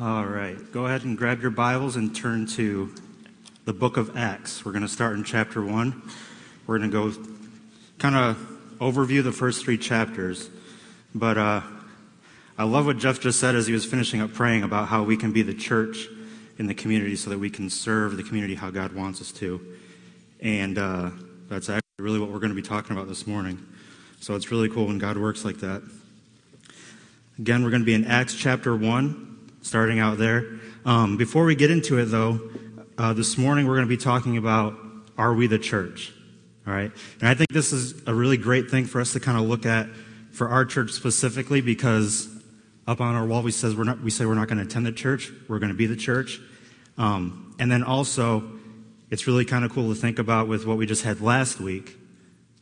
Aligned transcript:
All 0.00 0.26
right. 0.26 0.56
Go 0.72 0.86
ahead 0.86 1.04
and 1.04 1.16
grab 1.16 1.40
your 1.40 1.52
Bibles 1.52 1.94
and 1.94 2.16
turn 2.16 2.46
to 2.48 2.92
the 3.64 3.72
book 3.72 3.96
of 3.96 4.16
Acts. 4.16 4.64
We're 4.64 4.72
going 4.72 4.82
to 4.82 4.88
start 4.88 5.14
in 5.14 5.22
chapter 5.22 5.64
1. 5.64 6.02
We're 6.66 6.78
going 6.78 6.90
to 6.90 7.12
go 7.12 7.30
kind 8.00 8.16
of 8.16 8.36
overview 8.80 9.22
the 9.22 9.30
first 9.30 9.64
three 9.64 9.78
chapters. 9.78 10.50
But 11.14 11.38
uh, 11.38 11.60
I 12.58 12.64
love 12.64 12.86
what 12.86 12.98
Jeff 12.98 13.20
just 13.20 13.38
said 13.38 13.54
as 13.54 13.68
he 13.68 13.72
was 13.72 13.84
finishing 13.84 14.20
up 14.20 14.32
praying 14.32 14.64
about 14.64 14.88
how 14.88 15.04
we 15.04 15.16
can 15.16 15.30
be 15.30 15.42
the 15.42 15.54
church 15.54 16.08
in 16.58 16.66
the 16.66 16.74
community 16.74 17.14
so 17.14 17.30
that 17.30 17.38
we 17.38 17.48
can 17.48 17.70
serve 17.70 18.16
the 18.16 18.24
community 18.24 18.56
how 18.56 18.70
God 18.70 18.94
wants 18.94 19.20
us 19.20 19.30
to. 19.34 19.60
And 20.40 20.76
uh, 20.76 21.10
that's 21.48 21.68
actually 21.68 21.82
really 22.00 22.18
what 22.18 22.30
we're 22.30 22.40
going 22.40 22.50
to 22.50 22.60
be 22.60 22.62
talking 22.62 22.96
about 22.96 23.06
this 23.06 23.28
morning. 23.28 23.64
So 24.18 24.34
it's 24.34 24.50
really 24.50 24.68
cool 24.68 24.88
when 24.88 24.98
God 24.98 25.16
works 25.18 25.44
like 25.44 25.58
that. 25.58 25.82
Again, 27.38 27.62
we're 27.62 27.70
going 27.70 27.82
to 27.82 27.86
be 27.86 27.94
in 27.94 28.06
Acts 28.06 28.34
chapter 28.34 28.74
1 28.74 29.33
starting 29.64 29.98
out 29.98 30.18
there. 30.18 30.46
Um, 30.84 31.16
before 31.16 31.44
we 31.44 31.54
get 31.54 31.70
into 31.70 31.98
it, 31.98 32.04
though, 32.04 32.38
uh, 32.98 33.14
this 33.14 33.38
morning 33.38 33.66
we're 33.66 33.76
going 33.76 33.88
to 33.88 33.96
be 33.96 33.96
talking 33.96 34.36
about 34.36 34.76
are 35.16 35.32
we 35.32 35.46
the 35.46 35.58
church? 35.58 36.12
All 36.66 36.72
right. 36.72 36.92
And 37.20 37.28
I 37.28 37.34
think 37.34 37.48
this 37.50 37.72
is 37.72 38.06
a 38.06 38.14
really 38.14 38.36
great 38.36 38.70
thing 38.70 38.84
for 38.84 39.00
us 39.00 39.14
to 39.14 39.20
kind 39.20 39.38
of 39.38 39.44
look 39.44 39.64
at 39.64 39.88
for 40.32 40.48
our 40.50 40.64
church 40.64 40.92
specifically 40.92 41.62
because 41.62 42.28
up 42.86 43.00
on 43.00 43.14
our 43.14 43.24
wall 43.24 43.40
we 43.42 43.50
says 43.50 43.74
we're 43.74 43.84
not 43.84 44.02
we 44.02 44.10
say 44.10 44.26
we're 44.26 44.34
not 44.34 44.48
going 44.48 44.58
to 44.58 44.64
attend 44.64 44.84
the 44.84 44.92
church 44.92 45.30
we're 45.48 45.60
going 45.60 45.70
to 45.70 45.76
be 45.76 45.86
the 45.86 45.96
church 45.96 46.40
um, 46.98 47.54
and 47.58 47.70
then 47.70 47.82
also 47.82 48.42
it's 49.10 49.26
really 49.26 49.44
kind 49.44 49.64
of 49.64 49.72
cool 49.72 49.94
to 49.94 49.98
think 49.98 50.18
about 50.18 50.48
with 50.48 50.66
what 50.66 50.76
we 50.76 50.84
just 50.84 51.04
had 51.04 51.20
last 51.20 51.60
week 51.60 51.96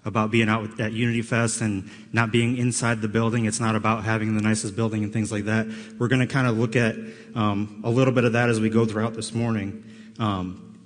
about 0.05 0.31
being 0.31 0.49
out 0.49 0.81
at 0.81 0.93
Unity 0.93 1.23
Fest 1.23 1.61
and 1.61 1.89
not 2.13 2.33
being 2.33 2.57
inside 2.57 3.01
the 3.01 3.09
building. 3.09 3.45
It's 3.45 3.61
not 3.61 3.77
about 3.77 4.05
having 4.05 4.35
the 4.35 4.43
nicest 4.43 4.75
building 4.75 5.05
and 5.05 5.13
things 5.13 5.31
like 5.31 5.45
that. 5.45 5.67
We're 5.99 6.09
going 6.09 6.21
to 6.21 6.27
kind 6.27 6.47
of 6.47 6.59
look 6.59 6.75
at 6.75 6.97
um, 7.35 7.83
a 7.85 7.91
little 7.91 8.13
bit 8.13 8.25
of 8.25 8.33
that 8.33 8.49
as 8.49 8.61
we 8.61 8.69
go 8.69 8.85
throughout 8.85 9.15
this 9.15 9.33
morning. 9.33 9.85
Um, 10.19 10.79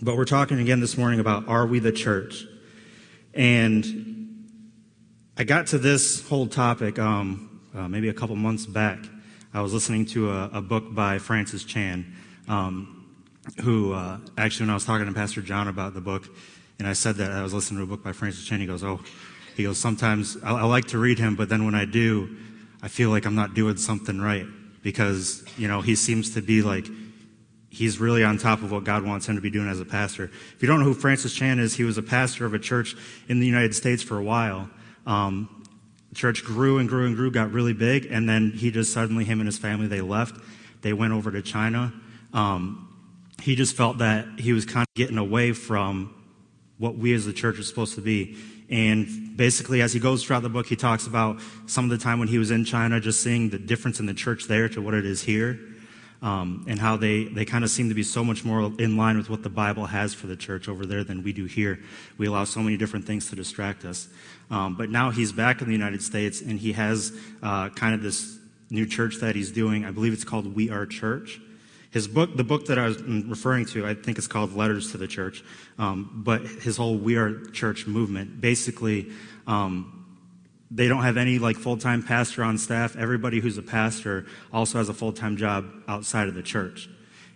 but 0.00 0.16
we're 0.16 0.24
talking 0.24 0.60
again 0.60 0.80
this 0.80 0.96
morning 0.96 1.20
about 1.20 1.48
are 1.48 1.66
we 1.66 1.78
the 1.78 1.92
church? 1.92 2.46
And 3.34 4.46
I 5.36 5.44
got 5.44 5.68
to 5.68 5.78
this 5.78 6.26
whole 6.28 6.46
topic 6.46 6.98
um, 6.98 7.60
uh, 7.74 7.88
maybe 7.88 8.08
a 8.08 8.14
couple 8.14 8.36
months 8.36 8.66
back. 8.66 8.98
I 9.52 9.62
was 9.62 9.72
listening 9.72 10.06
to 10.06 10.30
a, 10.30 10.50
a 10.54 10.60
book 10.60 10.94
by 10.94 11.18
Francis 11.18 11.64
Chan, 11.64 12.14
um, 12.48 13.16
who 13.62 13.92
uh, 13.92 14.18
actually, 14.38 14.64
when 14.64 14.70
I 14.70 14.74
was 14.74 14.84
talking 14.84 15.06
to 15.06 15.12
Pastor 15.12 15.42
John 15.42 15.66
about 15.66 15.94
the 15.94 16.00
book, 16.00 16.28
and 16.80 16.88
I 16.88 16.94
said 16.94 17.16
that 17.16 17.30
I 17.30 17.42
was 17.42 17.54
listening 17.54 17.78
to 17.78 17.84
a 17.84 17.86
book 17.86 18.02
by 18.02 18.12
Francis 18.12 18.44
Chan. 18.44 18.58
He 18.58 18.66
goes, 18.66 18.82
"Oh, 18.82 19.00
he 19.54 19.62
goes. 19.62 19.78
Sometimes 19.78 20.36
I, 20.42 20.60
I 20.60 20.64
like 20.64 20.86
to 20.86 20.98
read 20.98 21.18
him, 21.18 21.36
but 21.36 21.48
then 21.48 21.64
when 21.64 21.74
I 21.74 21.84
do, 21.84 22.36
I 22.82 22.88
feel 22.88 23.10
like 23.10 23.26
I'm 23.26 23.34
not 23.34 23.54
doing 23.54 23.76
something 23.76 24.20
right 24.20 24.46
because 24.82 25.44
you 25.56 25.68
know 25.68 25.82
he 25.82 25.94
seems 25.94 26.34
to 26.34 26.42
be 26.42 26.62
like." 26.62 26.86
He's 27.72 28.00
really 28.00 28.24
on 28.24 28.36
top 28.36 28.64
of 28.64 28.72
what 28.72 28.82
God 28.82 29.04
wants 29.04 29.28
him 29.28 29.36
to 29.36 29.40
be 29.40 29.48
doing 29.48 29.68
as 29.68 29.78
a 29.78 29.84
pastor. 29.84 30.24
If 30.24 30.56
you 30.60 30.66
don't 30.66 30.80
know 30.80 30.86
who 30.86 30.92
Francis 30.92 31.32
Chan 31.32 31.60
is, 31.60 31.76
he 31.76 31.84
was 31.84 31.98
a 31.98 32.02
pastor 32.02 32.44
of 32.44 32.52
a 32.52 32.58
church 32.58 32.96
in 33.28 33.38
the 33.38 33.46
United 33.46 33.76
States 33.76 34.02
for 34.02 34.18
a 34.18 34.24
while. 34.24 34.68
Um, 35.06 35.62
church 36.12 36.42
grew 36.44 36.78
and 36.78 36.88
grew 36.88 37.06
and 37.06 37.14
grew, 37.14 37.30
got 37.30 37.52
really 37.52 37.72
big, 37.72 38.06
and 38.10 38.28
then 38.28 38.50
he 38.50 38.72
just 38.72 38.92
suddenly, 38.92 39.24
him 39.24 39.38
and 39.38 39.46
his 39.46 39.56
family, 39.56 39.86
they 39.86 40.00
left. 40.00 40.34
They 40.82 40.92
went 40.92 41.12
over 41.12 41.30
to 41.30 41.42
China. 41.42 41.92
Um, 42.32 42.88
he 43.40 43.54
just 43.54 43.76
felt 43.76 43.98
that 43.98 44.26
he 44.40 44.52
was 44.52 44.64
kind 44.64 44.82
of 44.82 44.94
getting 44.96 45.16
away 45.16 45.52
from 45.52 46.12
what 46.80 46.96
we 46.96 47.12
as 47.12 47.26
the 47.26 47.32
church 47.32 47.58
are 47.58 47.62
supposed 47.62 47.94
to 47.94 48.00
be. 48.00 48.36
And 48.70 49.36
basically, 49.36 49.82
as 49.82 49.92
he 49.92 50.00
goes 50.00 50.24
throughout 50.24 50.42
the 50.42 50.48
book, 50.48 50.66
he 50.66 50.76
talks 50.76 51.06
about 51.06 51.40
some 51.66 51.84
of 51.84 51.90
the 51.90 51.98
time 51.98 52.18
when 52.18 52.28
he 52.28 52.38
was 52.38 52.50
in 52.50 52.64
China, 52.64 52.98
just 53.00 53.20
seeing 53.20 53.50
the 53.50 53.58
difference 53.58 54.00
in 54.00 54.06
the 54.06 54.14
church 54.14 54.46
there 54.46 54.68
to 54.70 54.80
what 54.80 54.94
it 54.94 55.04
is 55.04 55.22
here, 55.22 55.60
um, 56.22 56.64
and 56.68 56.78
how 56.78 56.96
they, 56.96 57.24
they 57.24 57.44
kind 57.44 57.64
of 57.64 57.70
seem 57.70 57.90
to 57.90 57.94
be 57.94 58.02
so 58.02 58.24
much 58.24 58.44
more 58.44 58.72
in 58.78 58.96
line 58.96 59.18
with 59.18 59.28
what 59.28 59.42
the 59.42 59.50
Bible 59.50 59.86
has 59.86 60.14
for 60.14 60.26
the 60.26 60.36
church 60.36 60.68
over 60.68 60.86
there 60.86 61.04
than 61.04 61.22
we 61.22 61.32
do 61.34 61.44
here. 61.44 61.80
We 62.16 62.28
allow 62.28 62.44
so 62.44 62.60
many 62.60 62.78
different 62.78 63.04
things 63.04 63.28
to 63.28 63.36
distract 63.36 63.84
us. 63.84 64.08
Um, 64.50 64.74
but 64.74 64.88
now 64.88 65.10
he's 65.10 65.32
back 65.32 65.60
in 65.60 65.66
the 65.66 65.74
United 65.74 66.02
States, 66.02 66.40
and 66.40 66.58
he 66.58 66.72
has 66.72 67.12
uh, 67.42 67.68
kind 67.70 67.94
of 67.94 68.02
this 68.02 68.38
new 68.70 68.86
church 68.86 69.16
that 69.16 69.36
he's 69.36 69.50
doing. 69.50 69.84
I 69.84 69.90
believe 69.90 70.14
it's 70.14 70.24
called 70.24 70.54
We 70.54 70.70
Are 70.70 70.86
Church. 70.86 71.40
His 71.90 72.06
book, 72.06 72.36
the 72.36 72.44
book 72.44 72.66
that 72.66 72.78
I 72.78 72.86
was 72.86 73.02
referring 73.02 73.66
to, 73.66 73.84
I 73.86 73.94
think 73.94 74.16
it's 74.16 74.28
called 74.28 74.54
Letters 74.54 74.92
to 74.92 74.98
the 74.98 75.08
Church. 75.08 75.42
Um, 75.78 76.22
but 76.24 76.42
his 76.42 76.76
whole 76.76 76.96
We 76.96 77.16
Are 77.16 77.46
Church 77.46 77.86
movement, 77.86 78.40
basically, 78.40 79.10
um, 79.46 79.96
they 80.70 80.86
don't 80.86 81.02
have 81.02 81.16
any 81.16 81.40
like 81.40 81.56
full-time 81.56 82.04
pastor 82.04 82.44
on 82.44 82.58
staff. 82.58 82.96
Everybody 82.96 83.40
who's 83.40 83.58
a 83.58 83.62
pastor 83.62 84.26
also 84.52 84.78
has 84.78 84.88
a 84.88 84.94
full-time 84.94 85.36
job 85.36 85.66
outside 85.88 86.28
of 86.28 86.34
the 86.34 86.42
church. 86.44 86.88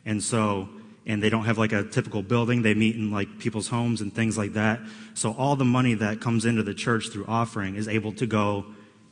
And 0.06 0.22
so, 0.22 0.68
and 1.04 1.20
they 1.20 1.30
don't 1.30 1.44
have 1.44 1.58
like 1.58 1.72
a 1.72 1.82
typical 1.82 2.22
building. 2.22 2.62
They 2.62 2.74
meet 2.74 2.94
in 2.94 3.10
like 3.10 3.40
people's 3.40 3.66
homes 3.66 4.00
and 4.00 4.14
things 4.14 4.38
like 4.38 4.52
that. 4.52 4.80
So 5.14 5.32
all 5.32 5.56
the 5.56 5.64
money 5.64 5.94
that 5.94 6.20
comes 6.20 6.44
into 6.44 6.62
the 6.62 6.74
church 6.74 7.08
through 7.08 7.26
offering 7.26 7.74
is 7.74 7.88
able 7.88 8.12
to 8.12 8.26
go 8.26 8.66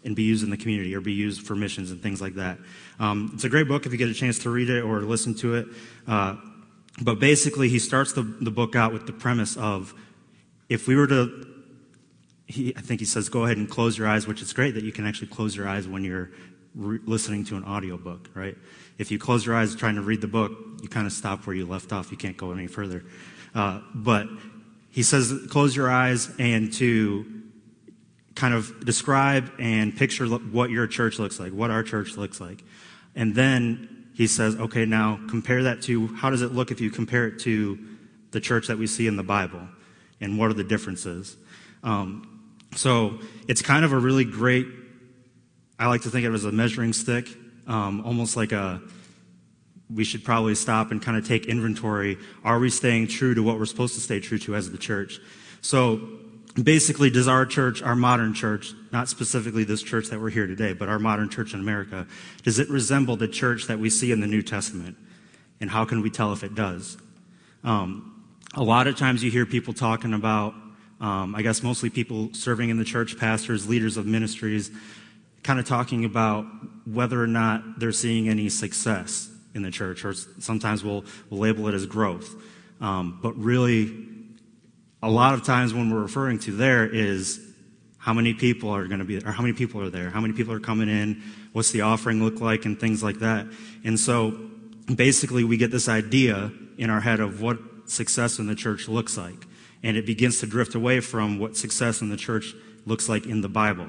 and 0.05 0.17
be 0.17 0.23
used 0.23 0.43
in 0.43 0.51
the 0.51 0.57
community 0.57 0.95
or 0.95 1.01
be 1.01 1.13
used 1.13 1.47
for 1.47 1.55
missions 1.55 1.91
and 1.91 2.03
things 2.03 2.21
like 2.21 2.35
that. 2.35 2.59
Um, 2.99 3.31
it's 3.35 3.45
a 3.45 3.49
great 3.49 3.69
book 3.69 3.87
if 3.87 3.93
you 3.93 3.99
get 3.99 4.09
a 4.09 4.15
chance 4.15 4.39
to 4.41 4.51
read 4.51 4.69
it 4.69 4.83
or 4.83 5.01
listen 5.01 5.35
to 5.37 5.55
it. 5.55 5.67
Uh, 6.07 6.37
but 7.01 7.19
basically, 7.19 7.69
he 7.69 7.79
starts 7.79 8.13
the, 8.13 8.23
the 8.23 8.51
book 8.51 8.77
out 8.77 8.93
with 8.93 9.07
the 9.07 9.13
premise 9.13 9.57
of 9.57 9.95
if 10.69 10.87
we 10.87 10.97
were 10.97 11.07
to, 11.07 11.47
he, 12.47 12.75
I 12.77 12.81
think 12.81 13.01
he 13.01 13.07
says, 13.07 13.29
go 13.29 13.45
ahead 13.45 13.57
and 13.57 13.69
close 13.69 13.97
your 13.97 14.09
eyes, 14.09 14.27
which 14.27 14.43
is 14.43 14.53
great 14.53 14.75
that 14.75 14.85
you 14.85 14.93
can 14.93 15.07
actually 15.07 15.29
close 15.29 15.57
your 15.57 15.69
eyes 15.69 15.89
when 15.89 16.05
you're 16.05 16.31
re- 16.75 16.99
listening 17.05 17.45
to 17.47 17.57
an 17.57 17.65
audiobook, 17.65 18.29
right? 18.35 18.57
If 18.99 19.11
you 19.11 19.19
close 19.19 19.47
your 19.47 19.55
eyes 19.55 19.75
trying 19.75 19.95
to 19.95 20.03
read 20.03 20.21
the 20.21 20.29
book, 20.29 20.53
you 20.83 20.89
kind 20.89 21.07
of 21.07 21.13
stop 21.13 21.47
where 21.47 21.57
you 21.57 21.67
left 21.67 21.93
off. 21.93 22.11
You 22.11 22.17
can't 22.17 22.37
go 22.37 22.53
any 22.53 22.67
further. 22.67 23.05
Uh, 23.55 23.81
but 23.95 24.27
he 24.91 25.03
says, 25.03 25.33
close 25.49 25.75
your 25.75 25.91
eyes 25.91 26.31
and 26.39 26.73
to 26.75 27.42
kind 28.35 28.55
of 28.55 28.85
describe 28.85 29.53
and 29.59 29.97
picture 29.97 30.27
what 30.27 30.71
your 30.71 30.87
church 30.87 31.19
looks 31.19 31.39
like, 31.39 31.53
what 31.53 31.71
our 31.71 31.83
church 31.83 32.17
looks 32.17 32.41
like. 32.41 32.65
And 33.15 33.35
then 33.35 34.07
he 34.15 34.27
says, 34.27 34.57
okay, 34.57 34.85
now 34.85 35.21
compare 35.29 35.65
that 35.65 35.83
to 35.83 36.09
how 36.09 36.31
does 36.31 36.43
it 36.43 36.53
look 36.53 36.71
if 36.71 36.81
you 36.81 36.91
compare 36.91 37.27
it 37.27 37.39
to 37.41 37.79
the 38.31 38.41
church 38.41 38.69
that 38.69 38.79
we 38.79 38.87
see 38.87 39.07
in 39.07 39.17
the 39.17 39.23
Bible? 39.23 39.61
And 40.21 40.39
what 40.39 40.51
are 40.51 40.55
the 40.55 40.65
differences? 40.65 41.37
Um, 41.83 42.57
so 42.75 43.19
it's 43.49 43.61
kind 43.61 43.85
of 43.85 43.93
a 43.93 43.99
really 43.99 44.25
great, 44.25 44.67
I 45.79 45.89
like 45.89 46.03
to 46.03 46.11
think 46.11 46.27
of 46.27 46.33
it 46.33 46.37
as 46.37 46.45
a 46.45 46.53
measuring 46.53 46.93
stick, 46.93 47.29
um, 47.67 48.03
almost 48.07 48.37
like 48.37 48.53
a, 48.53 48.81
we 49.93 50.05
should 50.05 50.25
probably 50.25 50.55
stop 50.55 50.91
and 50.91 51.03
kind 51.03 51.19
of 51.19 51.27
take 51.27 51.47
inventory. 51.47 52.17
Are 52.45 52.59
we 52.59 52.71
staying 52.71 53.09
true 53.09 53.35
to 53.35 53.43
what 53.43 53.59
we're 53.59 53.67
supposed 53.67 53.95
to 53.95 54.01
stay 54.01 54.21
true 54.21 54.39
to 54.39 54.55
as 54.55 54.71
the 54.71 54.79
church? 54.79 55.21
So 55.61 56.01
basically, 56.61 57.11
does 57.11 57.29
our 57.29 57.47
church, 57.47 57.83
our 57.83 57.97
modern 57.97 58.35
church, 58.35 58.73
not 58.93 59.09
specifically 59.09 59.65
this 59.65 59.83
church 59.83 60.09
that 60.09 60.21
we're 60.21 60.31
here 60.31 60.47
today, 60.47 60.73
but 60.73 60.89
our 60.89 60.99
modern 60.99 61.29
church 61.29 61.55
in 61.55 61.61
America, 61.61 62.07
does 62.43 62.59
it 62.59 62.69
resemble 62.69 63.17
the 63.17 63.29
church 63.29 63.67
that 63.67 63.79
we 63.79 63.89
see 63.89 64.13
in 64.13 64.21
the 64.21 64.27
New 64.27 64.43
Testament? 64.43 64.97
And 65.61 65.71
how 65.71 65.85
can 65.85 66.03
we 66.03 66.11
tell 66.11 66.33
if 66.33 66.43
it 66.43 66.55
does? 66.55 66.99
Um, 67.65 68.25
a 68.55 68.63
lot 68.63 68.87
of 68.87 68.97
times 68.97 69.23
you 69.25 69.31
hear 69.31 69.47
people 69.47 69.73
talking 69.73 70.13
about, 70.13 70.55
um, 71.01 71.35
I 71.35 71.43
guess 71.43 71.63
mostly 71.63 71.89
people 71.89 72.31
serving 72.35 72.69
in 72.69 72.79
the 72.79 72.85
church, 72.85 73.19
pastors, 73.19 73.69
leaders 73.69 73.97
of 73.97 74.05
ministries, 74.05 74.71
kind 75.43 75.59
of 75.59 75.67
talking 75.67 76.05
about 76.05 76.45
whether 76.85 77.23
or 77.23 77.27
not 77.27 77.79
they're 77.79 77.93
seeing 77.93 78.29
any 78.29 78.49
success 78.49 79.31
in 79.55 79.63
the 79.63 79.71
church, 79.71 80.05
or 80.05 80.13
sometimes 80.13 80.85
we'll, 80.85 81.05
we'll 81.31 81.41
label 81.41 81.69
it 81.69 81.75
as 81.75 81.87
growth. 81.87 82.35
Um, 82.81 83.19
but 83.23 83.37
really, 83.37 84.09
a 85.03 85.11
lot 85.11 85.35
of 85.35 85.43
times 85.43 85.75
when 85.75 85.91
we're 85.91 86.01
referring 86.01 86.39
to 86.41 86.53
there 86.53 86.87
is 86.87 87.41
how 87.99 88.13
many 88.13 88.35
people 88.35 88.71
are 88.71 88.87
going 88.87 88.99
to 88.99 89.05
be, 89.05 89.19
or 89.19 89.31
how 89.31 89.43
many 89.43 89.55
people 89.55 89.81
are 89.81 89.91
there, 89.91 90.11
how 90.11 90.21
many 90.21 90.35
people 90.35 90.53
are 90.53 90.61
coming 90.61 90.89
in, 90.89 91.23
what's 91.53 91.71
the 91.71 91.81
offering 91.83 92.23
look 92.23 92.41
like, 92.41 92.65
and 92.65 92.79
things 92.79 93.03
like 93.03 93.21
that. 93.21 93.47
And 93.85 93.99
so 93.99 94.51
basically 94.95 95.45
we 95.45 95.57
get 95.57 95.71
this 95.71 95.89
idea 95.89 96.53
in 96.79 96.91
our 96.91 97.01
head 97.01 97.21
of 97.21 97.41
what 97.41 97.59
success 97.87 98.39
in 98.39 98.47
the 98.47 98.55
church 98.55 98.89
looks 98.89 99.17
like. 99.17 99.47
And 99.83 99.97
it 99.97 100.07
begins 100.07 100.41
to 100.41 100.47
drift 100.47 100.75
away 100.75 101.01
from 101.01 101.39
what 101.39 101.57
success 101.57 102.01
in 102.01 102.09
the 102.09 102.17
church 102.17 102.55
looks 102.87 103.09
like 103.09 103.27
in 103.27 103.41
the 103.41 103.49
Bible. 103.49 103.89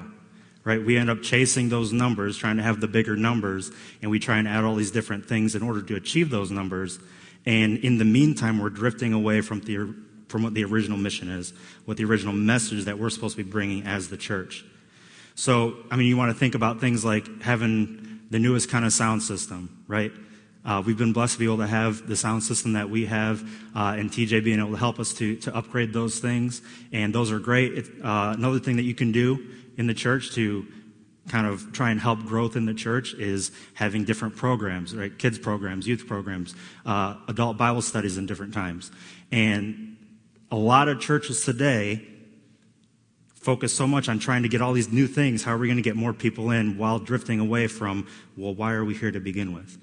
Right? 0.64 0.84
We 0.84 0.96
end 0.96 1.10
up 1.10 1.22
chasing 1.22 1.68
those 1.68 1.92
numbers, 1.92 2.38
trying 2.38 2.56
to 2.56 2.62
have 2.62 2.80
the 2.80 2.88
bigger 2.88 3.16
numbers, 3.16 3.70
and 4.00 4.10
we 4.10 4.18
try 4.18 4.38
and 4.38 4.48
add 4.48 4.64
all 4.64 4.76
these 4.76 4.90
different 4.90 5.26
things 5.26 5.54
in 5.54 5.62
order 5.62 5.82
to 5.82 5.94
achieve 5.94 6.30
those 6.30 6.50
numbers. 6.50 6.98
And 7.44 7.78
in 7.78 7.98
the 7.98 8.04
meantime, 8.04 8.58
we're 8.58 8.70
drifting 8.70 9.12
away 9.12 9.40
from 9.42 9.60
the 9.60 9.94
from 10.28 10.42
what 10.42 10.54
the 10.54 10.64
original 10.64 10.98
mission 10.98 11.28
is, 11.28 11.52
what 11.84 11.96
the 11.96 12.04
original 12.04 12.32
message 12.32 12.84
that 12.84 12.98
we're 12.98 13.10
supposed 13.10 13.36
to 13.36 13.44
be 13.44 13.50
bringing 13.50 13.84
as 13.84 14.08
the 14.08 14.16
church. 14.16 14.64
So, 15.34 15.76
I 15.90 15.96
mean, 15.96 16.06
you 16.06 16.16
want 16.16 16.32
to 16.32 16.38
think 16.38 16.54
about 16.54 16.80
things 16.80 17.04
like 17.04 17.42
having 17.42 18.20
the 18.30 18.38
newest 18.38 18.68
kind 18.68 18.84
of 18.84 18.92
sound 18.92 19.22
system, 19.22 19.84
right? 19.88 20.12
Uh, 20.64 20.82
we've 20.84 20.96
been 20.96 21.12
blessed 21.12 21.34
to 21.34 21.38
be 21.38 21.44
able 21.44 21.58
to 21.58 21.66
have 21.66 22.06
the 22.08 22.16
sound 22.16 22.42
system 22.42 22.72
that 22.72 22.88
we 22.88 23.04
have, 23.06 23.42
uh, 23.76 23.96
and 23.98 24.10
TJ 24.10 24.42
being 24.42 24.58
able 24.58 24.70
to 24.70 24.76
help 24.76 24.98
us 24.98 25.12
to, 25.14 25.36
to 25.36 25.54
upgrade 25.54 25.92
those 25.92 26.20
things. 26.20 26.62
And 26.90 27.14
those 27.14 27.30
are 27.30 27.38
great. 27.38 27.74
It, 27.74 27.86
uh, 28.02 28.34
another 28.36 28.58
thing 28.58 28.76
that 28.76 28.84
you 28.84 28.94
can 28.94 29.12
do 29.12 29.46
in 29.76 29.86
the 29.86 29.94
church 29.94 30.32
to 30.34 30.66
kind 31.28 31.46
of 31.46 31.72
try 31.72 31.90
and 31.90 32.00
help 32.00 32.24
growth 32.24 32.56
in 32.56 32.66
the 32.66 32.74
church 32.74 33.14
is 33.14 33.50
having 33.74 34.04
different 34.04 34.36
programs, 34.36 34.94
right? 34.94 35.16
Kids 35.18 35.38
programs, 35.38 35.86
youth 35.86 36.06
programs, 36.06 36.54
uh, 36.86 37.16
adult 37.28 37.56
Bible 37.56 37.82
studies 37.82 38.16
in 38.16 38.26
different 38.26 38.54
times. 38.54 38.90
And 39.32 39.93
a 40.54 40.56
lot 40.56 40.86
of 40.86 41.00
churches 41.00 41.44
today 41.44 42.00
focus 43.34 43.76
so 43.76 43.88
much 43.88 44.08
on 44.08 44.20
trying 44.20 44.44
to 44.44 44.48
get 44.48 44.62
all 44.62 44.72
these 44.72 44.92
new 44.92 45.08
things. 45.08 45.42
How 45.42 45.52
are 45.52 45.58
we 45.58 45.66
going 45.66 45.78
to 45.78 45.82
get 45.82 45.96
more 45.96 46.12
people 46.12 46.52
in 46.52 46.78
while 46.78 47.00
drifting 47.00 47.40
away 47.40 47.66
from, 47.66 48.06
well, 48.36 48.54
why 48.54 48.72
are 48.72 48.84
we 48.84 48.94
here 48.94 49.10
to 49.10 49.18
begin 49.18 49.52
with? 49.52 49.76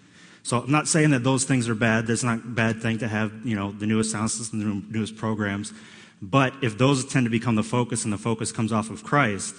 So 0.43 0.59
I'm 0.59 0.71
not 0.71 0.87
saying 0.87 1.09
that 1.11 1.25
those 1.25 1.43
things 1.43 1.67
are 1.67 1.75
bad. 1.75 2.07
That's 2.07 2.23
not 2.23 2.37
a 2.37 2.47
bad 2.47 2.81
thing 2.81 2.99
to 2.99 3.07
have, 3.09 3.33
you 3.45 3.53
know, 3.53 3.73
the 3.73 3.85
newest 3.85 4.11
sound 4.11 4.31
system, 4.31 4.59
the 4.59 4.97
newest 4.97 5.17
programs. 5.17 5.73
But 6.21 6.53
if 6.61 6.77
those 6.77 7.03
tend 7.05 7.25
to 7.25 7.29
become 7.29 7.55
the 7.55 7.63
focus 7.63 8.05
and 8.05 8.13
the 8.13 8.17
focus 8.17 8.53
comes 8.53 8.71
off 8.71 8.89
of 8.89 9.03
Christ, 9.03 9.55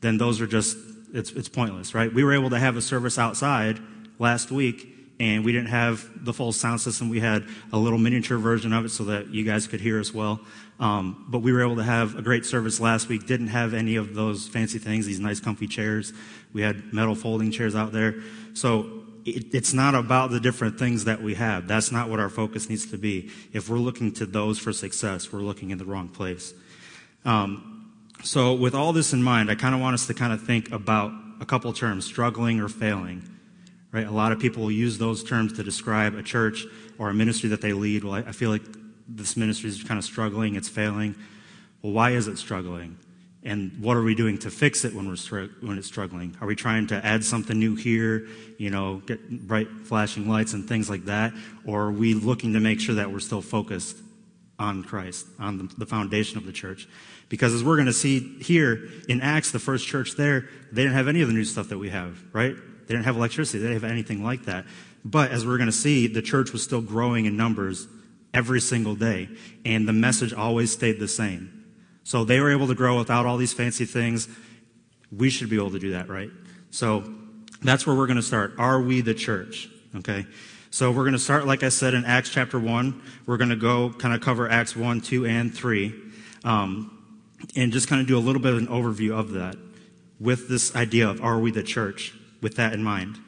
then 0.00 0.16
those 0.16 0.40
are 0.40 0.46
just, 0.46 0.78
it's, 1.12 1.30
it's 1.32 1.50
pointless, 1.50 1.94
right? 1.94 2.12
We 2.12 2.24
were 2.24 2.32
able 2.32 2.48
to 2.50 2.58
have 2.58 2.78
a 2.78 2.82
service 2.82 3.18
outside 3.18 3.80
last 4.18 4.50
week 4.50 4.97
and 5.20 5.44
we 5.44 5.52
didn't 5.52 5.68
have 5.68 6.24
the 6.24 6.32
full 6.32 6.52
sound 6.52 6.80
system. 6.80 7.08
We 7.08 7.20
had 7.20 7.44
a 7.72 7.78
little 7.78 7.98
miniature 7.98 8.38
version 8.38 8.72
of 8.72 8.84
it 8.84 8.90
so 8.90 9.04
that 9.04 9.28
you 9.28 9.44
guys 9.44 9.66
could 9.66 9.80
hear 9.80 9.98
as 9.98 10.12
well. 10.12 10.40
Um, 10.78 11.26
but 11.28 11.40
we 11.40 11.52
were 11.52 11.62
able 11.62 11.76
to 11.76 11.82
have 11.82 12.16
a 12.16 12.22
great 12.22 12.46
service 12.46 12.78
last 12.78 13.08
week. 13.08 13.26
Didn't 13.26 13.48
have 13.48 13.74
any 13.74 13.96
of 13.96 14.14
those 14.14 14.46
fancy 14.46 14.78
things, 14.78 15.06
these 15.06 15.18
nice 15.18 15.40
comfy 15.40 15.66
chairs. 15.66 16.12
We 16.52 16.62
had 16.62 16.92
metal 16.92 17.16
folding 17.16 17.50
chairs 17.50 17.74
out 17.74 17.92
there. 17.92 18.16
So 18.54 19.02
it, 19.24 19.52
it's 19.54 19.72
not 19.72 19.96
about 19.96 20.30
the 20.30 20.38
different 20.38 20.78
things 20.78 21.04
that 21.04 21.20
we 21.20 21.34
have. 21.34 21.66
That's 21.66 21.90
not 21.90 22.08
what 22.08 22.20
our 22.20 22.28
focus 22.28 22.68
needs 22.68 22.88
to 22.92 22.98
be. 22.98 23.30
If 23.52 23.68
we're 23.68 23.78
looking 23.78 24.12
to 24.14 24.26
those 24.26 24.58
for 24.58 24.72
success, 24.72 25.32
we're 25.32 25.40
looking 25.40 25.70
in 25.70 25.78
the 25.78 25.84
wrong 25.84 26.08
place. 26.08 26.54
Um, 27.24 27.92
so 28.22 28.54
with 28.54 28.74
all 28.74 28.92
this 28.92 29.12
in 29.12 29.22
mind, 29.22 29.50
I 29.50 29.56
kind 29.56 29.74
of 29.74 29.80
want 29.80 29.94
us 29.94 30.06
to 30.06 30.14
kind 30.14 30.32
of 30.32 30.42
think 30.42 30.70
about 30.70 31.12
a 31.40 31.44
couple 31.44 31.72
terms, 31.72 32.04
struggling 32.04 32.60
or 32.60 32.68
failing. 32.68 33.37
Right? 33.90 34.06
A 34.06 34.10
lot 34.10 34.32
of 34.32 34.38
people 34.38 34.64
will 34.64 34.72
use 34.72 34.98
those 34.98 35.24
terms 35.24 35.54
to 35.54 35.62
describe 35.62 36.14
a 36.14 36.22
church 36.22 36.66
or 36.98 37.08
a 37.08 37.14
ministry 37.14 37.48
that 37.50 37.62
they 37.62 37.72
lead. 37.72 38.04
Well, 38.04 38.14
I, 38.14 38.18
I 38.18 38.32
feel 38.32 38.50
like 38.50 38.62
this 39.08 39.36
ministry 39.36 39.70
is 39.70 39.82
kind 39.82 39.98
of 39.98 40.04
struggling, 40.04 40.56
it's 40.56 40.68
failing. 40.68 41.14
Well, 41.82 41.92
why 41.92 42.10
is 42.10 42.28
it 42.28 42.36
struggling? 42.36 42.98
And 43.44 43.80
what 43.80 43.96
are 43.96 44.02
we 44.02 44.14
doing 44.14 44.36
to 44.38 44.50
fix 44.50 44.84
it 44.84 44.94
when, 44.94 45.08
we're 45.08 45.46
when 45.60 45.78
it's 45.78 45.86
struggling? 45.86 46.36
Are 46.40 46.46
we 46.46 46.56
trying 46.56 46.88
to 46.88 47.06
add 47.06 47.24
something 47.24 47.58
new 47.58 47.76
here, 47.76 48.26
you 48.58 48.68
know, 48.68 48.96
get 49.06 49.46
bright 49.46 49.68
flashing 49.84 50.28
lights 50.28 50.52
and 50.52 50.68
things 50.68 50.90
like 50.90 51.04
that? 51.04 51.32
Or 51.64 51.84
are 51.84 51.92
we 51.92 52.14
looking 52.14 52.52
to 52.54 52.60
make 52.60 52.80
sure 52.80 52.96
that 52.96 53.10
we're 53.10 53.20
still 53.20 53.40
focused 53.40 53.96
on 54.58 54.82
Christ, 54.82 55.26
on 55.38 55.56
the, 55.58 55.74
the 55.78 55.86
foundation 55.86 56.36
of 56.36 56.46
the 56.46 56.52
church? 56.52 56.88
Because 57.28 57.54
as 57.54 57.62
we're 57.62 57.76
going 57.76 57.86
to 57.86 57.92
see 57.92 58.20
here 58.42 58.88
in 59.08 59.20
Acts, 59.20 59.52
the 59.52 59.58
first 59.58 59.86
church 59.86 60.16
there, 60.16 60.48
they 60.72 60.82
didn't 60.82 60.96
have 60.96 61.08
any 61.08 61.22
of 61.22 61.28
the 61.28 61.34
new 61.34 61.44
stuff 61.44 61.68
that 61.68 61.78
we 61.78 61.90
have, 61.90 62.18
right? 62.34 62.56
They 62.88 62.94
didn't 62.94 63.04
have 63.04 63.16
electricity. 63.16 63.58
They 63.58 63.68
didn't 63.68 63.82
have 63.82 63.90
anything 63.90 64.24
like 64.24 64.46
that. 64.46 64.64
But 65.04 65.30
as 65.30 65.46
we're 65.46 65.58
going 65.58 65.68
to 65.68 65.76
see, 65.76 66.06
the 66.06 66.22
church 66.22 66.52
was 66.52 66.62
still 66.62 66.80
growing 66.80 67.26
in 67.26 67.36
numbers 67.36 67.86
every 68.32 68.60
single 68.62 68.94
day. 68.94 69.28
And 69.66 69.86
the 69.86 69.92
message 69.92 70.32
always 70.32 70.72
stayed 70.72 70.98
the 70.98 71.06
same. 71.06 71.66
So 72.02 72.24
they 72.24 72.40
were 72.40 72.50
able 72.50 72.66
to 72.68 72.74
grow 72.74 72.96
without 72.98 73.26
all 73.26 73.36
these 73.36 73.52
fancy 73.52 73.84
things. 73.84 74.26
We 75.14 75.28
should 75.28 75.50
be 75.50 75.56
able 75.56 75.70
to 75.72 75.78
do 75.78 75.90
that, 75.90 76.08
right? 76.08 76.30
So 76.70 77.12
that's 77.62 77.86
where 77.86 77.94
we're 77.94 78.06
going 78.06 78.16
to 78.16 78.22
start. 78.22 78.54
Are 78.58 78.80
we 78.80 79.02
the 79.02 79.14
church? 79.14 79.68
Okay. 79.96 80.26
So 80.70 80.90
we're 80.90 81.04
going 81.04 81.12
to 81.12 81.18
start, 81.18 81.46
like 81.46 81.62
I 81.62 81.68
said, 81.68 81.92
in 81.92 82.06
Acts 82.06 82.30
chapter 82.30 82.58
1. 82.58 83.02
We're 83.26 83.36
going 83.36 83.50
to 83.50 83.56
go 83.56 83.90
kind 83.90 84.14
of 84.14 84.22
cover 84.22 84.50
Acts 84.50 84.74
1, 84.74 85.02
2, 85.02 85.26
and 85.26 85.54
3. 85.54 85.94
Um, 86.44 86.94
and 87.54 87.70
just 87.70 87.86
kind 87.86 88.00
of 88.00 88.08
do 88.08 88.16
a 88.16 88.20
little 88.20 88.40
bit 88.40 88.52
of 88.52 88.58
an 88.58 88.66
overview 88.68 89.12
of 89.12 89.32
that 89.32 89.56
with 90.18 90.48
this 90.48 90.74
idea 90.74 91.08
of 91.08 91.22
are 91.22 91.38
we 91.38 91.50
the 91.50 91.62
church 91.62 92.14
with 92.40 92.56
that 92.56 92.72
in 92.72 92.82
mind. 92.82 93.18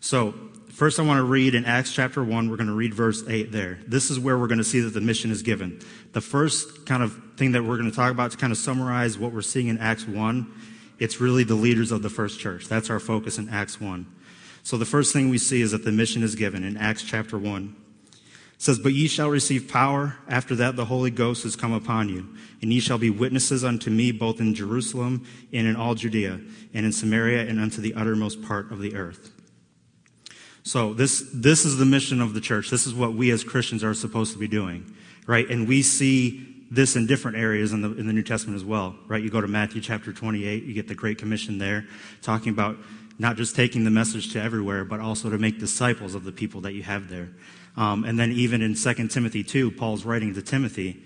So 0.00 0.34
First, 0.80 0.98
I 0.98 1.02
want 1.02 1.18
to 1.18 1.24
read 1.24 1.54
in 1.54 1.66
Acts 1.66 1.92
chapter 1.92 2.24
1, 2.24 2.48
we're 2.48 2.56
going 2.56 2.68
to 2.68 2.72
read 2.72 2.94
verse 2.94 3.22
8 3.28 3.52
there. 3.52 3.80
This 3.86 4.10
is 4.10 4.18
where 4.18 4.38
we're 4.38 4.46
going 4.46 4.56
to 4.56 4.64
see 4.64 4.80
that 4.80 4.94
the 4.94 5.00
mission 5.02 5.30
is 5.30 5.42
given. 5.42 5.78
The 6.12 6.22
first 6.22 6.86
kind 6.86 7.02
of 7.02 7.20
thing 7.36 7.52
that 7.52 7.62
we're 7.62 7.76
going 7.76 7.90
to 7.90 7.94
talk 7.94 8.10
about 8.10 8.30
to 8.30 8.38
kind 8.38 8.50
of 8.50 8.56
summarize 8.56 9.18
what 9.18 9.32
we're 9.32 9.42
seeing 9.42 9.68
in 9.68 9.76
Acts 9.76 10.08
1, 10.08 10.50
it's 10.98 11.20
really 11.20 11.44
the 11.44 11.54
leaders 11.54 11.92
of 11.92 12.00
the 12.00 12.08
first 12.08 12.40
church. 12.40 12.66
That's 12.66 12.88
our 12.88 12.98
focus 12.98 13.36
in 13.36 13.50
Acts 13.50 13.78
1. 13.78 14.06
So 14.62 14.78
the 14.78 14.86
first 14.86 15.12
thing 15.12 15.28
we 15.28 15.36
see 15.36 15.60
is 15.60 15.72
that 15.72 15.84
the 15.84 15.92
mission 15.92 16.22
is 16.22 16.34
given 16.34 16.64
in 16.64 16.78
Acts 16.78 17.02
chapter 17.02 17.36
1. 17.36 17.76
Says, 18.60 18.78
But 18.78 18.92
ye 18.92 19.08
shall 19.08 19.30
receive 19.30 19.68
power. 19.68 20.16
After 20.28 20.54
that, 20.56 20.76
the 20.76 20.84
Holy 20.84 21.10
Ghost 21.10 21.44
has 21.44 21.56
come 21.56 21.72
upon 21.72 22.10
you. 22.10 22.28
And 22.60 22.70
ye 22.70 22.78
shall 22.78 22.98
be 22.98 23.08
witnesses 23.08 23.64
unto 23.64 23.88
me 23.88 24.12
both 24.12 24.38
in 24.38 24.54
Jerusalem 24.54 25.26
and 25.50 25.66
in 25.66 25.76
all 25.76 25.94
Judea 25.94 26.38
and 26.74 26.84
in 26.84 26.92
Samaria 26.92 27.48
and 27.48 27.58
unto 27.58 27.80
the 27.80 27.94
uttermost 27.94 28.42
part 28.42 28.70
of 28.70 28.78
the 28.78 28.96
earth. 28.96 29.32
So 30.62 30.92
this, 30.92 31.26
this 31.32 31.64
is 31.64 31.78
the 31.78 31.86
mission 31.86 32.20
of 32.20 32.34
the 32.34 32.40
church. 32.42 32.68
This 32.68 32.86
is 32.86 32.92
what 32.92 33.14
we 33.14 33.30
as 33.30 33.42
Christians 33.42 33.82
are 33.82 33.94
supposed 33.94 34.34
to 34.34 34.38
be 34.38 34.46
doing, 34.46 34.94
right? 35.26 35.48
And 35.48 35.66
we 35.66 35.80
see 35.80 36.66
this 36.70 36.96
in 36.96 37.06
different 37.06 37.38
areas 37.38 37.72
in 37.72 37.80
the, 37.80 37.96
in 37.96 38.06
the 38.06 38.12
New 38.12 38.22
Testament 38.22 38.56
as 38.56 38.64
well, 38.64 38.94
right? 39.08 39.22
You 39.22 39.30
go 39.30 39.40
to 39.40 39.48
Matthew 39.48 39.80
chapter 39.80 40.12
28, 40.12 40.64
you 40.64 40.74
get 40.74 40.86
the 40.86 40.94
Great 40.94 41.16
Commission 41.16 41.56
there, 41.56 41.86
talking 42.20 42.52
about 42.52 42.76
not 43.18 43.38
just 43.38 43.56
taking 43.56 43.84
the 43.84 43.90
message 43.90 44.34
to 44.34 44.42
everywhere, 44.42 44.84
but 44.84 45.00
also 45.00 45.30
to 45.30 45.38
make 45.38 45.58
disciples 45.58 46.14
of 46.14 46.24
the 46.24 46.32
people 46.32 46.60
that 46.60 46.74
you 46.74 46.82
have 46.82 47.08
there. 47.08 47.30
Um, 47.76 48.04
and 48.04 48.18
then 48.18 48.32
even 48.32 48.62
in 48.62 48.74
2 48.74 49.08
Timothy 49.08 49.44
2, 49.44 49.70
Paul's 49.70 50.04
writing 50.04 50.34
to 50.34 50.42
Timothy, 50.42 51.02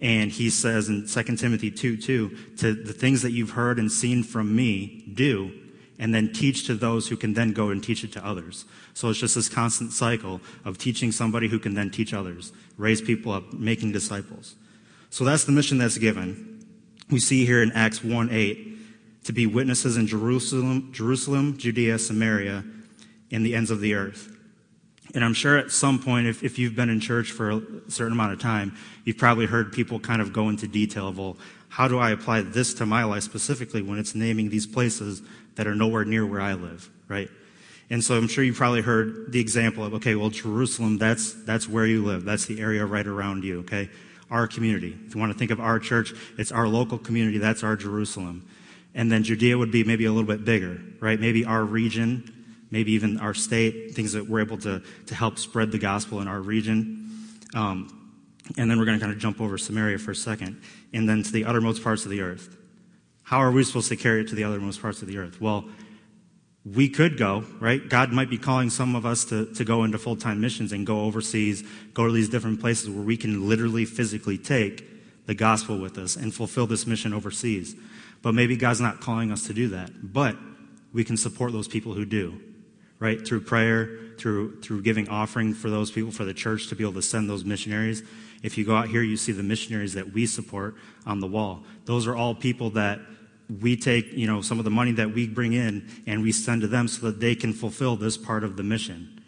and 0.00 0.30
he 0.30 0.50
says 0.50 0.88
in 0.88 1.06
2 1.06 1.36
Timothy 1.36 1.70
2, 1.70 1.96
2, 1.96 2.36
to 2.58 2.74
the 2.74 2.92
things 2.92 3.22
that 3.22 3.30
you've 3.30 3.50
heard 3.50 3.78
and 3.78 3.90
seen 3.90 4.22
from 4.22 4.54
me, 4.54 5.04
do, 5.14 5.52
and 5.98 6.12
then 6.14 6.32
teach 6.32 6.66
to 6.66 6.74
those 6.74 7.08
who 7.08 7.16
can 7.16 7.34
then 7.34 7.52
go 7.52 7.70
and 7.70 7.82
teach 7.82 8.02
it 8.02 8.12
to 8.12 8.26
others. 8.26 8.64
So 8.94 9.08
it's 9.08 9.20
just 9.20 9.36
this 9.36 9.48
constant 9.48 9.92
cycle 9.92 10.40
of 10.64 10.78
teaching 10.78 11.12
somebody 11.12 11.48
who 11.48 11.58
can 11.58 11.74
then 11.74 11.90
teach 11.90 12.12
others, 12.12 12.52
raise 12.76 13.00
people 13.00 13.32
up, 13.32 13.52
making 13.52 13.92
disciples. 13.92 14.56
So 15.10 15.24
that's 15.24 15.44
the 15.44 15.52
mission 15.52 15.78
that's 15.78 15.98
given. 15.98 16.66
We 17.10 17.20
see 17.20 17.44
here 17.44 17.62
in 17.62 17.70
Acts 17.72 18.02
1 18.02 18.30
8 18.30 19.24
to 19.24 19.32
be 19.32 19.46
witnesses 19.46 19.96
in 19.96 20.06
Jerusalem, 20.06 20.90
Jerusalem, 20.92 21.56
Judea, 21.58 21.98
Samaria, 21.98 22.64
and 23.30 23.46
the 23.46 23.54
ends 23.54 23.70
of 23.70 23.80
the 23.80 23.94
earth. 23.94 24.31
And 25.14 25.24
I'm 25.24 25.34
sure 25.34 25.58
at 25.58 25.70
some 25.70 25.98
point, 25.98 26.26
if, 26.26 26.42
if 26.42 26.58
you've 26.58 26.74
been 26.74 26.88
in 26.88 27.00
church 27.00 27.32
for 27.32 27.50
a 27.50 27.62
certain 27.88 28.12
amount 28.12 28.32
of 28.32 28.40
time, 28.40 28.76
you've 29.04 29.18
probably 29.18 29.46
heard 29.46 29.72
people 29.72 30.00
kind 30.00 30.22
of 30.22 30.32
go 30.32 30.48
into 30.48 30.66
detail 30.66 31.08
of, 31.08 31.18
well, 31.18 31.36
how 31.68 31.86
do 31.88 31.98
I 31.98 32.10
apply 32.10 32.42
this 32.42 32.74
to 32.74 32.86
my 32.86 33.04
life 33.04 33.22
specifically 33.22 33.82
when 33.82 33.98
it's 33.98 34.14
naming 34.14 34.48
these 34.48 34.66
places 34.66 35.22
that 35.56 35.66
are 35.66 35.74
nowhere 35.74 36.04
near 36.04 36.24
where 36.24 36.40
I 36.40 36.54
live, 36.54 36.88
right? 37.08 37.28
And 37.90 38.02
so 38.02 38.16
I'm 38.16 38.26
sure 38.26 38.42
you've 38.42 38.56
probably 38.56 38.80
heard 38.80 39.32
the 39.32 39.40
example 39.40 39.84
of, 39.84 39.92
okay, 39.94 40.14
well, 40.14 40.30
Jerusalem, 40.30 40.96
that's, 40.96 41.34
that's 41.44 41.68
where 41.68 41.84
you 41.84 42.02
live. 42.02 42.24
That's 42.24 42.46
the 42.46 42.60
area 42.60 42.86
right 42.86 43.06
around 43.06 43.44
you, 43.44 43.60
okay? 43.60 43.90
Our 44.30 44.46
community. 44.46 44.96
If 45.06 45.14
you 45.14 45.20
want 45.20 45.30
to 45.30 45.38
think 45.38 45.50
of 45.50 45.60
our 45.60 45.78
church, 45.78 46.14
it's 46.38 46.52
our 46.52 46.66
local 46.66 46.96
community. 46.96 47.36
That's 47.36 47.62
our 47.62 47.76
Jerusalem. 47.76 48.48
And 48.94 49.12
then 49.12 49.24
Judea 49.24 49.58
would 49.58 49.70
be 49.70 49.84
maybe 49.84 50.06
a 50.06 50.12
little 50.12 50.26
bit 50.26 50.44
bigger, 50.44 50.80
right? 51.00 51.20
Maybe 51.20 51.44
our 51.44 51.64
region, 51.64 52.41
maybe 52.72 52.92
even 52.92 53.18
our 53.18 53.34
state, 53.34 53.94
things 53.94 54.12
that 54.14 54.28
we're 54.28 54.40
able 54.40 54.58
to, 54.58 54.82
to 55.06 55.14
help 55.14 55.38
spread 55.38 55.70
the 55.70 55.78
gospel 55.78 56.20
in 56.20 56.26
our 56.26 56.40
region. 56.40 57.38
Um, 57.54 57.98
and 58.56 58.68
then 58.68 58.78
we're 58.78 58.86
going 58.86 58.98
to 58.98 59.04
kind 59.04 59.14
of 59.14 59.20
jump 59.20 59.40
over 59.40 59.56
Samaria 59.56 59.98
for 59.98 60.10
a 60.10 60.16
second, 60.16 60.60
and 60.92 61.08
then 61.08 61.22
to 61.22 61.30
the 61.30 61.44
uttermost 61.44 61.84
parts 61.84 62.04
of 62.04 62.10
the 62.10 62.22
earth. 62.22 62.56
How 63.22 63.38
are 63.38 63.52
we 63.52 63.62
supposed 63.62 63.88
to 63.90 63.96
carry 63.96 64.22
it 64.22 64.28
to 64.28 64.34
the 64.34 64.44
uttermost 64.44 64.82
parts 64.82 65.00
of 65.02 65.08
the 65.08 65.18
earth? 65.18 65.40
Well, 65.40 65.66
we 66.64 66.88
could 66.88 67.16
go, 67.18 67.44
right? 67.60 67.86
God 67.88 68.12
might 68.12 68.30
be 68.30 68.38
calling 68.38 68.70
some 68.70 68.94
of 68.94 69.04
us 69.04 69.24
to, 69.26 69.46
to 69.54 69.64
go 69.64 69.84
into 69.84 69.98
full 69.98 70.16
time 70.16 70.40
missions 70.40 70.72
and 70.72 70.86
go 70.86 71.02
overseas, 71.02 71.64
go 71.92 72.06
to 72.06 72.12
these 72.12 72.28
different 72.28 72.60
places 72.60 72.88
where 72.88 73.04
we 73.04 73.16
can 73.16 73.48
literally 73.48 73.84
physically 73.84 74.38
take 74.38 74.88
the 75.26 75.34
gospel 75.34 75.78
with 75.78 75.98
us 75.98 76.16
and 76.16 76.34
fulfill 76.34 76.66
this 76.66 76.86
mission 76.86 77.12
overseas. 77.12 77.74
But 78.22 78.34
maybe 78.34 78.56
God's 78.56 78.80
not 78.80 79.00
calling 79.00 79.32
us 79.32 79.46
to 79.48 79.54
do 79.54 79.68
that. 79.68 80.12
But 80.12 80.36
we 80.92 81.04
can 81.04 81.16
support 81.16 81.52
those 81.52 81.68
people 81.68 81.94
who 81.94 82.04
do, 82.04 82.40
right? 83.02 83.26
Through 83.26 83.40
prayer, 83.40 83.98
through, 84.16 84.60
through 84.60 84.82
giving 84.82 85.08
offering 85.08 85.54
for 85.54 85.68
those 85.68 85.90
people, 85.90 86.12
for 86.12 86.24
the 86.24 86.32
church 86.32 86.68
to 86.68 86.76
be 86.76 86.84
able 86.84 86.94
to 86.94 87.02
send 87.02 87.28
those 87.28 87.44
missionaries. 87.44 88.04
If 88.44 88.56
you 88.56 88.64
go 88.64 88.76
out 88.76 88.86
here, 88.86 89.02
you 89.02 89.16
see 89.16 89.32
the 89.32 89.42
missionaries 89.42 89.94
that 89.94 90.12
we 90.12 90.24
support 90.24 90.76
on 91.04 91.18
the 91.18 91.26
wall. 91.26 91.64
Those 91.84 92.06
are 92.06 92.14
all 92.14 92.32
people 92.32 92.70
that 92.70 93.00
we 93.60 93.76
take, 93.76 94.12
you 94.12 94.28
know, 94.28 94.40
some 94.40 94.60
of 94.60 94.64
the 94.64 94.70
money 94.70 94.92
that 94.92 95.12
we 95.12 95.26
bring 95.26 95.52
in 95.52 95.88
and 96.06 96.22
we 96.22 96.30
send 96.30 96.60
to 96.60 96.68
them 96.68 96.86
so 96.86 97.06
that 97.06 97.18
they 97.18 97.34
can 97.34 97.52
fulfill 97.52 97.96
this 97.96 98.16
part 98.16 98.44
of 98.44 98.56
the 98.56 98.62
mission. 98.62 99.20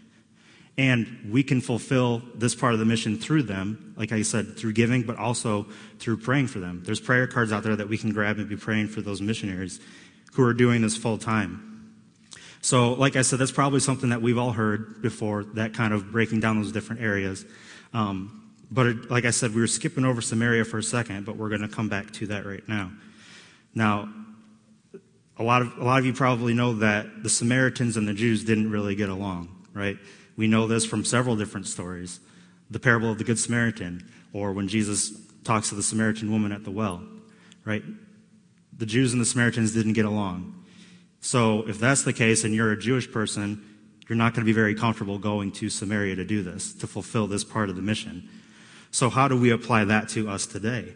And 0.79 1.29
we 1.33 1.43
can 1.43 1.61
fulfill 1.61 2.23
this 2.37 2.55
part 2.55 2.75
of 2.75 2.79
the 2.79 2.85
mission 2.85 3.19
through 3.19 3.43
them, 3.43 3.93
like 3.97 4.13
I 4.13 4.23
said, 4.23 4.57
through 4.57 4.75
giving, 4.75 5.03
but 5.03 5.17
also 5.17 5.67
through 5.99 6.19
praying 6.19 6.47
for 6.47 6.61
them. 6.61 6.85
There's 6.85 7.01
prayer 7.01 7.27
cards 7.27 7.53
out 7.53 7.65
there 7.65 7.75
that 7.75 7.89
we 7.89 7.99
can 7.99 8.13
grab 8.13 8.39
and 8.39 8.49
be 8.49 8.57
praying 8.57 8.89
for 8.89 9.01
those 9.01 9.21
missionaries 9.21 9.81
who 10.35 10.45
are 10.45 10.55
doing 10.55 10.81
this 10.81 10.97
full 10.97 11.19
time. 11.19 11.74
So, 12.65 12.95
like 12.95 13.15
I 13.15 13.21
said, 13.21 13.41
that's 13.41 13.53
probably 13.53 13.81
something 13.81 14.09
that 14.09 14.23
we've 14.23 14.39
all 14.39 14.53
heard 14.53 15.03
before, 15.03 15.45
that 15.53 15.75
kind 15.75 15.93
of 15.93 16.11
breaking 16.11 16.41
down 16.41 16.63
those 16.63 16.73
different 16.73 17.03
areas. 17.03 17.45
Um, 17.93 18.55
but 18.71 18.87
it, 18.87 19.11
like 19.11 19.27
I 19.27 19.33
said, 19.33 19.55
we 19.55 19.61
were 19.61 19.67
skipping 19.67 20.07
over 20.07 20.23
Samaria 20.23 20.65
for 20.65 20.79
a 20.79 20.83
second, 20.83 21.27
but 21.27 21.37
we're 21.37 21.51
going 21.51 21.61
to 21.61 21.69
come 21.69 21.91
back 21.91 22.11
to 22.13 22.27
that 22.29 22.47
right 22.47 22.67
now. 22.67 22.91
Now, 23.75 24.09
a 25.37 25.43
lot 25.43 25.61
of 25.61 25.77
a 25.77 25.85
lot 25.85 25.99
of 25.99 26.07
you 26.07 26.15
probably 26.15 26.55
know 26.55 26.73
that 26.77 27.23
the 27.23 27.29
Samaritans 27.29 27.99
and 27.99 28.09
the 28.09 28.15
Jews 28.15 28.45
didn't 28.45 28.71
really 28.71 28.95
get 28.95 29.11
along, 29.11 29.67
right? 29.75 29.99
We 30.39 30.47
know 30.47 30.67
this 30.67 30.87
from 30.87 31.05
several 31.05 31.37
different 31.37 31.67
stories. 31.67 32.19
The 32.71 32.81
parable 32.81 33.11
of 33.11 33.19
the 33.19 33.25
Good 33.25 33.39
Samaritan, 33.39 34.09
or 34.33 34.55
when 34.55 34.69
Jesus 34.69 35.13
talks 35.45 35.69
to 35.69 35.75
the 35.75 35.83
Samaritan 35.83 36.33
woman 36.33 36.51
at 36.51 36.65
the 36.65 36.71
well, 36.71 37.03
right? 37.67 37.83
The 38.75 38.87
Jews 38.87 39.13
and 39.13 39.21
the 39.21 39.27
Samaritans 39.27 39.75
didn't 39.75 39.93
get 39.93 40.07
along. 40.07 40.54
So 41.25 41.67
if 41.67 41.79
that's 41.79 42.03
the 42.03 42.13
case 42.13 42.45
and 42.45 42.55
you're 42.55 42.73
a 42.73 42.79
Jewish 42.79 43.11
person, 43.11 43.65
you're 44.07 44.17
not 44.17 44.35
going 44.35 44.43
to 44.43 44.47
be 44.47 44.53
very 44.53 44.75
comfortable 44.75 45.19
going 45.19 45.53
to 45.53 45.71
Samaria 45.71 46.17
to 46.17 46.25
do 46.25 46.43
this, 46.43 46.75
to 46.75 46.87
fulfill 46.87 47.27
this 47.27 47.43
part 47.43 47.71
of 47.71 47.77
the 47.77 47.83
mission. 47.83 48.29
So 48.91 49.09
how 49.09 49.27
do 49.27 49.41
we 49.41 49.51
apply 49.51 49.87
that 49.87 50.11
to 50.11 50.29
us 50.29 50.45
today? 50.45 50.93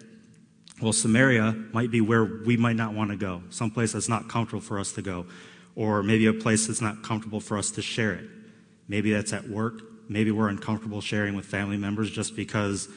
Well, 0.82 0.92
Samaria 0.92 1.52
might 1.72 1.90
be 1.90 2.02
where 2.02 2.26
we 2.26 2.58
might 2.58 2.76
not 2.76 2.92
want 2.92 3.10
to 3.10 3.16
go, 3.16 3.42
someplace 3.48 3.92
that's 3.92 4.10
not 4.10 4.28
comfortable 4.28 4.60
for 4.60 4.78
us 4.78 4.92
to 4.92 5.02
go, 5.02 5.24
or 5.74 6.02
maybe 6.02 6.26
a 6.26 6.34
place 6.34 6.66
that's 6.66 6.82
not 6.82 7.02
comfortable 7.02 7.40
for 7.40 7.56
us 7.56 7.70
to 7.70 7.80
share 7.80 8.12
it. 8.12 8.28
Maybe 8.86 9.10
that's 9.14 9.32
at 9.32 9.48
work. 9.48 9.80
Maybe 10.10 10.30
we're 10.30 10.50
uncomfortable 10.50 11.00
sharing 11.00 11.36
with 11.36 11.46
family 11.46 11.78
members 11.78 12.10
just 12.10 12.36
because, 12.36 12.90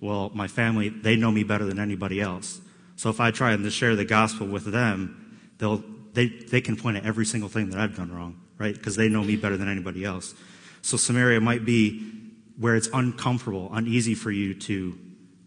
well, 0.00 0.30
my 0.32 0.48
family, 0.48 0.88
they 0.88 1.16
know 1.16 1.30
me 1.30 1.44
better 1.44 1.66
than 1.66 1.78
anybody 1.78 2.18
else. 2.22 2.62
So 2.96 3.10
if 3.10 3.20
I 3.20 3.30
try 3.30 3.52
and 3.52 3.70
share 3.70 3.94
the 3.94 4.06
gospel 4.06 4.46
with 4.46 4.64
them, 4.64 5.38
they'll, 5.58 5.84
they, 6.12 6.28
they 6.28 6.60
can 6.60 6.76
point 6.76 6.96
at 6.96 7.04
every 7.04 7.24
single 7.24 7.48
thing 7.48 7.70
that 7.70 7.78
I've 7.78 7.96
done 7.96 8.12
wrong, 8.12 8.40
right? 8.58 8.74
Because 8.74 8.96
they 8.96 9.08
know 9.08 9.22
me 9.22 9.36
better 9.36 9.56
than 9.56 9.68
anybody 9.68 10.04
else. 10.04 10.34
So 10.82 10.96
Samaria 10.96 11.40
might 11.40 11.64
be 11.64 12.12
where 12.58 12.76
it's 12.76 12.88
uncomfortable, 12.92 13.70
uneasy 13.72 14.14
for 14.14 14.30
you 14.30 14.54
to, 14.54 14.98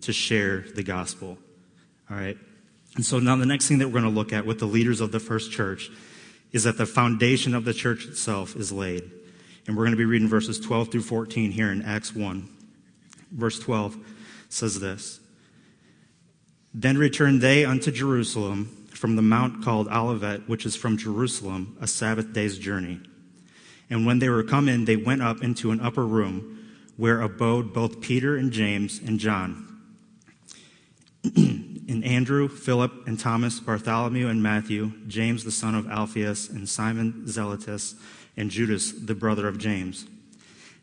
to 0.01 0.13
share 0.13 0.61
the 0.61 0.83
gospel. 0.83 1.37
All 2.09 2.17
right. 2.17 2.37
And 2.95 3.05
so 3.05 3.19
now 3.19 3.35
the 3.35 3.45
next 3.45 3.67
thing 3.67 3.79
that 3.79 3.87
we're 3.87 3.99
going 3.99 4.03
to 4.03 4.09
look 4.09 4.33
at 4.33 4.45
with 4.45 4.59
the 4.59 4.65
leaders 4.65 5.01
of 5.01 5.11
the 5.11 5.19
first 5.19 5.51
church 5.51 5.91
is 6.51 6.63
that 6.63 6.77
the 6.77 6.85
foundation 6.85 7.53
of 7.53 7.65
the 7.65 7.73
church 7.73 8.05
itself 8.05 8.55
is 8.55 8.71
laid. 8.71 9.03
And 9.67 9.75
we're 9.75 9.83
going 9.83 9.91
to 9.91 9.97
be 9.97 10.05
reading 10.05 10.27
verses 10.27 10.59
12 10.59 10.91
through 10.91 11.01
14 11.01 11.51
here 11.51 11.71
in 11.71 11.81
Acts 11.81 12.15
1. 12.15 12.49
Verse 13.31 13.59
12 13.59 13.97
says 14.49 14.79
this 14.79 15.19
Then 16.73 16.97
returned 16.97 17.41
they 17.41 17.65
unto 17.65 17.91
Jerusalem 17.91 18.84
from 18.97 19.15
the 19.15 19.21
mount 19.21 19.63
called 19.63 19.87
Olivet, 19.87 20.47
which 20.47 20.65
is 20.65 20.75
from 20.75 20.97
Jerusalem, 20.97 21.77
a 21.81 21.87
Sabbath 21.87 22.33
day's 22.33 22.57
journey. 22.57 22.99
And 23.89 24.05
when 24.05 24.19
they 24.19 24.29
were 24.29 24.43
come 24.43 24.67
in, 24.67 24.85
they 24.85 24.95
went 24.95 25.21
up 25.21 25.43
into 25.43 25.71
an 25.71 25.79
upper 25.79 26.05
room 26.05 26.55
where 26.97 27.21
abode 27.21 27.73
both 27.73 28.01
Peter 28.01 28.35
and 28.35 28.51
James 28.51 28.99
and 28.99 29.19
John. 29.19 29.81
and 31.87 32.03
Andrew, 32.03 32.47
Philip, 32.47 33.07
and 33.07 33.19
Thomas, 33.19 33.59
Bartholomew 33.59 34.27
and 34.27 34.41
Matthew, 34.41 34.93
James 35.07 35.43
the 35.43 35.51
son 35.51 35.75
of 35.75 35.87
Alphaeus, 35.87 36.49
and 36.49 36.67
Simon 36.67 37.23
Zelotes, 37.25 37.95
and 38.37 38.49
Judas 38.49 38.91
the 38.91 39.15
brother 39.15 39.47
of 39.47 39.57
James. 39.57 40.05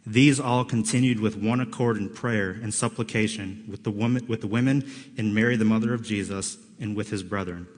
These 0.04 0.40
all 0.40 0.64
continued 0.64 1.20
with 1.20 1.36
one 1.36 1.60
accord 1.60 1.96
in 1.96 2.08
prayer 2.08 2.50
and 2.50 2.74
supplication 2.74 3.64
with 3.68 3.84
the, 3.84 3.90
woman, 3.90 4.26
with 4.26 4.40
the 4.40 4.48
women 4.48 4.90
and 5.16 5.34
Mary, 5.34 5.56
the 5.56 5.64
mother 5.64 5.94
of 5.94 6.02
Jesus, 6.02 6.56
and 6.80 6.96
with 6.96 7.10
his 7.10 7.22
brethren. 7.22 7.68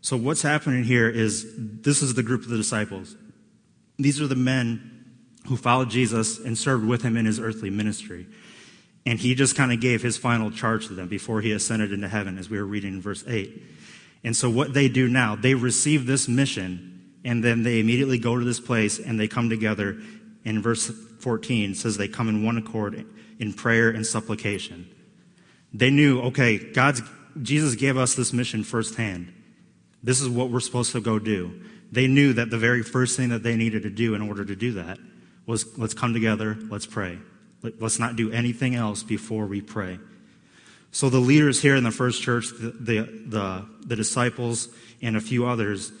So, 0.00 0.16
what's 0.16 0.42
happening 0.42 0.84
here 0.84 1.08
is 1.08 1.46
this 1.56 2.02
is 2.02 2.14
the 2.14 2.22
group 2.22 2.42
of 2.42 2.48
the 2.48 2.56
disciples. 2.56 3.16
These 3.98 4.20
are 4.20 4.26
the 4.26 4.36
men 4.36 5.16
who 5.46 5.56
followed 5.56 5.90
Jesus 5.90 6.38
and 6.38 6.56
served 6.56 6.86
with 6.86 7.02
him 7.02 7.16
in 7.16 7.26
his 7.26 7.40
earthly 7.40 7.70
ministry. 7.70 8.26
And 9.06 9.18
he 9.18 9.34
just 9.34 9.56
kind 9.56 9.72
of 9.72 9.80
gave 9.80 10.02
his 10.02 10.16
final 10.16 10.50
charge 10.50 10.86
to 10.88 10.92
them 10.92 11.08
before 11.08 11.40
he 11.40 11.52
ascended 11.52 11.92
into 11.92 12.08
heaven, 12.08 12.38
as 12.38 12.50
we 12.50 12.58
were 12.58 12.66
reading 12.66 12.94
in 12.94 13.00
verse 13.00 13.24
8. 13.26 13.62
And 14.22 14.36
so, 14.36 14.50
what 14.50 14.74
they 14.74 14.88
do 14.88 15.08
now, 15.08 15.34
they 15.34 15.54
receive 15.54 16.06
this 16.06 16.28
mission 16.28 16.94
and 17.24 17.42
then 17.42 17.62
they 17.62 17.80
immediately 17.80 18.18
go 18.18 18.38
to 18.38 18.44
this 18.44 18.60
place 18.60 18.98
and 18.98 19.18
they 19.18 19.28
come 19.28 19.50
together. 19.50 19.98
In 20.44 20.62
verse 20.62 20.90
14 21.20 21.74
says 21.74 21.96
they 21.96 22.08
come 22.08 22.28
in 22.28 22.44
one 22.44 22.56
accord 22.56 23.04
in 23.38 23.52
prayer 23.52 23.90
and 23.90 24.06
supplication. 24.06 24.88
They 25.72 25.90
knew, 25.90 26.20
okay, 26.22 26.58
God's, 26.58 27.02
Jesus 27.42 27.74
gave 27.74 27.96
us 27.96 28.14
this 28.14 28.32
mission 28.32 28.64
firsthand. 28.64 29.32
This 30.02 30.20
is 30.20 30.28
what 30.28 30.50
we're 30.50 30.60
supposed 30.60 30.92
to 30.92 31.00
go 31.00 31.18
do. 31.18 31.60
They 31.90 32.06
knew 32.06 32.32
that 32.34 32.50
the 32.50 32.58
very 32.58 32.82
first 32.82 33.16
thing 33.16 33.30
that 33.30 33.42
they 33.42 33.56
needed 33.56 33.82
to 33.82 33.90
do 33.90 34.14
in 34.14 34.22
order 34.22 34.44
to 34.44 34.54
do 34.54 34.72
that 34.72 34.98
was 35.46 35.78
let's 35.78 35.94
come 35.94 36.12
together, 36.12 36.56
let's 36.70 36.86
pray. 36.86 37.18
Let's 37.62 37.98
not 37.98 38.14
do 38.14 38.30
anything 38.30 38.74
else 38.74 39.02
before 39.02 39.46
we 39.46 39.60
pray. 39.60 39.98
So 40.90 41.10
the 41.10 41.18
leaders 41.18 41.60
here 41.60 41.76
in 41.76 41.84
the 41.84 41.90
first 41.90 42.22
church, 42.22 42.50
the, 42.50 42.70
the, 42.70 43.00
the, 43.26 43.68
the 43.86 43.96
disciples, 43.96 44.68
and 45.02 45.16
a 45.16 45.20
few 45.20 45.46
others, 45.46 45.92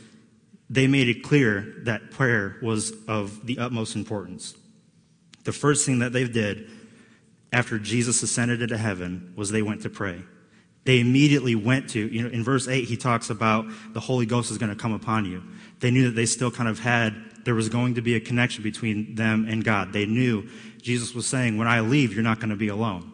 they 0.70 0.86
made 0.86 1.08
it 1.08 1.22
clear 1.22 1.74
that 1.84 2.10
prayer 2.10 2.56
was 2.62 2.92
of 3.06 3.44
the 3.46 3.58
utmost 3.58 3.96
importance. 3.96 4.54
The 5.44 5.52
first 5.52 5.86
thing 5.86 6.00
that 6.00 6.12
they 6.12 6.24
did 6.28 6.70
after 7.52 7.78
Jesus 7.78 8.22
ascended 8.22 8.62
into 8.62 8.76
heaven 8.76 9.32
was 9.36 9.50
they 9.50 9.62
went 9.62 9.82
to 9.82 9.90
pray. 9.90 10.22
They 10.88 11.00
immediately 11.00 11.54
went 11.54 11.90
to, 11.90 12.08
you 12.08 12.22
know, 12.22 12.30
in 12.30 12.42
verse 12.42 12.66
8, 12.66 12.88
he 12.88 12.96
talks 12.96 13.28
about 13.28 13.66
the 13.92 14.00
Holy 14.00 14.24
Ghost 14.24 14.50
is 14.50 14.56
going 14.56 14.70
to 14.70 14.74
come 14.74 14.94
upon 14.94 15.26
you. 15.26 15.42
They 15.80 15.90
knew 15.90 16.04
that 16.04 16.12
they 16.12 16.24
still 16.24 16.50
kind 16.50 16.66
of 16.66 16.78
had, 16.78 17.14
there 17.44 17.54
was 17.54 17.68
going 17.68 17.96
to 17.96 18.00
be 18.00 18.14
a 18.14 18.20
connection 18.20 18.62
between 18.62 19.14
them 19.14 19.44
and 19.46 19.62
God. 19.62 19.92
They 19.92 20.06
knew 20.06 20.48
Jesus 20.80 21.14
was 21.14 21.26
saying, 21.26 21.58
when 21.58 21.68
I 21.68 21.80
leave, 21.80 22.14
you're 22.14 22.22
not 22.22 22.38
going 22.38 22.48
to 22.48 22.56
be 22.56 22.68
alone. 22.68 23.12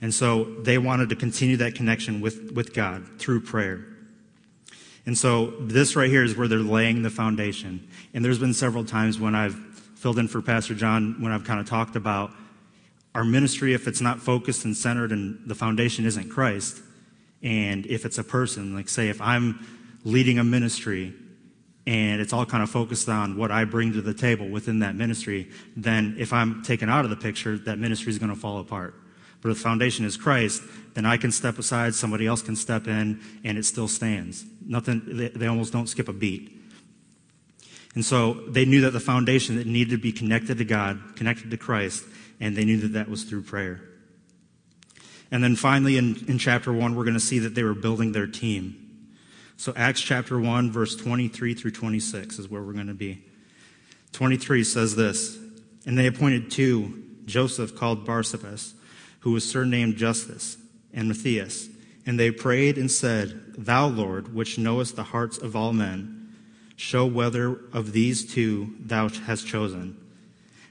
And 0.00 0.14
so 0.14 0.44
they 0.44 0.78
wanted 0.78 1.10
to 1.10 1.14
continue 1.14 1.58
that 1.58 1.74
connection 1.74 2.22
with, 2.22 2.52
with 2.52 2.72
God 2.72 3.06
through 3.18 3.42
prayer. 3.42 3.84
And 5.04 5.18
so 5.18 5.48
this 5.60 5.96
right 5.96 6.08
here 6.08 6.24
is 6.24 6.38
where 6.38 6.48
they're 6.48 6.60
laying 6.60 7.02
the 7.02 7.10
foundation. 7.10 7.86
And 8.14 8.24
there's 8.24 8.38
been 8.38 8.54
several 8.54 8.86
times 8.86 9.20
when 9.20 9.34
I've 9.34 9.56
filled 9.94 10.18
in 10.18 10.26
for 10.26 10.40
Pastor 10.40 10.74
John 10.74 11.20
when 11.20 11.32
I've 11.32 11.44
kind 11.44 11.60
of 11.60 11.68
talked 11.68 11.96
about 11.96 12.30
our 13.14 13.24
ministry, 13.24 13.74
if 13.74 13.86
it's 13.86 14.00
not 14.00 14.20
focused 14.20 14.64
and 14.64 14.74
centered 14.74 15.12
and 15.12 15.38
the 15.46 15.54
foundation 15.54 16.06
isn't 16.06 16.30
Christ, 16.30 16.80
and 17.42 17.86
if 17.86 18.04
it's 18.04 18.18
a 18.18 18.24
person, 18.24 18.74
like 18.74 18.88
say 18.88 19.08
if 19.08 19.20
I'm 19.20 19.66
leading 20.04 20.38
a 20.38 20.44
ministry 20.44 21.14
and 21.86 22.20
it's 22.20 22.32
all 22.32 22.46
kind 22.46 22.62
of 22.62 22.70
focused 22.70 23.08
on 23.08 23.36
what 23.36 23.50
I 23.50 23.64
bring 23.64 23.92
to 23.94 24.02
the 24.02 24.14
table 24.14 24.48
within 24.48 24.80
that 24.80 24.94
ministry, 24.94 25.50
then 25.76 26.16
if 26.18 26.32
I'm 26.32 26.62
taken 26.62 26.88
out 26.88 27.04
of 27.04 27.10
the 27.10 27.16
picture, 27.16 27.58
that 27.58 27.78
ministry 27.78 28.10
is 28.10 28.18
going 28.18 28.32
to 28.32 28.38
fall 28.38 28.58
apart. 28.60 28.94
But 29.40 29.50
if 29.50 29.56
the 29.56 29.62
foundation 29.62 30.04
is 30.04 30.16
Christ, 30.16 30.62
then 30.94 31.06
I 31.06 31.16
can 31.16 31.32
step 31.32 31.58
aside, 31.58 31.94
somebody 31.94 32.26
else 32.26 32.42
can 32.42 32.56
step 32.56 32.86
in, 32.86 33.20
and 33.42 33.56
it 33.56 33.64
still 33.64 33.88
stands. 33.88 34.44
Nothing, 34.64 35.02
they, 35.06 35.28
they 35.28 35.46
almost 35.46 35.72
don't 35.72 35.88
skip 35.88 36.08
a 36.08 36.12
beat. 36.12 36.58
And 37.94 38.04
so 38.04 38.34
they 38.34 38.66
knew 38.66 38.82
that 38.82 38.92
the 38.92 39.00
foundation 39.00 39.56
that 39.56 39.66
needed 39.66 39.90
to 39.92 39.98
be 39.98 40.12
connected 40.12 40.58
to 40.58 40.64
God, 40.64 41.00
connected 41.16 41.50
to 41.50 41.56
Christ, 41.56 42.04
and 42.38 42.54
they 42.54 42.64
knew 42.64 42.78
that 42.78 42.92
that 42.92 43.08
was 43.08 43.24
through 43.24 43.42
prayer. 43.42 43.89
And 45.30 45.44
then 45.44 45.56
finally, 45.56 45.96
in, 45.96 46.24
in 46.26 46.38
chapter 46.38 46.72
1, 46.72 46.94
we're 46.94 47.04
going 47.04 47.14
to 47.14 47.20
see 47.20 47.38
that 47.40 47.54
they 47.54 47.62
were 47.62 47.74
building 47.74 48.12
their 48.12 48.26
team. 48.26 48.76
So, 49.56 49.72
Acts 49.76 50.00
chapter 50.00 50.40
1, 50.40 50.72
verse 50.72 50.96
23 50.96 51.54
through 51.54 51.70
26 51.72 52.38
is 52.38 52.48
where 52.48 52.62
we're 52.62 52.72
going 52.72 52.86
to 52.86 52.94
be. 52.94 53.22
23 54.12 54.64
says 54.64 54.96
this 54.96 55.38
And 55.86 55.96
they 55.96 56.06
appointed 56.06 56.50
two 56.50 57.04
Joseph 57.26 57.76
called 57.76 58.06
Barsabas 58.06 58.74
who 59.20 59.32
was 59.32 59.48
surnamed 59.48 59.96
Justus, 59.96 60.56
and 60.92 61.08
Matthias. 61.08 61.68
And 62.04 62.18
they 62.18 62.30
prayed 62.30 62.78
and 62.78 62.90
said, 62.90 63.54
Thou, 63.56 63.86
Lord, 63.86 64.34
which 64.34 64.58
knowest 64.58 64.96
the 64.96 65.04
hearts 65.04 65.38
of 65.38 65.54
all 65.54 65.72
men, 65.72 66.34
show 66.76 67.06
whether 67.06 67.60
of 67.72 67.92
these 67.92 68.32
two 68.32 68.74
thou 68.80 69.08
hast 69.08 69.46
chosen, 69.46 69.96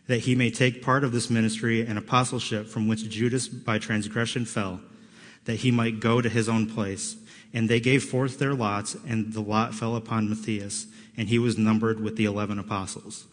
that 0.09 0.21
he 0.21 0.33
may 0.33 0.49
take 0.49 0.81
part 0.81 1.03
of 1.03 1.11
this 1.11 1.29
ministry 1.29 1.85
and 1.85 1.95
apostleship 1.95 2.67
from 2.67 2.87
which 2.87 3.07
Judas 3.07 3.47
by 3.47 3.77
transgression 3.77 4.43
fell, 4.43 4.81
that 5.45 5.57
he 5.57 5.69
might 5.69 5.99
go 5.99 6.19
to 6.19 6.27
his 6.27 6.49
own 6.49 6.65
place. 6.65 7.15
And 7.53 7.69
they 7.69 7.79
gave 7.79 8.03
forth 8.03 8.39
their 8.39 8.55
lots, 8.55 8.95
and 9.07 9.33
the 9.33 9.41
lot 9.41 9.75
fell 9.75 9.95
upon 9.95 10.27
Matthias, 10.27 10.87
and 11.15 11.29
he 11.29 11.37
was 11.37 11.59
numbered 11.59 11.99
with 11.99 12.15
the 12.15 12.25
eleven 12.25 12.57
apostles. 12.57 13.27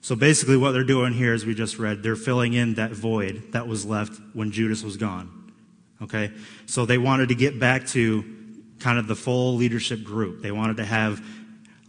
So 0.00 0.16
basically, 0.16 0.56
what 0.56 0.72
they're 0.72 0.82
doing 0.82 1.12
here, 1.12 1.34
as 1.34 1.44
we 1.44 1.54
just 1.54 1.78
read, 1.78 2.02
they're 2.02 2.16
filling 2.16 2.54
in 2.54 2.74
that 2.76 2.92
void 2.92 3.52
that 3.52 3.68
was 3.68 3.84
left 3.84 4.18
when 4.32 4.50
Judas 4.50 4.82
was 4.82 4.96
gone. 4.96 5.52
Okay? 6.00 6.32
So 6.64 6.86
they 6.86 6.96
wanted 6.96 7.28
to 7.28 7.34
get 7.34 7.60
back 7.60 7.86
to 7.88 8.24
kind 8.78 8.98
of 8.98 9.08
the 9.08 9.16
full 9.16 9.56
leadership 9.56 10.04
group. 10.04 10.40
They 10.40 10.52
wanted 10.52 10.78
to 10.78 10.86
have, 10.86 11.22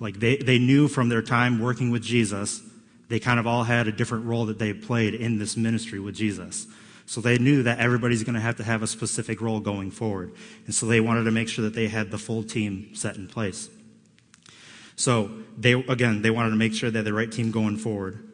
like, 0.01 0.19
they, 0.19 0.35
they 0.35 0.59
knew 0.59 0.89
from 0.89 1.07
their 1.07 1.21
time 1.21 1.61
working 1.61 1.89
with 1.89 2.03
Jesus, 2.03 2.61
they 3.09 3.19
kind 3.19 3.39
of 3.39 3.47
all 3.47 3.63
had 3.63 3.87
a 3.87 3.91
different 3.91 4.25
role 4.25 4.45
that 4.45 4.59
they 4.59 4.73
played 4.73 5.13
in 5.13 5.39
this 5.39 5.57
ministry 5.57 5.99
with 5.99 6.15
Jesus. 6.15 6.67
So 7.05 7.21
they 7.21 7.39
knew 7.39 7.63
that 7.63 7.79
everybody's 7.79 8.23
going 8.23 8.35
to 8.35 8.39
have 8.39 8.57
to 8.57 8.63
have 8.63 8.83
a 8.83 8.87
specific 8.87 9.41
role 9.41 9.59
going 9.59 9.89
forward. 9.89 10.31
And 10.67 10.75
so 10.75 10.85
they 10.85 11.01
wanted 11.01 11.23
to 11.23 11.31
make 11.31 11.49
sure 11.49 11.63
that 11.65 11.73
they 11.73 11.87
had 11.87 12.11
the 12.11 12.19
full 12.19 12.43
team 12.43 12.93
set 12.93 13.15
in 13.15 13.27
place. 13.27 13.67
So 14.95 15.31
they, 15.57 15.73
again, 15.73 16.21
they 16.21 16.29
wanted 16.29 16.51
to 16.51 16.55
make 16.55 16.73
sure 16.73 16.91
they 16.91 16.99
had 16.99 17.05
the 17.05 17.13
right 17.13 17.31
team 17.31 17.49
going 17.49 17.77
forward. 17.77 18.31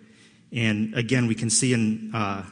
And 0.51 0.93
again, 0.93 1.27
we 1.27 1.35
can 1.35 1.49
see 1.49 1.71
in, 1.71 2.11
uh, 2.13 2.43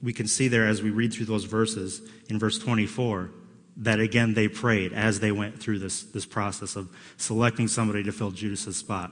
we 0.00 0.12
can 0.12 0.28
see 0.28 0.46
there 0.46 0.68
as 0.68 0.82
we 0.82 0.90
read 0.90 1.12
through 1.12 1.26
those 1.26 1.44
verses 1.44 2.00
in 2.28 2.38
verse 2.38 2.58
24 2.58 3.30
that 3.78 4.00
again 4.00 4.34
they 4.34 4.48
prayed 4.48 4.92
as 4.92 5.20
they 5.20 5.32
went 5.32 5.60
through 5.60 5.78
this, 5.78 6.02
this 6.02 6.26
process 6.26 6.76
of 6.76 6.88
selecting 7.16 7.66
somebody 7.66 8.02
to 8.02 8.12
fill 8.12 8.30
Judas's 8.30 8.76
spot. 8.76 9.10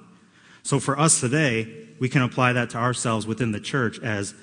So 0.66 0.80
for 0.80 0.99
us 0.99 1.20
today, 1.20 1.87
we 2.00 2.08
can 2.08 2.23
apply 2.23 2.54
that 2.54 2.70
to 2.70 2.78
ourselves 2.78 3.25
within 3.25 3.52
the 3.52 3.61
church 3.61 4.00
as 4.00 4.35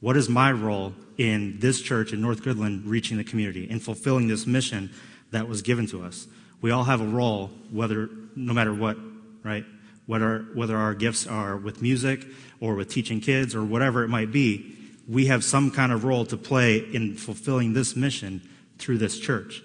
what 0.00 0.16
is 0.16 0.26
my 0.26 0.50
role 0.50 0.94
in 1.18 1.58
this 1.58 1.82
church 1.82 2.14
in 2.14 2.22
North 2.22 2.42
Goodland 2.42 2.84
reaching 2.86 3.18
the 3.18 3.24
community 3.24 3.68
and 3.70 3.82
fulfilling 3.82 4.26
this 4.26 4.46
mission 4.46 4.90
that 5.32 5.48
was 5.48 5.60
given 5.60 5.86
to 5.88 6.02
us? 6.02 6.26
We 6.62 6.70
all 6.70 6.84
have 6.84 7.02
a 7.02 7.06
role, 7.06 7.50
whether 7.70 8.08
no 8.34 8.54
matter 8.54 8.72
what, 8.72 8.96
right? 9.44 9.66
Whether 10.06 10.46
whether 10.54 10.78
our 10.78 10.94
gifts 10.94 11.26
are 11.26 11.58
with 11.58 11.82
music 11.82 12.26
or 12.58 12.74
with 12.74 12.88
teaching 12.88 13.20
kids 13.20 13.54
or 13.54 13.62
whatever 13.62 14.02
it 14.02 14.08
might 14.08 14.32
be, 14.32 14.74
we 15.06 15.26
have 15.26 15.44
some 15.44 15.70
kind 15.70 15.92
of 15.92 16.04
role 16.04 16.24
to 16.24 16.38
play 16.38 16.78
in 16.78 17.16
fulfilling 17.16 17.74
this 17.74 17.94
mission 17.94 18.40
through 18.78 18.96
this 18.96 19.18
church. 19.18 19.62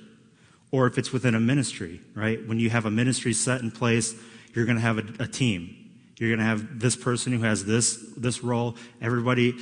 Or 0.71 0.87
if 0.87 0.97
it's 0.97 1.13
within 1.13 1.35
a 1.35 1.39
ministry, 1.39 2.01
right? 2.15 2.45
When 2.45 2.59
you 2.59 2.69
have 2.69 2.85
a 2.85 2.91
ministry 2.91 3.31
set 3.31 3.61
in 3.61 3.71
place, 3.71 4.13
you're 4.53 4.65
going 4.65 4.77
to 4.77 4.81
have 4.81 4.97
a, 4.97 5.23
a 5.23 5.27
team. 5.27 5.74
You're 6.17 6.29
going 6.29 6.39
to 6.39 6.45
have 6.45 6.79
this 6.79 6.95
person 6.95 7.33
who 7.33 7.43
has 7.43 7.65
this, 7.65 7.97
this 8.15 8.43
role. 8.43 8.75
Everybody 9.01 9.55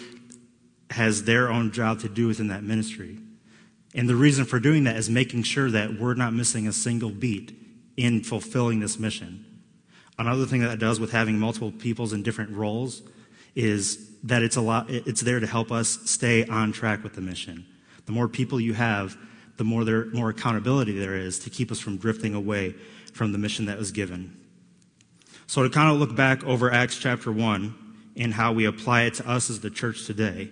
has 0.92 1.24
their 1.24 1.50
own 1.50 1.72
job 1.72 2.00
to 2.02 2.10
do 2.10 2.28
within 2.28 2.50
that 2.50 2.64
ministry. 2.64 3.18
And 3.96 4.08
the 4.08 4.16
reason 4.16 4.46
for 4.46 4.60
doing 4.60 4.84
that 4.84 4.96
is 4.96 5.10
making 5.10 5.44
sure 5.44 5.70
that 5.72 6.00
we're 6.00 6.14
not 6.14 6.34
missing 6.34 6.68
a 6.68 6.74
single 6.74 7.10
beat 7.10 7.58
in 7.98 8.24
fulfilling 8.24 8.80
this 8.80 9.00
mission. 9.00 9.46
Another 10.18 10.46
thing 10.46 10.62
that 10.62 10.72
it 10.72 10.80
does 10.80 11.00
with 11.00 11.12
having 11.12 11.40
multiple 11.40 11.72
peoples 11.72 12.14
in 12.14 12.22
different 12.22 12.52
roles 12.52 13.02
is 13.56 14.12
that 14.24 14.42
it's 14.42 14.56
a 14.56 14.62
lot, 14.62 14.90
it's 14.90 15.22
there 15.22 15.40
to 15.40 15.48
help 15.48 15.72
us 15.72 16.00
stay 16.06 16.46
on 16.46 16.72
track 16.72 17.04
with 17.04 17.14
the 17.14 17.22
mission. 17.22 17.66
The 18.06 18.12
more 18.12 18.28
people 18.28 18.60
you 18.60 18.74
have, 18.74 19.18
the 19.58 19.64
more 19.64 19.84
there, 19.84 20.06
more 20.08 20.30
accountability 20.30 20.98
there 20.98 21.16
is 21.16 21.40
to 21.40 21.50
keep 21.50 21.72
us 21.72 21.80
from 21.80 21.98
drifting 21.98 22.34
away 22.34 22.76
from 23.14 23.32
the 23.32 23.38
mission 23.38 23.66
that 23.66 23.78
was 23.78 23.92
given. 23.92 24.43
So 25.54 25.62
to 25.62 25.70
kind 25.70 25.92
of 25.92 26.00
look 26.00 26.16
back 26.16 26.44
over 26.46 26.72
Acts 26.72 26.98
chapter 26.98 27.32
1 27.32 27.76
and 28.18 28.34
how 28.34 28.54
we 28.54 28.66
apply 28.66 29.04
it 29.04 29.14
to 29.14 29.30
us 29.30 29.52
as 29.52 29.60
the 29.60 29.70
church 29.70 30.08
today, 30.08 30.50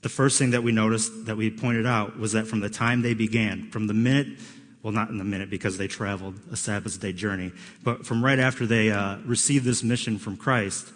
the 0.00 0.08
first 0.08 0.40
thing 0.40 0.50
that 0.50 0.64
we 0.64 0.72
noticed 0.72 1.26
that 1.26 1.36
we 1.36 1.52
pointed 1.52 1.86
out 1.86 2.18
was 2.18 2.32
that 2.32 2.48
from 2.48 2.58
the 2.58 2.68
time 2.68 3.02
they 3.02 3.14
began, 3.14 3.70
from 3.70 3.86
the 3.86 3.94
minute, 3.94 4.40
well, 4.82 4.92
not 4.92 5.10
in 5.10 5.18
the 5.18 5.24
minute 5.24 5.50
because 5.50 5.78
they 5.78 5.86
traveled 5.86 6.34
a 6.50 6.56
Sabbath 6.56 7.00
day 7.00 7.12
journey, 7.12 7.52
but 7.84 8.04
from 8.04 8.24
right 8.24 8.40
after 8.40 8.66
they 8.66 8.90
uh, 8.90 9.18
received 9.18 9.64
this 9.64 9.84
mission 9.84 10.18
from 10.18 10.36
Christ, 10.36 10.92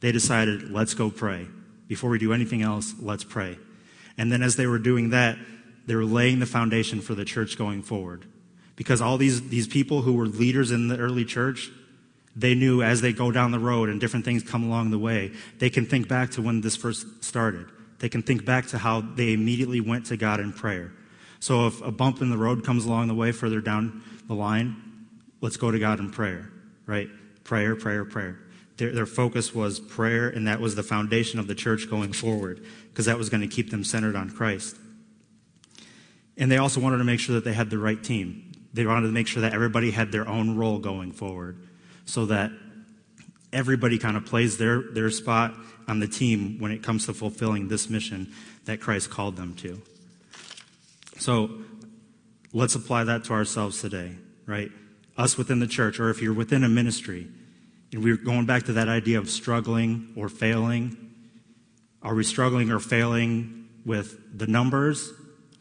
they 0.00 0.12
decided, 0.12 0.70
let's 0.70 0.92
go 0.92 1.08
pray. 1.08 1.46
Before 1.88 2.10
we 2.10 2.18
do 2.18 2.34
anything 2.34 2.60
else, 2.60 2.92
let's 3.00 3.24
pray. 3.24 3.56
And 4.18 4.30
then 4.30 4.42
as 4.42 4.56
they 4.56 4.66
were 4.66 4.78
doing 4.78 5.08
that, 5.08 5.38
they 5.86 5.94
were 5.94 6.04
laying 6.04 6.40
the 6.40 6.46
foundation 6.46 7.00
for 7.00 7.14
the 7.14 7.24
church 7.24 7.56
going 7.56 7.82
forward. 7.82 8.26
Because 8.76 9.00
all 9.00 9.16
these, 9.16 9.48
these 9.48 9.66
people 9.66 10.02
who 10.02 10.12
were 10.12 10.26
leaders 10.26 10.70
in 10.70 10.88
the 10.88 10.98
early 10.98 11.24
church, 11.24 11.70
they 12.40 12.54
knew 12.54 12.82
as 12.82 13.02
they 13.02 13.12
go 13.12 13.30
down 13.30 13.50
the 13.50 13.58
road 13.58 13.90
and 13.90 14.00
different 14.00 14.24
things 14.24 14.42
come 14.42 14.64
along 14.64 14.90
the 14.90 14.98
way, 14.98 15.32
they 15.58 15.68
can 15.68 15.84
think 15.84 16.08
back 16.08 16.30
to 16.32 16.42
when 16.42 16.62
this 16.62 16.74
first 16.74 17.22
started. 17.22 17.66
They 17.98 18.08
can 18.08 18.22
think 18.22 18.46
back 18.46 18.66
to 18.68 18.78
how 18.78 19.02
they 19.02 19.34
immediately 19.34 19.80
went 19.80 20.06
to 20.06 20.16
God 20.16 20.40
in 20.40 20.54
prayer. 20.54 20.90
So 21.38 21.66
if 21.66 21.82
a 21.82 21.92
bump 21.92 22.22
in 22.22 22.30
the 22.30 22.38
road 22.38 22.64
comes 22.64 22.86
along 22.86 23.08
the 23.08 23.14
way 23.14 23.32
further 23.32 23.60
down 23.60 24.02
the 24.26 24.34
line, 24.34 25.06
let's 25.42 25.58
go 25.58 25.70
to 25.70 25.78
God 25.78 26.00
in 26.00 26.10
prayer, 26.10 26.50
right? 26.86 27.08
Prayer, 27.44 27.76
prayer, 27.76 28.06
prayer. 28.06 28.38
Their, 28.78 28.92
their 28.92 29.06
focus 29.06 29.54
was 29.54 29.78
prayer, 29.78 30.30
and 30.30 30.48
that 30.48 30.60
was 30.60 30.74
the 30.74 30.82
foundation 30.82 31.38
of 31.38 31.46
the 31.46 31.54
church 31.54 31.90
going 31.90 32.12
forward, 32.12 32.64
because 32.88 33.04
that 33.04 33.18
was 33.18 33.28
going 33.28 33.42
to 33.42 33.48
keep 33.48 33.70
them 33.70 33.84
centered 33.84 34.16
on 34.16 34.30
Christ. 34.30 34.76
And 36.38 36.50
they 36.50 36.56
also 36.56 36.80
wanted 36.80 36.98
to 36.98 37.04
make 37.04 37.20
sure 37.20 37.34
that 37.34 37.44
they 37.44 37.52
had 37.52 37.68
the 37.68 37.78
right 37.78 38.02
team. 38.02 38.52
They 38.72 38.86
wanted 38.86 39.08
to 39.08 39.12
make 39.12 39.26
sure 39.26 39.42
that 39.42 39.52
everybody 39.52 39.90
had 39.90 40.10
their 40.10 40.26
own 40.26 40.56
role 40.56 40.78
going 40.78 41.12
forward 41.12 41.66
so 42.04 42.26
that 42.26 42.50
everybody 43.52 43.98
kind 43.98 44.16
of 44.16 44.24
plays 44.24 44.58
their, 44.58 44.82
their 44.82 45.10
spot 45.10 45.54
on 45.88 46.00
the 46.00 46.08
team 46.08 46.58
when 46.58 46.70
it 46.70 46.82
comes 46.82 47.06
to 47.06 47.14
fulfilling 47.14 47.68
this 47.68 47.90
mission 47.90 48.32
that 48.64 48.80
Christ 48.80 49.10
called 49.10 49.36
them 49.36 49.54
to. 49.56 49.80
So 51.18 51.50
let's 52.52 52.74
apply 52.74 53.04
that 53.04 53.24
to 53.24 53.32
ourselves 53.32 53.80
today, 53.80 54.16
right? 54.46 54.70
Us 55.16 55.36
within 55.36 55.58
the 55.58 55.66
church, 55.66 56.00
or 56.00 56.10
if 56.10 56.22
you're 56.22 56.32
within 56.34 56.64
a 56.64 56.68
ministry, 56.68 57.28
and 57.92 58.04
we're 58.04 58.16
going 58.16 58.46
back 58.46 58.64
to 58.64 58.74
that 58.74 58.88
idea 58.88 59.18
of 59.18 59.28
struggling 59.28 60.12
or 60.16 60.28
failing. 60.28 60.96
Are 62.02 62.14
we 62.14 62.22
struggling 62.22 62.70
or 62.70 62.78
failing 62.78 63.68
with 63.84 64.38
the 64.38 64.46
numbers? 64.46 65.12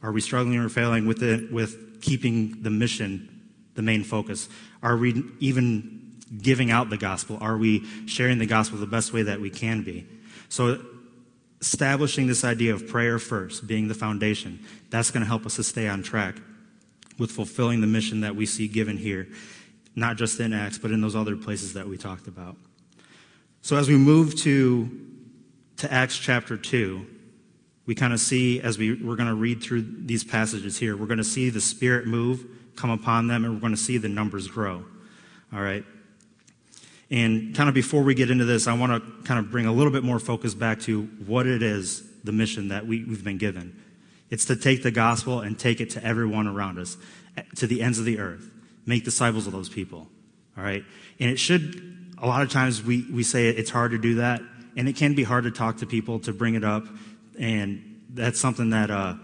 Are 0.04 0.12
we 0.12 0.22
struggling 0.22 0.58
or 0.60 0.70
failing 0.70 1.08
with 1.08 1.24
it, 1.24 1.52
with 1.52 2.02
keeping 2.02 2.62
the 2.62 2.70
mission 2.70 3.36
the 3.76 3.82
main 3.82 4.04
focus? 4.04 4.50
Are 4.84 4.98
we 4.98 5.24
even 5.40 5.99
giving 6.38 6.72
out 6.72 6.89
the 6.89 6.98
gospel? 6.98 7.38
Are 7.42 7.58
we 7.58 7.86
sharing 8.06 8.38
the 8.38 8.46
gospel 8.46 8.78
the 8.78 8.88
best 8.88 9.13
way 9.13 9.24
that 9.24 9.39
we 9.39 9.50
can 9.50 9.84
be? 9.84 10.08
So, 10.48 10.84
establishing 11.62 12.28
this 12.28 12.44
idea 12.44 12.74
of 12.74 12.88
prayer 12.88 13.20
first, 13.20 13.68
being 13.68 13.88
the 13.88 13.94
foundation, 13.94 14.60
that's 14.89 15.12
going 15.12 15.22
to 15.22 15.28
help 15.28 15.46
us 15.46 15.58
to 15.58 15.63
stay 15.63 15.88
on 15.88 16.04
track 16.04 16.36
with 17.18 17.32
fulfilling 17.32 17.82
the 17.82 17.88
mission 17.88 18.22
that 18.22 18.36
we 18.36 18.46
see 18.46 18.68
given 18.68 18.98
here, 18.98 19.28
not 19.96 20.15
just 20.15 20.39
in 20.39 20.54
Acts, 20.54 20.78
but 20.78 20.92
in 20.92 21.02
those 21.02 21.15
other 21.15 21.36
places 21.36 21.74
that 21.74 21.88
we 21.88 21.98
talked 21.98 22.28
about. 22.28 22.56
So, 23.62 23.76
as 23.76 23.89
we 23.89 23.98
move 23.98 24.36
to, 24.42 24.89
to 25.78 25.92
Acts 25.92 26.18
chapter 26.18 26.56
2, 26.56 27.06
we 27.86 27.96
kind 27.96 28.13
of 28.13 28.20
see, 28.20 28.62
as 28.62 28.78
we, 28.78 28.94
we're 28.94 29.15
going 29.15 29.30
to 29.30 29.36
read 29.36 29.63
through 29.63 29.82
these 29.82 30.24
passages 30.24 30.78
here, 30.78 30.96
we're 30.96 31.08
going 31.08 31.18
to 31.18 31.24
see 31.24 31.50
the 31.50 31.60
Spirit 31.60 32.06
move, 32.06 32.46
come 32.76 32.92
upon 32.92 33.28
them, 33.28 33.44
and 33.44 33.54
we're 33.54 33.60
going 33.60 33.74
to 33.74 33.82
see 33.82 33.98
the 33.98 34.08
numbers 34.08 34.48
grow. 34.48 34.86
All 35.52 35.62
right? 35.62 35.84
And 37.12 37.56
kind 37.56 37.67
of 37.67 37.76
before 37.76 38.04
we 38.04 38.13
get 38.13 38.30
into 38.30 38.45
this, 38.45 38.67
I 38.67 38.74
want 38.74 38.91
to 38.91 39.24
kind 39.24 39.39
of 39.39 39.52
bring 39.52 39.65
a 39.65 39.72
little 39.72 39.91
bit 39.91 40.04
more 40.04 40.19
focus 40.19 40.54
back 40.54 40.80
to 40.82 41.04
what 41.26 41.48
it 41.48 41.63
is, 41.63 42.04
the 42.24 42.32
mission 42.32 42.67
that 42.67 42.86
we, 42.86 43.04
we've 43.04 43.24
been 43.24 43.39
given. 43.39 43.82
It's 44.30 44.45
to 44.45 44.56
take 44.56 44.84
the 44.84 44.91
gospel 44.91 45.39
and 45.39 45.58
take 45.58 45.82
it 45.82 45.89
to 45.91 46.04
everyone 46.04 46.48
around 46.48 46.78
us, 46.78 46.98
to 47.56 47.65
the 47.65 47.82
ends 47.82 47.98
of 47.98 48.06
the 48.06 48.19
earth. 48.19 48.52
Make 48.86 49.06
disciples 49.06 49.48
of 49.48 49.54
those 49.54 49.69
people. 49.69 50.08
All 50.58 50.63
right? 50.63 50.84
And 51.19 51.32
it 51.32 51.38
should, 51.38 52.13
a 52.19 52.28
lot 52.28 52.43
of 52.43 52.52
times 52.52 52.84
we, 52.84 53.06
we 53.12 53.24
say 53.24 53.48
it's 53.48 53.72
hard 53.72 53.91
to 53.91 53.98
do 53.98 54.15
that, 54.15 54.41
and 54.78 54.88
it 54.88 54.95
can 54.95 55.15
be 55.15 55.24
hard 55.24 55.45
to 55.45 55.52
talk 55.52 55.78
to 55.78 55.88
people, 55.88 56.19
to 56.19 56.34
bring 56.34 56.54
it 56.54 56.63
up. 56.63 56.86
And 57.39 58.04
that's 58.13 58.39
something 58.39 58.69
that 58.69 58.91
uh, 58.91 59.15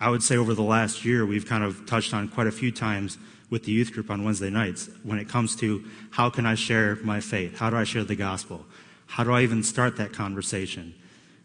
I 0.00 0.10
would 0.10 0.22
say 0.22 0.36
over 0.36 0.54
the 0.54 0.62
last 0.62 1.04
year 1.04 1.24
we've 1.24 1.46
kind 1.46 1.62
of 1.62 1.86
touched 1.86 2.12
on 2.14 2.28
quite 2.28 2.46
a 2.48 2.52
few 2.52 2.72
times 2.72 3.16
with 3.50 3.64
the 3.64 3.72
youth 3.72 3.92
group 3.92 4.10
on 4.10 4.24
Wednesday 4.24 4.50
nights 4.50 4.88
when 5.02 5.18
it 5.18 5.28
comes 5.28 5.54
to 5.56 5.84
how 6.10 6.30
can 6.30 6.46
I 6.46 6.54
share 6.54 6.96
my 6.96 7.20
faith? 7.20 7.58
How 7.58 7.70
do 7.70 7.76
I 7.76 7.84
share 7.84 8.04
the 8.04 8.16
gospel? 8.16 8.64
How 9.06 9.24
do 9.24 9.32
I 9.32 9.42
even 9.42 9.62
start 9.62 9.96
that 9.98 10.12
conversation? 10.12 10.94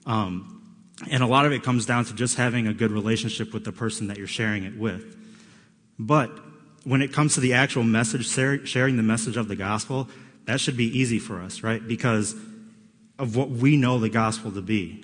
Um, 0.05 0.57
and 1.09 1.23
a 1.23 1.27
lot 1.27 1.45
of 1.45 1.51
it 1.51 1.63
comes 1.63 1.85
down 1.85 2.05
to 2.05 2.13
just 2.13 2.35
having 2.35 2.67
a 2.67 2.73
good 2.73 2.91
relationship 2.91 3.53
with 3.53 3.63
the 3.63 3.71
person 3.71 4.07
that 4.07 4.17
you're 4.17 4.27
sharing 4.27 4.63
it 4.63 4.77
with. 4.77 5.15
But 5.97 6.31
when 6.83 7.01
it 7.01 7.13
comes 7.13 7.35
to 7.35 7.39
the 7.39 7.53
actual 7.53 7.83
message, 7.83 8.27
sharing 8.67 8.97
the 8.97 9.03
message 9.03 9.37
of 9.37 9.47
the 9.47 9.55
gospel, 9.55 10.07
that 10.45 10.59
should 10.59 10.77
be 10.77 10.97
easy 10.97 11.19
for 11.19 11.41
us, 11.41 11.63
right? 11.63 11.85
Because 11.87 12.35
of 13.19 13.35
what 13.35 13.49
we 13.49 13.77
know 13.77 13.99
the 13.99 14.09
gospel 14.09 14.51
to 14.51 14.61
be, 14.61 15.03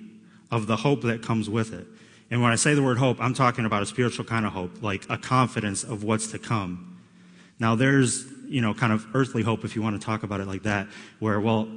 of 0.50 0.66
the 0.66 0.76
hope 0.76 1.02
that 1.02 1.22
comes 1.22 1.48
with 1.48 1.72
it. 1.72 1.86
And 2.30 2.42
when 2.42 2.52
I 2.52 2.56
say 2.56 2.74
the 2.74 2.82
word 2.82 2.98
hope, 2.98 3.18
I'm 3.20 3.34
talking 3.34 3.64
about 3.64 3.82
a 3.82 3.86
spiritual 3.86 4.24
kind 4.24 4.44
of 4.44 4.52
hope, 4.52 4.82
like 4.82 5.06
a 5.08 5.16
confidence 5.16 5.84
of 5.84 6.04
what's 6.04 6.30
to 6.32 6.38
come. 6.38 6.87
Now, 7.58 7.74
there's, 7.74 8.26
you 8.46 8.60
know, 8.60 8.74
kind 8.74 8.92
of 8.92 9.06
earthly 9.14 9.42
hope, 9.42 9.64
if 9.64 9.74
you 9.74 9.82
want 9.82 10.00
to 10.00 10.04
talk 10.04 10.22
about 10.22 10.40
it 10.40 10.46
like 10.46 10.62
that, 10.62 10.88
where, 11.18 11.40
well, 11.40 11.68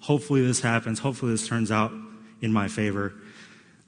hopefully 0.00 0.44
this 0.44 0.60
happens, 0.60 0.98
hopefully 0.98 1.32
this 1.32 1.46
turns 1.46 1.70
out 1.70 1.92
in 2.40 2.52
my 2.52 2.68
favor. 2.68 3.14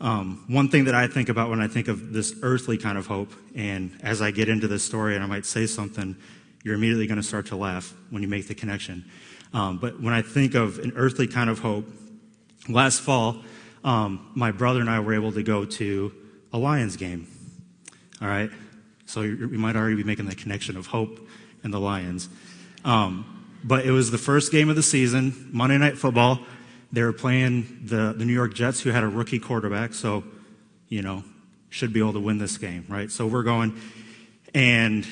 Um, 0.01 0.45
one 0.49 0.69
thing 0.69 0.85
that 0.85 0.95
I 0.95 1.07
think 1.07 1.29
about 1.29 1.51
when 1.51 1.61
I 1.61 1.69
think 1.69 1.89
of 1.89 2.13
this 2.13 2.35
earthly 2.43 2.79
kind 2.79 2.99
of 2.99 3.07
hope, 3.07 3.33
and 3.55 3.97
as 4.03 4.21
I 4.21 4.31
get 4.31 4.49
into 4.49 4.69
this 4.69 4.85
story 4.85 5.15
and 5.15 5.23
I 5.23 5.27
might 5.27 5.47
say 5.47 5.67
something, 5.67 6.17
you're 6.63 6.75
immediately 6.75 7.07
going 7.07 7.21
to 7.21 7.23
start 7.23 7.47
to 7.47 7.57
laugh 7.57 7.95
when 8.11 8.23
you 8.23 8.29
make 8.29 8.49
the 8.49 8.55
connection. 8.55 9.05
Um, 9.53 9.79
but 9.79 10.01
when 10.01 10.15
I 10.15 10.23
think 10.23 10.55
of 10.55 10.79
an 10.79 10.93
earthly 10.97 11.27
kind 11.27 11.49
of 11.49 11.61
hope, 11.61 11.87
last 12.69 13.01
fall, 13.01 13.43
um, 13.85 14.31
my 14.35 14.51
brother 14.51 14.81
and 14.81 14.91
I 14.91 14.99
were 15.01 15.15
able 15.15 15.33
to 15.33 15.43
go 15.43 15.65
to 15.65 16.13
a 16.53 16.59
Lions 16.59 16.97
game. 16.97 17.29
All 18.21 18.29
right? 18.29 18.51
So 19.15 19.21
we 19.21 19.57
might 19.57 19.77
already 19.77 19.95
be 19.95 20.03
making 20.03 20.27
the 20.27 20.35
connection 20.35 20.77
of 20.77 20.89
hope 20.89 21.21
and 21.63 21.73
the 21.73 21.79
Lions. 21.79 22.29
Um, 22.85 23.47
but 23.63 23.87
it 23.87 23.93
was 23.93 24.11
the 24.11 24.19
first 24.19 24.51
game 24.51 24.69
of 24.69 24.75
the 24.75 24.83
season, 24.83 25.51
Monday 25.53 25.79
Night 25.79 25.97
Football. 25.97 26.41
They 26.91 27.01
were 27.05 27.13
playing 27.13 27.83
the, 27.85 28.13
the 28.13 28.25
New 28.25 28.33
York 28.33 28.55
Jets, 28.55 28.81
who 28.81 28.91
had 28.91 29.05
a 29.05 29.09
rookie 29.09 29.39
quarterback, 29.39 29.95
so, 29.95 30.25
you 30.89 31.01
know, 31.01 31.23
should 31.71 31.93
be 31.93 32.01
able 32.01 32.15
to 32.15 32.21
win 32.21 32.39
this 32.39 32.59
game, 32.59 32.87
right? 32.89 33.09
So 33.09 33.29
we're 33.29 33.45
going. 33.45 33.81
And 34.53 35.07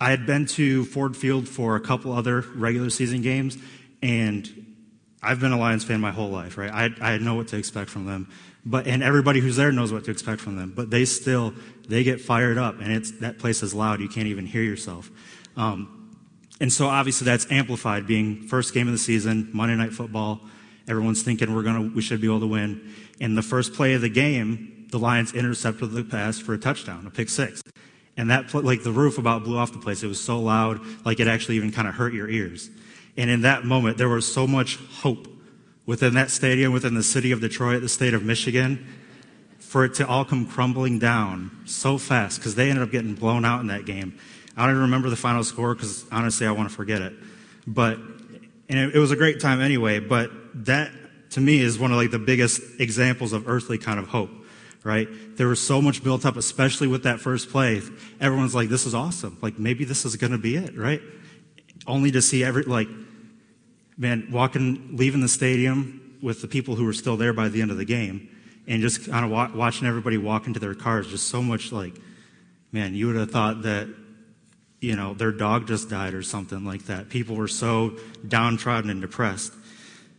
I 0.00 0.10
had 0.10 0.26
been 0.26 0.46
to 0.46 0.84
Ford 0.84 1.16
Field 1.16 1.48
for 1.48 1.76
a 1.76 1.80
couple 1.80 2.12
other 2.12 2.40
regular 2.40 2.90
season 2.90 3.22
games, 3.22 3.56
and 4.02 4.74
I've 5.22 5.38
been 5.38 5.52
a 5.52 5.58
Lions 5.58 5.84
fan 5.84 6.00
my 6.00 6.10
whole 6.10 6.30
life, 6.30 6.58
right? 6.58 6.70
I, 6.72 7.14
I 7.14 7.18
know 7.18 7.36
what 7.36 7.46
to 7.48 7.56
expect 7.58 7.90
from 7.90 8.06
them. 8.06 8.28
But, 8.66 8.86
and 8.86 9.02
everybody 9.02 9.40
who's 9.40 9.56
there 9.56 9.72
knows 9.72 9.92
what 9.92 10.04
to 10.04 10.10
expect 10.10 10.40
from 10.40 10.56
them. 10.56 10.72
But 10.74 10.90
they 10.90 11.04
still, 11.04 11.52
they 11.88 12.02
get 12.02 12.20
fired 12.20 12.56
up 12.56 12.80
and 12.80 12.92
it's, 12.92 13.10
that 13.18 13.38
place 13.38 13.62
is 13.62 13.74
loud. 13.74 14.00
You 14.00 14.08
can't 14.08 14.26
even 14.26 14.46
hear 14.46 14.62
yourself. 14.62 15.10
Um, 15.56 16.16
and 16.60 16.72
so 16.72 16.86
obviously 16.86 17.26
that's 17.26 17.50
amplified 17.50 18.06
being 18.06 18.42
first 18.42 18.72
game 18.72 18.86
of 18.86 18.92
the 18.92 18.98
season, 18.98 19.50
Monday 19.52 19.76
night 19.76 19.92
football. 19.92 20.40
Everyone's 20.88 21.22
thinking 21.22 21.54
we're 21.54 21.62
going 21.62 21.90
to, 21.90 21.94
we 21.94 22.02
should 22.02 22.20
be 22.20 22.26
able 22.26 22.40
to 22.40 22.46
win. 22.46 22.94
In 23.20 23.34
the 23.34 23.42
first 23.42 23.74
play 23.74 23.94
of 23.94 24.00
the 24.00 24.08
game, 24.08 24.86
the 24.90 24.98
Lions 24.98 25.34
intercepted 25.34 25.90
the 25.90 26.04
pass 26.04 26.38
for 26.38 26.54
a 26.54 26.58
touchdown, 26.58 27.06
a 27.06 27.10
pick 27.10 27.28
six. 27.28 27.62
And 28.16 28.30
that, 28.30 28.54
like 28.54 28.82
the 28.82 28.92
roof 28.92 29.18
about 29.18 29.44
blew 29.44 29.58
off 29.58 29.72
the 29.72 29.78
place. 29.78 30.02
It 30.02 30.06
was 30.06 30.20
so 30.20 30.38
loud, 30.38 30.80
like 31.04 31.20
it 31.20 31.26
actually 31.26 31.56
even 31.56 31.72
kind 31.72 31.88
of 31.88 31.94
hurt 31.94 32.14
your 32.14 32.28
ears. 32.28 32.70
And 33.16 33.28
in 33.28 33.42
that 33.42 33.64
moment, 33.64 33.98
there 33.98 34.08
was 34.08 34.30
so 34.30 34.46
much 34.46 34.76
hope 34.76 35.28
within 35.86 36.14
that 36.14 36.30
stadium, 36.30 36.72
within 36.72 36.94
the 36.94 37.02
city 37.02 37.32
of 37.32 37.40
Detroit, 37.40 37.82
the 37.82 37.88
state 37.88 38.14
of 38.14 38.22
Michigan, 38.22 38.86
for 39.58 39.84
it 39.84 39.94
to 39.94 40.06
all 40.06 40.24
come 40.24 40.46
crumbling 40.46 40.98
down 40.98 41.50
so 41.64 41.98
fast 41.98 42.38
because 42.38 42.54
they 42.54 42.70
ended 42.70 42.82
up 42.82 42.90
getting 42.90 43.14
blown 43.14 43.44
out 43.44 43.60
in 43.60 43.66
that 43.66 43.84
game. 43.84 44.18
I 44.56 44.62
don't 44.62 44.70
even 44.70 44.82
remember 44.82 45.10
the 45.10 45.16
final 45.16 45.42
score 45.42 45.74
because 45.74 46.04
honestly, 46.12 46.46
I 46.46 46.52
want 46.52 46.68
to 46.68 46.74
forget 46.74 47.02
it. 47.02 47.12
But, 47.66 47.98
and 48.68 48.78
it, 48.78 48.94
it 48.94 48.98
was 48.98 49.10
a 49.10 49.16
great 49.16 49.40
time 49.40 49.60
anyway, 49.60 49.98
but 49.98 50.30
that 50.66 50.92
to 51.30 51.40
me 51.40 51.60
is 51.60 51.78
one 51.78 51.90
of 51.90 51.96
like 51.96 52.12
the 52.12 52.18
biggest 52.18 52.62
examples 52.78 53.32
of 53.32 53.48
earthly 53.48 53.76
kind 53.76 53.98
of 53.98 54.08
hope, 54.08 54.30
right? 54.84 55.08
There 55.36 55.48
was 55.48 55.60
so 55.60 55.82
much 55.82 56.04
built 56.04 56.24
up, 56.24 56.36
especially 56.36 56.86
with 56.86 57.02
that 57.02 57.18
first 57.18 57.50
play. 57.50 57.82
Everyone's 58.20 58.54
like, 58.54 58.68
this 58.68 58.86
is 58.86 58.94
awesome. 58.94 59.38
Like 59.42 59.58
maybe 59.58 59.84
this 59.84 60.04
is 60.04 60.14
going 60.14 60.32
to 60.32 60.38
be 60.38 60.56
it, 60.56 60.78
right? 60.78 61.02
Only 61.86 62.12
to 62.12 62.22
see 62.22 62.44
every, 62.44 62.62
like, 62.62 62.88
man, 63.96 64.28
walking, 64.30 64.96
leaving 64.96 65.20
the 65.20 65.28
stadium 65.28 66.18
with 66.22 66.40
the 66.42 66.48
people 66.48 66.74
who 66.74 66.84
were 66.84 66.92
still 66.92 67.16
there 67.16 67.32
by 67.32 67.48
the 67.48 67.62
end 67.62 67.70
of 67.70 67.76
the 67.76 67.84
game 67.84 68.28
and 68.66 68.80
just 68.80 69.10
kind 69.10 69.24
of 69.24 69.30
wa- 69.30 69.50
watching 69.54 69.86
everybody 69.86 70.16
walk 70.16 70.46
into 70.46 70.58
their 70.58 70.74
cars, 70.74 71.06
just 71.08 71.28
so 71.28 71.42
much 71.42 71.72
like, 71.72 71.94
man, 72.72 72.94
you 72.94 73.06
would 73.06 73.16
have 73.16 73.30
thought 73.30 73.62
that, 73.62 73.88
you 74.80 74.96
know, 74.96 75.14
their 75.14 75.32
dog 75.32 75.66
just 75.66 75.88
died 75.88 76.14
or 76.14 76.22
something 76.22 76.64
like 76.64 76.86
that. 76.86 77.08
People 77.08 77.36
were 77.36 77.48
so 77.48 77.96
downtrodden 78.26 78.90
and 78.90 79.00
depressed. 79.00 79.52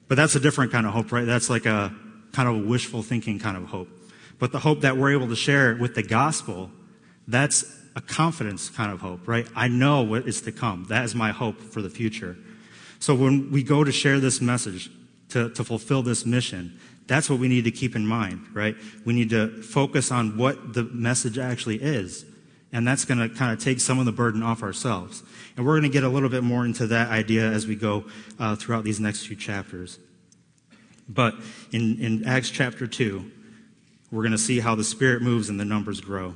But 0.07 0.15
that's 0.15 0.35
a 0.35 0.39
different 0.39 0.71
kind 0.71 0.85
of 0.85 0.93
hope, 0.93 1.11
right? 1.11 1.25
That's 1.25 1.49
like 1.49 1.65
a 1.65 1.93
kind 2.33 2.47
of 2.47 2.55
a 2.55 2.67
wishful 2.67 3.01
thinking 3.01 3.39
kind 3.39 3.57
of 3.57 3.65
hope. 3.65 3.87
But 4.37 4.51
the 4.51 4.59
hope 4.59 4.81
that 4.81 4.97
we're 4.97 5.13
able 5.13 5.27
to 5.29 5.35
share 5.35 5.75
with 5.75 5.95
the 5.95 6.03
gospel, 6.03 6.69
that's 7.27 7.65
a 7.95 8.01
confidence 8.01 8.69
kind 8.69 8.91
of 8.91 9.01
hope, 9.01 9.27
right? 9.27 9.47
I 9.55 9.67
know 9.69 10.03
what 10.03 10.27
is 10.27 10.41
to 10.41 10.51
come. 10.51 10.85
That 10.89 11.05
is 11.05 11.15
my 11.15 11.31
hope 11.31 11.59
for 11.59 11.81
the 11.81 11.89
future. 11.89 12.37
So 12.99 13.15
when 13.15 13.51
we 13.51 13.63
go 13.63 13.83
to 13.83 13.91
share 13.91 14.19
this 14.19 14.41
message, 14.41 14.89
to, 15.29 15.49
to 15.49 15.63
fulfill 15.63 16.01
this 16.01 16.25
mission, 16.25 16.79
that's 17.07 17.29
what 17.29 17.39
we 17.39 17.47
need 17.47 17.65
to 17.65 17.71
keep 17.71 17.95
in 17.95 18.05
mind, 18.05 18.47
right? 18.53 18.75
We 19.05 19.13
need 19.13 19.29
to 19.31 19.61
focus 19.61 20.11
on 20.11 20.37
what 20.37 20.73
the 20.73 20.83
message 20.83 21.37
actually 21.37 21.81
is. 21.81 22.25
And 22.71 22.87
that's 22.87 23.05
going 23.05 23.19
to 23.19 23.29
kind 23.29 23.53
of 23.53 23.63
take 23.63 23.79
some 23.79 23.99
of 23.99 24.05
the 24.05 24.11
burden 24.11 24.43
off 24.43 24.63
ourselves. 24.63 25.23
And 25.55 25.65
we're 25.65 25.73
going 25.73 25.89
to 25.89 25.93
get 25.93 26.03
a 26.03 26.09
little 26.09 26.29
bit 26.29 26.43
more 26.43 26.65
into 26.65 26.87
that 26.87 27.09
idea 27.09 27.49
as 27.49 27.67
we 27.67 27.75
go 27.75 28.05
uh, 28.39 28.55
throughout 28.55 28.83
these 28.83 28.99
next 28.99 29.27
few 29.27 29.35
chapters. 29.35 29.99
But 31.07 31.35
in, 31.71 31.99
in 32.01 32.25
Acts 32.25 32.49
chapter 32.49 32.87
2, 32.87 33.31
we're 34.11 34.23
going 34.23 34.31
to 34.31 34.37
see 34.37 34.59
how 34.59 34.75
the 34.75 34.83
Spirit 34.83 35.21
moves 35.21 35.49
and 35.49 35.59
the 35.59 35.65
numbers 35.65 36.01
grow. 36.01 36.35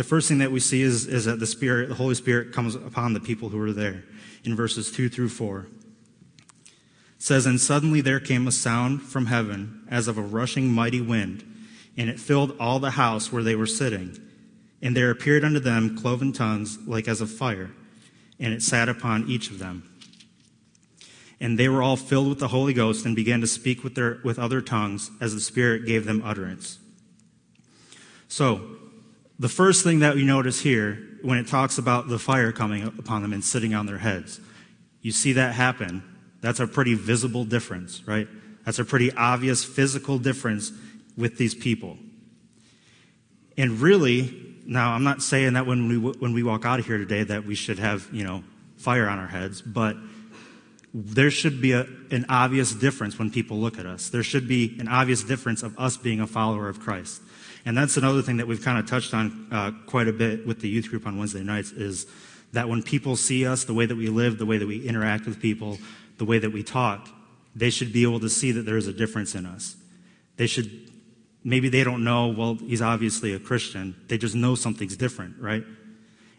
The 0.00 0.04
first 0.04 0.28
thing 0.28 0.38
that 0.38 0.50
we 0.50 0.60
see 0.60 0.80
is, 0.80 1.06
is 1.06 1.26
that 1.26 1.40
the 1.40 1.46
Spirit, 1.46 1.90
the 1.90 1.94
Holy 1.94 2.14
Spirit 2.14 2.54
comes 2.54 2.74
upon 2.74 3.12
the 3.12 3.20
people 3.20 3.50
who 3.50 3.60
are 3.60 3.70
there 3.70 4.02
in 4.44 4.56
verses 4.56 4.90
2 4.90 5.10
through 5.10 5.28
4. 5.28 5.66
It 5.66 6.72
says, 7.18 7.44
And 7.44 7.60
suddenly 7.60 8.00
there 8.00 8.18
came 8.18 8.48
a 8.48 8.50
sound 8.50 9.02
from 9.02 9.26
heaven 9.26 9.86
as 9.90 10.08
of 10.08 10.16
a 10.16 10.22
rushing 10.22 10.72
mighty 10.72 11.02
wind, 11.02 11.44
and 11.98 12.08
it 12.08 12.18
filled 12.18 12.56
all 12.58 12.78
the 12.78 12.92
house 12.92 13.30
where 13.30 13.42
they 13.42 13.54
were 13.54 13.66
sitting. 13.66 14.16
And 14.80 14.96
there 14.96 15.10
appeared 15.10 15.44
unto 15.44 15.60
them 15.60 15.98
cloven 15.98 16.32
tongues 16.32 16.78
like 16.86 17.06
as 17.06 17.20
of 17.20 17.30
fire, 17.30 17.70
and 18.38 18.54
it 18.54 18.62
sat 18.62 18.88
upon 18.88 19.28
each 19.28 19.50
of 19.50 19.58
them. 19.58 19.82
And 21.38 21.58
they 21.58 21.68
were 21.68 21.82
all 21.82 21.96
filled 21.96 22.30
with 22.30 22.38
the 22.38 22.48
Holy 22.48 22.72
Ghost 22.72 23.04
and 23.04 23.14
began 23.14 23.42
to 23.42 23.46
speak 23.46 23.84
with, 23.84 23.96
their, 23.96 24.18
with 24.24 24.38
other 24.38 24.62
tongues 24.62 25.10
as 25.20 25.34
the 25.34 25.42
Spirit 25.42 25.84
gave 25.84 26.06
them 26.06 26.22
utterance. 26.24 26.78
So, 28.28 28.78
the 29.40 29.48
first 29.48 29.82
thing 29.82 30.00
that 30.00 30.14
we 30.14 30.22
notice 30.22 30.60
here 30.60 30.98
when 31.22 31.38
it 31.38 31.46
talks 31.46 31.78
about 31.78 32.08
the 32.08 32.18
fire 32.18 32.52
coming 32.52 32.82
upon 32.82 33.22
them 33.22 33.32
and 33.32 33.42
sitting 33.42 33.72
on 33.72 33.86
their 33.86 33.96
heads. 33.96 34.38
You 35.00 35.12
see 35.12 35.32
that 35.32 35.54
happen. 35.54 36.02
That's 36.42 36.60
a 36.60 36.66
pretty 36.66 36.92
visible 36.92 37.46
difference, 37.46 38.06
right? 38.06 38.28
That's 38.66 38.78
a 38.78 38.84
pretty 38.84 39.10
obvious 39.12 39.64
physical 39.64 40.18
difference 40.18 40.72
with 41.16 41.38
these 41.38 41.54
people. 41.54 41.96
And 43.56 43.80
really, 43.80 44.58
now 44.66 44.92
I'm 44.92 45.04
not 45.04 45.22
saying 45.22 45.54
that 45.54 45.66
when 45.66 45.88
we, 45.88 45.96
when 45.96 46.34
we 46.34 46.42
walk 46.42 46.66
out 46.66 46.78
of 46.78 46.86
here 46.86 46.98
today 46.98 47.22
that 47.24 47.46
we 47.46 47.54
should 47.54 47.78
have, 47.78 48.08
you 48.12 48.24
know, 48.24 48.44
fire 48.76 49.08
on 49.08 49.18
our 49.18 49.26
heads, 49.26 49.62
but 49.62 49.96
there 50.92 51.30
should 51.30 51.62
be 51.62 51.72
a, 51.72 51.86
an 52.10 52.26
obvious 52.28 52.74
difference 52.74 53.18
when 53.18 53.30
people 53.30 53.56
look 53.58 53.78
at 53.78 53.86
us. 53.86 54.10
There 54.10 54.22
should 54.22 54.46
be 54.46 54.76
an 54.78 54.88
obvious 54.88 55.22
difference 55.22 55.62
of 55.62 55.78
us 55.78 55.96
being 55.96 56.20
a 56.20 56.26
follower 56.26 56.68
of 56.68 56.78
Christ. 56.78 57.22
And 57.64 57.76
that's 57.76 57.96
another 57.96 58.22
thing 58.22 58.38
that 58.38 58.46
we've 58.46 58.62
kind 58.62 58.78
of 58.78 58.86
touched 58.88 59.12
on 59.12 59.48
uh, 59.50 59.72
quite 59.86 60.08
a 60.08 60.12
bit 60.12 60.46
with 60.46 60.60
the 60.60 60.68
youth 60.68 60.88
group 60.88 61.06
on 61.06 61.18
Wednesday 61.18 61.42
nights 61.42 61.72
is 61.72 62.06
that 62.52 62.68
when 62.68 62.82
people 62.82 63.16
see 63.16 63.46
us, 63.46 63.64
the 63.64 63.74
way 63.74 63.86
that 63.86 63.96
we 63.96 64.08
live, 64.08 64.38
the 64.38 64.46
way 64.46 64.58
that 64.58 64.66
we 64.66 64.86
interact 64.86 65.26
with 65.26 65.40
people, 65.40 65.78
the 66.18 66.24
way 66.24 66.38
that 66.38 66.50
we 66.50 66.62
talk, 66.62 67.08
they 67.54 67.70
should 67.70 67.92
be 67.92 68.02
able 68.02 68.20
to 68.20 68.28
see 68.30 68.52
that 68.52 68.62
there 68.62 68.76
is 68.76 68.86
a 68.86 68.92
difference 68.92 69.34
in 69.34 69.46
us. 69.46 69.76
They 70.36 70.46
should, 70.46 70.70
maybe 71.44 71.68
they 71.68 71.84
don't 71.84 72.02
know, 72.02 72.28
well, 72.28 72.54
he's 72.54 72.82
obviously 72.82 73.34
a 73.34 73.38
Christian. 73.38 73.94
They 74.08 74.18
just 74.18 74.34
know 74.34 74.54
something's 74.54 74.96
different, 74.96 75.38
right? 75.38 75.64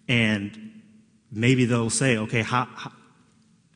And 0.08 0.82
maybe 1.32 1.66
they'll 1.66 1.90
say, 1.90 2.18
okay, 2.18 2.42
how, 2.42 2.68
how, 2.74 2.92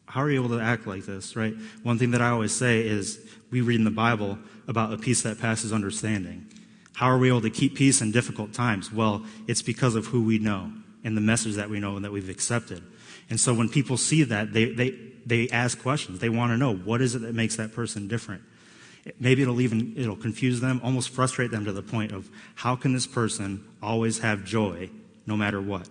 how 0.08 0.22
are 0.22 0.30
you 0.30 0.44
able 0.44 0.58
to 0.58 0.64
act 0.64 0.88
like 0.88 1.06
this, 1.06 1.36
right? 1.36 1.54
One 1.84 1.98
thing 2.00 2.12
that 2.12 2.22
I 2.22 2.30
always 2.30 2.54
say 2.54 2.86
is 2.86 3.20
we 3.52 3.62
read 3.62 3.80
in 3.80 3.86
the 3.86 3.92
Bible 3.92 4.38
about 4.68 4.94
a 4.94 4.98
peace 4.98 5.22
that 5.24 5.40
passes 5.40 5.72
understanding. 5.72 6.48
How 6.96 7.08
are 7.08 7.18
we 7.18 7.28
able 7.28 7.42
to 7.42 7.50
keep 7.50 7.76
peace 7.76 8.02
in 8.02 8.12
difficult 8.12 8.54
times? 8.54 8.92
Well, 8.92 9.26
it's 9.48 9.62
because 9.62 9.96
of 9.96 10.08
who 10.08 10.24
we 10.24 10.40
know 10.40 10.72
and 11.04 11.16
the 11.16 11.22
message 11.22 11.56
that 11.56 11.70
we 11.70 11.80
know 11.80 11.98
and 11.98 12.06
that 12.06 12.12
we've 12.12 12.30
accepted. 12.30 12.82
And 13.30 13.40
so 13.40 13.54
when 13.54 13.70
people 13.70 13.98
see 13.98 14.24
that, 14.24 14.54
they, 14.54 14.66
they, 14.66 14.98
they 15.26 15.50
ask 15.50 15.82
questions. 15.82 16.20
They 16.20 16.30
want 16.30 16.52
to 16.52 16.58
know 16.58 16.74
what 16.74 17.02
is 17.02 17.14
it 17.14 17.20
that 17.20 17.36
makes 17.36 17.58
that 17.58 17.74
person 17.74 18.08
different? 18.08 18.44
Maybe 19.20 19.42
it'll 19.42 19.62
even, 19.62 19.94
it'll 19.98 20.16
confuse 20.16 20.62
them, 20.62 20.80
almost 20.84 21.10
frustrate 21.10 21.52
them 21.52 21.66
to 21.66 21.72
the 21.72 21.84
point 21.84 22.12
of 22.12 22.30
how 22.56 22.76
can 22.76 22.94
this 22.94 23.06
person 23.06 23.64
always 23.82 24.20
have 24.20 24.46
joy 24.46 24.90
no 25.28 25.36
matter 25.36 25.62
what? 25.62 25.88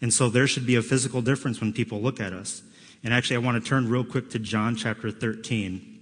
And 0.00 0.12
so 0.12 0.30
there 0.30 0.46
should 0.46 0.66
be 0.66 0.76
a 0.76 0.82
physical 0.82 1.20
difference 1.20 1.60
when 1.60 1.72
people 1.72 2.00
look 2.00 2.18
at 2.18 2.32
us. 2.32 2.62
And 3.04 3.12
actually, 3.12 3.36
I 3.36 3.40
want 3.40 3.62
to 3.62 3.68
turn 3.68 3.88
real 3.88 4.04
quick 4.04 4.30
to 4.30 4.38
John 4.38 4.74
chapter 4.74 5.10
13, 5.10 5.98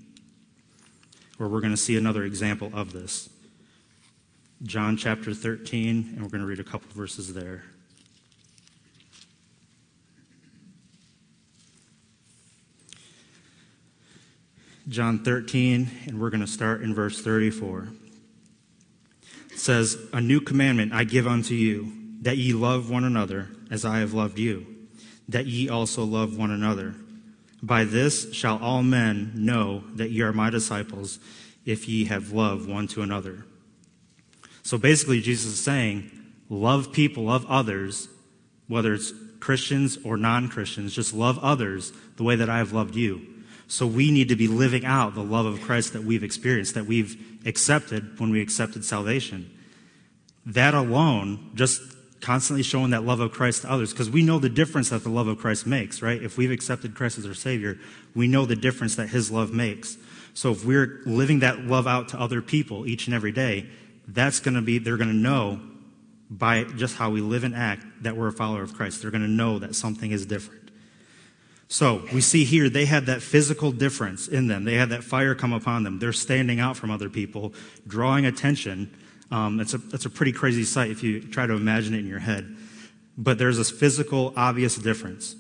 where 1.36 1.48
we're 1.48 1.60
going 1.60 1.72
to 1.72 1.76
see 1.76 1.96
another 1.96 2.24
example 2.24 2.70
of 2.72 2.92
this. 2.92 3.28
John 4.64 4.96
chapter 4.96 5.32
13, 5.32 6.14
and 6.14 6.22
we're 6.22 6.30
going 6.30 6.40
to 6.40 6.46
read 6.46 6.58
a 6.58 6.64
couple 6.64 6.88
verses 6.90 7.32
there. 7.32 7.62
John 14.88 15.20
13, 15.20 15.88
and 16.06 16.20
we're 16.20 16.30
going 16.30 16.40
to 16.40 16.46
start 16.48 16.82
in 16.82 16.92
verse 16.92 17.22
34. 17.22 17.88
It 19.52 19.58
says, 19.60 19.96
A 20.12 20.20
new 20.20 20.40
commandment 20.40 20.92
I 20.92 21.04
give 21.04 21.28
unto 21.28 21.54
you, 21.54 21.92
that 22.22 22.36
ye 22.36 22.52
love 22.52 22.90
one 22.90 23.04
another 23.04 23.50
as 23.70 23.84
I 23.84 23.98
have 24.00 24.12
loved 24.12 24.40
you, 24.40 24.66
that 25.28 25.46
ye 25.46 25.68
also 25.68 26.02
love 26.02 26.36
one 26.36 26.50
another. 26.50 26.96
By 27.62 27.84
this 27.84 28.34
shall 28.34 28.58
all 28.58 28.82
men 28.82 29.30
know 29.36 29.84
that 29.94 30.10
ye 30.10 30.22
are 30.22 30.32
my 30.32 30.50
disciples, 30.50 31.20
if 31.64 31.88
ye 31.88 32.06
have 32.06 32.32
love 32.32 32.66
one 32.66 32.88
to 32.88 33.02
another. 33.02 33.44
So 34.68 34.76
basically, 34.76 35.22
Jesus 35.22 35.54
is 35.54 35.64
saying, 35.64 36.10
love 36.50 36.92
people, 36.92 37.24
love 37.24 37.46
others, 37.48 38.06
whether 38.66 38.92
it's 38.92 39.14
Christians 39.40 39.96
or 40.04 40.18
non 40.18 40.50
Christians, 40.50 40.94
just 40.94 41.14
love 41.14 41.38
others 41.38 41.90
the 42.16 42.22
way 42.22 42.36
that 42.36 42.50
I 42.50 42.58
have 42.58 42.74
loved 42.74 42.94
you. 42.94 43.26
So 43.66 43.86
we 43.86 44.10
need 44.10 44.28
to 44.28 44.36
be 44.36 44.46
living 44.46 44.84
out 44.84 45.14
the 45.14 45.24
love 45.24 45.46
of 45.46 45.62
Christ 45.62 45.94
that 45.94 46.04
we've 46.04 46.22
experienced, 46.22 46.74
that 46.74 46.84
we've 46.84 47.16
accepted 47.46 48.20
when 48.20 48.28
we 48.28 48.42
accepted 48.42 48.84
salvation. 48.84 49.50
That 50.44 50.74
alone, 50.74 51.50
just 51.54 51.80
constantly 52.20 52.62
showing 52.62 52.90
that 52.90 53.04
love 53.04 53.20
of 53.20 53.32
Christ 53.32 53.62
to 53.62 53.72
others, 53.72 53.94
because 53.94 54.10
we 54.10 54.22
know 54.22 54.38
the 54.38 54.50
difference 54.50 54.90
that 54.90 55.02
the 55.02 55.08
love 55.08 55.28
of 55.28 55.38
Christ 55.38 55.66
makes, 55.66 56.02
right? 56.02 56.22
If 56.22 56.36
we've 56.36 56.50
accepted 56.50 56.94
Christ 56.94 57.16
as 57.16 57.24
our 57.24 57.32
Savior, 57.32 57.78
we 58.14 58.28
know 58.28 58.44
the 58.44 58.54
difference 58.54 58.96
that 58.96 59.08
His 59.08 59.30
love 59.30 59.50
makes. 59.50 59.96
So 60.34 60.52
if 60.52 60.62
we're 60.62 61.00
living 61.06 61.38
that 61.38 61.60
love 61.60 61.86
out 61.86 62.10
to 62.10 62.20
other 62.20 62.42
people 62.42 62.86
each 62.86 63.06
and 63.06 63.14
every 63.14 63.32
day, 63.32 63.66
that's 64.08 64.40
going 64.40 64.54
to 64.54 64.62
be, 64.62 64.78
they're 64.78 64.96
going 64.96 65.10
to 65.10 65.16
know 65.16 65.60
by 66.30 66.64
just 66.64 66.96
how 66.96 67.10
we 67.10 67.20
live 67.20 67.44
and 67.44 67.54
act 67.54 67.84
that 68.02 68.16
we're 68.16 68.28
a 68.28 68.32
follower 68.32 68.62
of 68.62 68.74
Christ. 68.74 69.02
They're 69.02 69.10
going 69.10 69.22
to 69.22 69.28
know 69.28 69.58
that 69.58 69.74
something 69.74 70.10
is 70.10 70.26
different. 70.26 70.70
So 71.68 72.06
we 72.14 72.22
see 72.22 72.44
here 72.44 72.70
they 72.70 72.86
had 72.86 73.06
that 73.06 73.20
physical 73.20 73.72
difference 73.72 74.26
in 74.26 74.46
them. 74.46 74.64
They 74.64 74.74
had 74.74 74.88
that 74.88 75.04
fire 75.04 75.34
come 75.34 75.52
upon 75.52 75.84
them. 75.84 75.98
They're 75.98 76.14
standing 76.14 76.60
out 76.60 76.76
from 76.76 76.90
other 76.90 77.10
people, 77.10 77.52
drawing 77.86 78.24
attention. 78.24 78.94
Um, 79.30 79.60
it's, 79.60 79.74
a, 79.74 79.80
it's 79.92 80.06
a 80.06 80.10
pretty 80.10 80.32
crazy 80.32 80.64
sight 80.64 80.90
if 80.90 81.02
you 81.02 81.20
try 81.20 81.46
to 81.46 81.52
imagine 81.52 81.94
it 81.94 81.98
in 81.98 82.06
your 82.06 82.20
head. 82.20 82.56
But 83.18 83.36
there's 83.36 83.58
this 83.58 83.70
physical, 83.70 84.32
obvious 84.36 84.76
difference. 84.76 85.36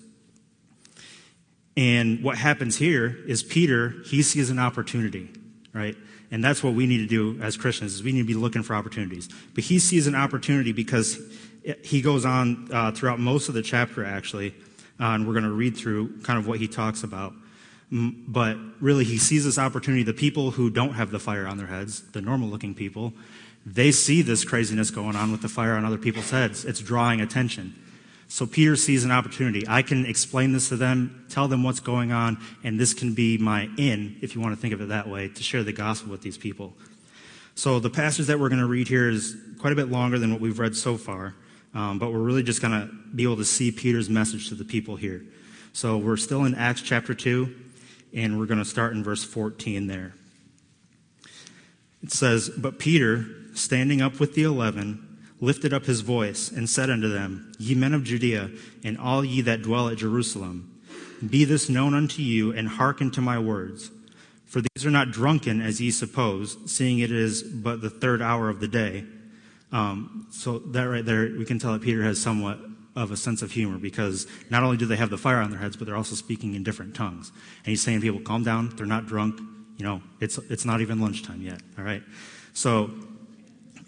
And 1.76 2.22
what 2.22 2.36
happens 2.36 2.76
here 2.76 3.16
is 3.26 3.42
Peter, 3.42 3.94
he 4.04 4.20
sees 4.20 4.50
an 4.50 4.58
opportunity, 4.58 5.30
right? 5.72 5.96
And 6.30 6.44
that's 6.44 6.62
what 6.62 6.74
we 6.74 6.86
need 6.86 6.98
to 6.98 7.06
do 7.06 7.40
as 7.40 7.56
Christians 7.56 7.94
is 7.94 8.02
we 8.02 8.12
need 8.12 8.22
to 8.22 8.26
be 8.26 8.34
looking 8.34 8.62
for 8.62 8.74
opportunities. 8.74 9.28
But 9.54 9.64
he 9.64 9.78
sees 9.78 10.06
an 10.06 10.14
opportunity 10.14 10.72
because 10.72 11.18
he 11.82 12.00
goes 12.00 12.24
on 12.24 12.68
uh, 12.72 12.92
throughout 12.92 13.18
most 13.18 13.48
of 13.48 13.54
the 13.54 13.62
chapter, 13.62 14.04
actually, 14.04 14.54
uh, 15.00 15.04
and 15.14 15.26
we're 15.26 15.32
going 15.32 15.44
to 15.44 15.50
read 15.52 15.76
through 15.76 16.20
kind 16.22 16.38
of 16.38 16.46
what 16.46 16.58
he 16.58 16.68
talks 16.68 17.02
about. 17.02 17.32
But 17.90 18.58
really, 18.80 19.04
he 19.04 19.16
sees 19.16 19.44
this 19.44 19.58
opportunity. 19.58 20.02
The 20.02 20.12
people 20.12 20.50
who 20.50 20.68
don't 20.68 20.92
have 20.92 21.10
the 21.10 21.18
fire 21.18 21.46
on 21.46 21.56
their 21.56 21.66
heads, 21.66 22.02
the 22.12 22.20
normal 22.20 22.48
looking 22.48 22.74
people, 22.74 23.14
they 23.64 23.92
see 23.92 24.20
this 24.20 24.44
craziness 24.44 24.90
going 24.90 25.16
on 25.16 25.32
with 25.32 25.40
the 25.40 25.48
fire 25.48 25.74
on 25.74 25.84
other 25.84 25.98
people's 25.98 26.30
heads. 26.30 26.64
It's 26.64 26.80
drawing 26.80 27.20
attention. 27.20 27.74
So 28.30 28.46
Peter 28.46 28.76
sees 28.76 29.04
an 29.04 29.10
opportunity. 29.10 29.64
I 29.66 29.80
can 29.80 30.04
explain 30.04 30.52
this 30.52 30.68
to 30.68 30.76
them, 30.76 31.24
tell 31.30 31.48
them 31.48 31.62
what's 31.62 31.80
going 31.80 32.12
on, 32.12 32.38
and 32.62 32.78
this 32.78 32.92
can 32.92 33.14
be 33.14 33.38
my 33.38 33.70
in, 33.78 34.18
if 34.20 34.34
you 34.34 34.42
want 34.42 34.54
to 34.54 34.60
think 34.60 34.74
of 34.74 34.82
it 34.82 34.88
that 34.88 35.08
way, 35.08 35.28
to 35.28 35.42
share 35.42 35.62
the 35.62 35.72
gospel 35.72 36.10
with 36.10 36.20
these 36.20 36.36
people. 36.36 36.74
So 37.54 37.80
the 37.80 37.90
passage 37.90 38.26
that 38.26 38.38
we're 38.38 38.50
going 38.50 38.60
to 38.60 38.66
read 38.66 38.86
here 38.86 39.08
is 39.08 39.34
quite 39.58 39.72
a 39.72 39.76
bit 39.76 39.90
longer 39.90 40.18
than 40.18 40.30
what 40.30 40.42
we've 40.42 40.58
read 40.58 40.76
so 40.76 40.98
far, 40.98 41.34
um, 41.74 41.98
but 41.98 42.12
we're 42.12 42.18
really 42.18 42.42
just 42.42 42.60
going 42.60 42.72
to 42.72 42.94
be 43.14 43.22
able 43.22 43.36
to 43.36 43.46
see 43.46 43.72
Peter's 43.72 44.10
message 44.10 44.50
to 44.50 44.54
the 44.54 44.64
people 44.64 44.96
here. 44.96 45.24
So 45.72 45.96
we're 45.96 46.18
still 46.18 46.44
in 46.44 46.54
Acts 46.54 46.82
chapter 46.82 47.14
2, 47.14 47.54
and 48.14 48.38
we're 48.38 48.46
going 48.46 48.58
to 48.58 48.64
start 48.64 48.92
in 48.92 49.02
verse 49.02 49.24
14 49.24 49.86
there. 49.86 50.12
It 52.02 52.12
says, 52.12 52.50
But 52.50 52.78
Peter, 52.78 53.24
standing 53.54 54.02
up 54.02 54.20
with 54.20 54.34
the 54.34 54.44
eleven, 54.44 55.07
lifted 55.40 55.72
up 55.72 55.84
his 55.84 56.00
voice 56.00 56.50
and 56.50 56.68
said 56.68 56.90
unto 56.90 57.08
them, 57.08 57.52
Ye 57.58 57.74
men 57.74 57.94
of 57.94 58.04
Judea, 58.04 58.50
and 58.84 58.98
all 58.98 59.24
ye 59.24 59.40
that 59.42 59.62
dwell 59.62 59.88
at 59.88 59.98
Jerusalem, 59.98 60.80
be 61.28 61.44
this 61.44 61.68
known 61.68 61.94
unto 61.94 62.22
you, 62.22 62.52
and 62.52 62.68
hearken 62.68 63.10
to 63.12 63.20
my 63.20 63.38
words. 63.38 63.90
For 64.46 64.62
these 64.62 64.86
are 64.86 64.90
not 64.90 65.10
drunken 65.10 65.60
as 65.60 65.80
ye 65.80 65.90
suppose, 65.90 66.56
seeing 66.66 67.00
it 67.00 67.12
is 67.12 67.42
but 67.42 67.80
the 67.80 67.90
third 67.90 68.22
hour 68.22 68.48
of 68.48 68.60
the 68.60 68.68
day. 68.68 69.04
Um, 69.70 70.26
so 70.30 70.58
that 70.58 70.84
right 70.84 71.04
there, 71.04 71.30
we 71.36 71.44
can 71.44 71.58
tell 71.58 71.72
that 71.72 71.82
Peter 71.82 72.02
has 72.02 72.20
somewhat 72.20 72.58
of 72.96 73.12
a 73.12 73.16
sense 73.16 73.42
of 73.42 73.52
humor 73.52 73.78
because 73.78 74.26
not 74.50 74.62
only 74.62 74.76
do 74.76 74.86
they 74.86 74.96
have 74.96 75.10
the 75.10 75.18
fire 75.18 75.36
on 75.36 75.50
their 75.50 75.60
heads, 75.60 75.76
but 75.76 75.86
they're 75.86 75.96
also 75.96 76.14
speaking 76.16 76.54
in 76.54 76.62
different 76.62 76.94
tongues. 76.94 77.30
And 77.58 77.66
he's 77.66 77.82
saying, 77.82 78.00
people, 78.00 78.20
calm 78.20 78.42
down. 78.42 78.74
They're 78.76 78.86
not 78.86 79.06
drunk. 79.06 79.38
You 79.76 79.84
know, 79.84 80.02
it's, 80.20 80.38
it's 80.50 80.64
not 80.64 80.80
even 80.80 81.00
lunchtime 81.00 81.42
yet. 81.42 81.60
All 81.76 81.84
right. 81.84 82.02
So 82.54 82.90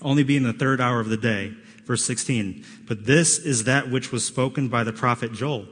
only 0.03 0.23
being 0.23 0.43
the 0.43 0.53
third 0.53 0.81
hour 0.81 1.01
of 1.01 1.09
the 1.09 1.17
day. 1.17 1.55
Verse 1.85 2.05
16. 2.05 2.65
But 2.87 3.07
this 3.07 3.39
is 3.39 3.65
that 3.65 3.91
which 3.91 4.13
was 4.13 4.25
spoken 4.25 4.69
by 4.69 4.85
the 4.85 4.93
prophet 4.93 5.33
Joel. 5.33 5.67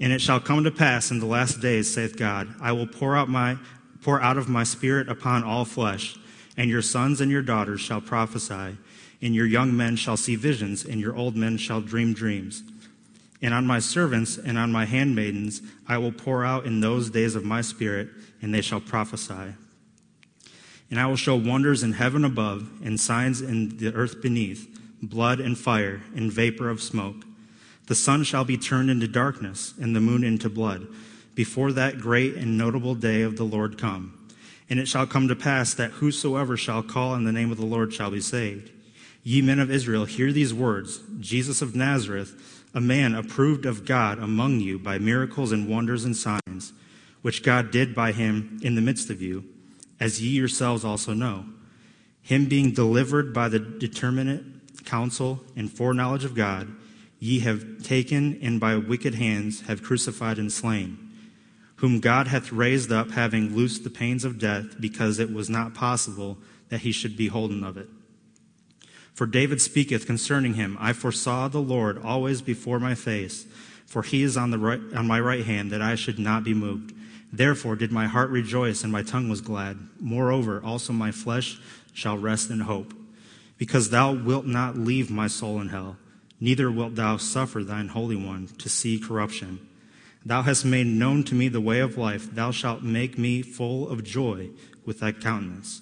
And 0.00 0.12
it 0.12 0.20
shall 0.20 0.40
come 0.40 0.64
to 0.64 0.70
pass 0.70 1.10
in 1.10 1.20
the 1.20 1.26
last 1.26 1.60
days, 1.60 1.92
saith 1.92 2.16
God, 2.16 2.54
I 2.60 2.72
will 2.72 2.86
pour 2.86 3.16
out 3.16 3.28
my, 3.28 3.56
pour 4.02 4.20
out 4.20 4.36
of 4.36 4.48
my 4.48 4.64
spirit 4.64 5.08
upon 5.08 5.44
all 5.44 5.64
flesh, 5.64 6.16
and 6.56 6.68
your 6.68 6.82
sons 6.82 7.20
and 7.20 7.30
your 7.30 7.42
daughters 7.42 7.80
shall 7.80 8.00
prophesy, 8.00 8.76
and 9.22 9.34
your 9.34 9.46
young 9.46 9.76
men 9.76 9.96
shall 9.96 10.16
see 10.16 10.34
visions, 10.34 10.84
and 10.84 11.00
your 11.00 11.16
old 11.16 11.36
men 11.36 11.56
shall 11.56 11.80
dream 11.80 12.12
dreams. 12.12 12.64
And 13.40 13.54
on 13.54 13.66
my 13.66 13.78
servants 13.78 14.38
and 14.38 14.58
on 14.58 14.72
my 14.72 14.84
handmaidens 14.84 15.62
I 15.88 15.98
will 15.98 16.12
pour 16.12 16.44
out 16.44 16.66
in 16.66 16.80
those 16.80 17.10
days 17.10 17.34
of 17.34 17.44
my 17.44 17.60
spirit, 17.60 18.08
and 18.40 18.52
they 18.52 18.60
shall 18.60 18.80
prophesy. 18.80 19.54
And 20.92 21.00
I 21.00 21.06
will 21.06 21.16
show 21.16 21.36
wonders 21.36 21.82
in 21.82 21.94
heaven 21.94 22.22
above 22.22 22.70
and 22.84 23.00
signs 23.00 23.40
in 23.40 23.78
the 23.78 23.94
earth 23.94 24.20
beneath, 24.20 24.68
blood 25.02 25.40
and 25.40 25.56
fire 25.56 26.02
and 26.14 26.30
vapor 26.30 26.68
of 26.68 26.82
smoke. 26.82 27.24
The 27.86 27.94
sun 27.94 28.24
shall 28.24 28.44
be 28.44 28.58
turned 28.58 28.90
into 28.90 29.08
darkness 29.08 29.72
and 29.80 29.96
the 29.96 30.02
moon 30.02 30.22
into 30.22 30.50
blood 30.50 30.86
before 31.34 31.72
that 31.72 31.98
great 31.98 32.34
and 32.34 32.58
notable 32.58 32.94
day 32.94 33.22
of 33.22 33.38
the 33.38 33.42
Lord 33.42 33.78
come. 33.78 34.28
And 34.68 34.78
it 34.78 34.86
shall 34.86 35.06
come 35.06 35.28
to 35.28 35.34
pass 35.34 35.72
that 35.72 35.92
whosoever 35.92 36.58
shall 36.58 36.82
call 36.82 37.12
on 37.12 37.24
the 37.24 37.32
name 37.32 37.50
of 37.50 37.56
the 37.56 37.64
Lord 37.64 37.94
shall 37.94 38.10
be 38.10 38.20
saved. 38.20 38.70
Ye 39.22 39.40
men 39.40 39.60
of 39.60 39.70
Israel, 39.70 40.04
hear 40.04 40.30
these 40.30 40.52
words 40.52 41.00
Jesus 41.20 41.62
of 41.62 41.74
Nazareth, 41.74 42.66
a 42.74 42.82
man 42.82 43.14
approved 43.14 43.64
of 43.64 43.86
God 43.86 44.18
among 44.18 44.60
you 44.60 44.78
by 44.78 44.98
miracles 44.98 45.52
and 45.52 45.70
wonders 45.70 46.04
and 46.04 46.14
signs, 46.14 46.74
which 47.22 47.42
God 47.42 47.70
did 47.70 47.94
by 47.94 48.12
him 48.12 48.60
in 48.62 48.74
the 48.74 48.82
midst 48.82 49.08
of 49.08 49.22
you 49.22 49.51
as 50.02 50.20
ye 50.20 50.30
yourselves 50.30 50.84
also 50.84 51.14
know. 51.14 51.44
Him 52.22 52.46
being 52.46 52.72
delivered 52.72 53.32
by 53.32 53.48
the 53.48 53.60
determinate 53.60 54.84
counsel 54.84 55.44
and 55.54 55.70
foreknowledge 55.70 56.24
of 56.24 56.34
God, 56.34 56.74
ye 57.20 57.38
have 57.38 57.84
taken 57.84 58.36
and 58.42 58.58
by 58.58 58.74
wicked 58.74 59.14
hands 59.14 59.60
have 59.68 59.84
crucified 59.84 60.38
and 60.38 60.52
slain, 60.52 60.98
whom 61.76 62.00
God 62.00 62.26
hath 62.26 62.50
raised 62.50 62.90
up, 62.90 63.12
having 63.12 63.54
loosed 63.54 63.84
the 63.84 63.90
pains 63.90 64.24
of 64.24 64.40
death, 64.40 64.80
because 64.80 65.20
it 65.20 65.32
was 65.32 65.48
not 65.48 65.72
possible 65.72 66.36
that 66.68 66.80
he 66.80 66.90
should 66.90 67.16
be 67.16 67.28
holden 67.28 67.62
of 67.62 67.76
it. 67.76 67.88
For 69.14 69.26
David 69.26 69.60
speaketh 69.60 70.04
concerning 70.04 70.54
him, 70.54 70.76
I 70.80 70.94
foresaw 70.94 71.46
the 71.46 71.60
Lord 71.60 72.02
always 72.02 72.42
before 72.42 72.80
my 72.80 72.96
face, 72.96 73.46
for 73.86 74.02
he 74.02 74.24
is 74.24 74.36
on, 74.36 74.50
the 74.50 74.58
right, 74.58 74.80
on 74.96 75.06
my 75.06 75.20
right 75.20 75.44
hand, 75.44 75.70
that 75.70 75.82
I 75.82 75.94
should 75.94 76.18
not 76.18 76.42
be 76.42 76.54
moved. 76.54 76.92
Therefore 77.32 77.76
did 77.76 77.90
my 77.90 78.06
heart 78.06 78.30
rejoice 78.30 78.82
and 78.82 78.92
my 78.92 79.02
tongue 79.02 79.28
was 79.28 79.40
glad. 79.40 79.78
Moreover, 79.98 80.62
also 80.62 80.92
my 80.92 81.10
flesh 81.10 81.58
shall 81.92 82.18
rest 82.18 82.50
in 82.50 82.60
hope. 82.60 82.92
Because 83.56 83.90
thou 83.90 84.12
wilt 84.12 84.44
not 84.44 84.76
leave 84.76 85.10
my 85.10 85.28
soul 85.28 85.60
in 85.60 85.68
hell, 85.68 85.96
neither 86.40 86.70
wilt 86.70 86.94
thou 86.94 87.16
suffer 87.16 87.62
thine 87.62 87.88
Holy 87.88 88.16
One 88.16 88.48
to 88.58 88.68
see 88.68 88.98
corruption. 88.98 89.66
Thou 90.24 90.42
hast 90.42 90.64
made 90.64 90.86
known 90.86 91.24
to 91.24 91.34
me 91.34 91.48
the 91.48 91.60
way 91.60 91.80
of 91.80 91.96
life. 91.96 92.34
Thou 92.34 92.50
shalt 92.50 92.82
make 92.82 93.18
me 93.18 93.42
full 93.42 93.88
of 93.88 94.04
joy 94.04 94.50
with 94.84 95.00
thy 95.00 95.12
countenance. 95.12 95.80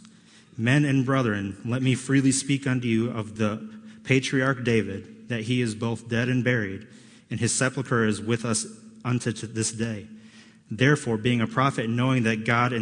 Men 0.56 0.84
and 0.84 1.04
brethren, 1.04 1.56
let 1.64 1.82
me 1.82 1.94
freely 1.94 2.32
speak 2.32 2.66
unto 2.66 2.86
you 2.86 3.10
of 3.10 3.38
the 3.38 3.68
patriarch 4.04 4.64
David, 4.64 5.28
that 5.28 5.42
he 5.42 5.60
is 5.60 5.74
both 5.74 6.08
dead 6.08 6.28
and 6.28 6.44
buried, 6.44 6.86
and 7.30 7.40
his 7.40 7.54
sepulchre 7.54 8.06
is 8.06 8.20
with 8.20 8.44
us 8.44 8.66
unto 9.04 9.32
this 9.32 9.72
day. 9.72 10.06
Therefore, 10.70 11.16
being 11.16 11.40
a 11.40 11.46
prophet, 11.46 11.90
knowing 11.90 12.22
that 12.22 12.44
God 12.44 12.72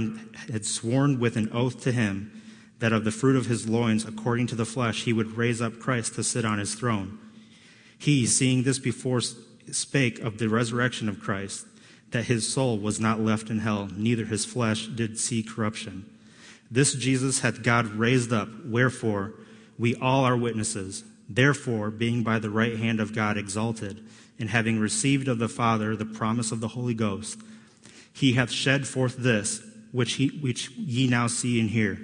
had 0.53 0.67
sworn 0.67 1.19
with 1.19 1.37
an 1.37 1.51
oath 1.53 1.81
to 1.83 1.93
him 1.93 2.43
that 2.81 2.93
of 2.93 3.05
the 3.05 3.11
fruit 3.11 3.37
of 3.37 3.47
his 3.47 3.69
loins, 3.69 4.05
according 4.05 4.47
to 4.49 4.55
the 4.55 4.65
flesh, 4.65 5.05
he 5.05 5.13
would 5.13 5.37
raise 5.37 5.61
up 5.61 5.81
Christ 5.81 6.15
to 6.15 6.23
sit 6.23 6.45
on 6.45 6.59
his 6.59 6.75
throne. 6.75 7.19
He, 7.99 8.27
seeing 8.27 8.63
this 8.63 8.79
before, 8.79 9.21
spake 9.21 10.21
of 10.21 10.39
the 10.39 10.49
resurrection 10.49 11.09
of 11.09 11.21
Christ, 11.21 11.67
that 12.11 12.27
his 12.27 12.51
soul 12.51 12.79
was 12.79 13.01
not 13.01 13.21
left 13.21 13.51
in 13.51 13.59
hell, 13.61 13.89
neither 13.97 14.25
his 14.25 14.45
flesh 14.45 14.87
did 14.87 15.19
see 15.19 15.43
corruption. 15.43 16.09
This 16.71 16.95
Jesus 16.95 17.41
hath 17.41 17.63
God 17.63 17.87
raised 17.87 18.33
up, 18.33 18.49
wherefore 18.65 19.35
we 19.79 19.95
all 19.97 20.25
are 20.25 20.37
witnesses. 20.37 21.05
Therefore, 21.29 21.91
being 21.91 22.23
by 22.23 22.39
the 22.39 22.51
right 22.51 22.77
hand 22.77 23.01
of 23.01 23.15
God 23.15 23.37
exalted, 23.37 24.05
and 24.39 24.51
having 24.51 24.79
received 24.79 25.29
of 25.29 25.39
the 25.39 25.49
Father 25.49 25.97
the 25.97 26.07
promise 26.07 26.53
of 26.53 26.61
the 26.61 26.69
Holy 26.69 26.95
Ghost, 26.95 27.41
he 28.19 28.33
hath 28.33 28.51
shed 28.51 28.87
forth 28.87 29.17
this, 29.19 29.63
which, 29.93 30.15
he, 30.15 30.27
which 30.29 30.71
ye 30.73 31.07
now 31.07 31.29
see 31.29 31.61
and 31.61 31.71
hear. 31.71 32.01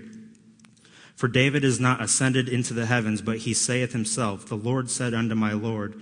For 1.16 1.26
David 1.26 1.64
is 1.64 1.80
not 1.80 2.00
ascended 2.00 2.48
into 2.48 2.72
the 2.72 2.86
heavens, 2.86 3.20
but 3.20 3.38
he 3.38 3.52
saith 3.52 3.92
himself, 3.92 4.46
The 4.46 4.54
Lord 4.54 4.90
said 4.90 5.12
unto 5.12 5.34
my 5.34 5.52
Lord, 5.52 6.00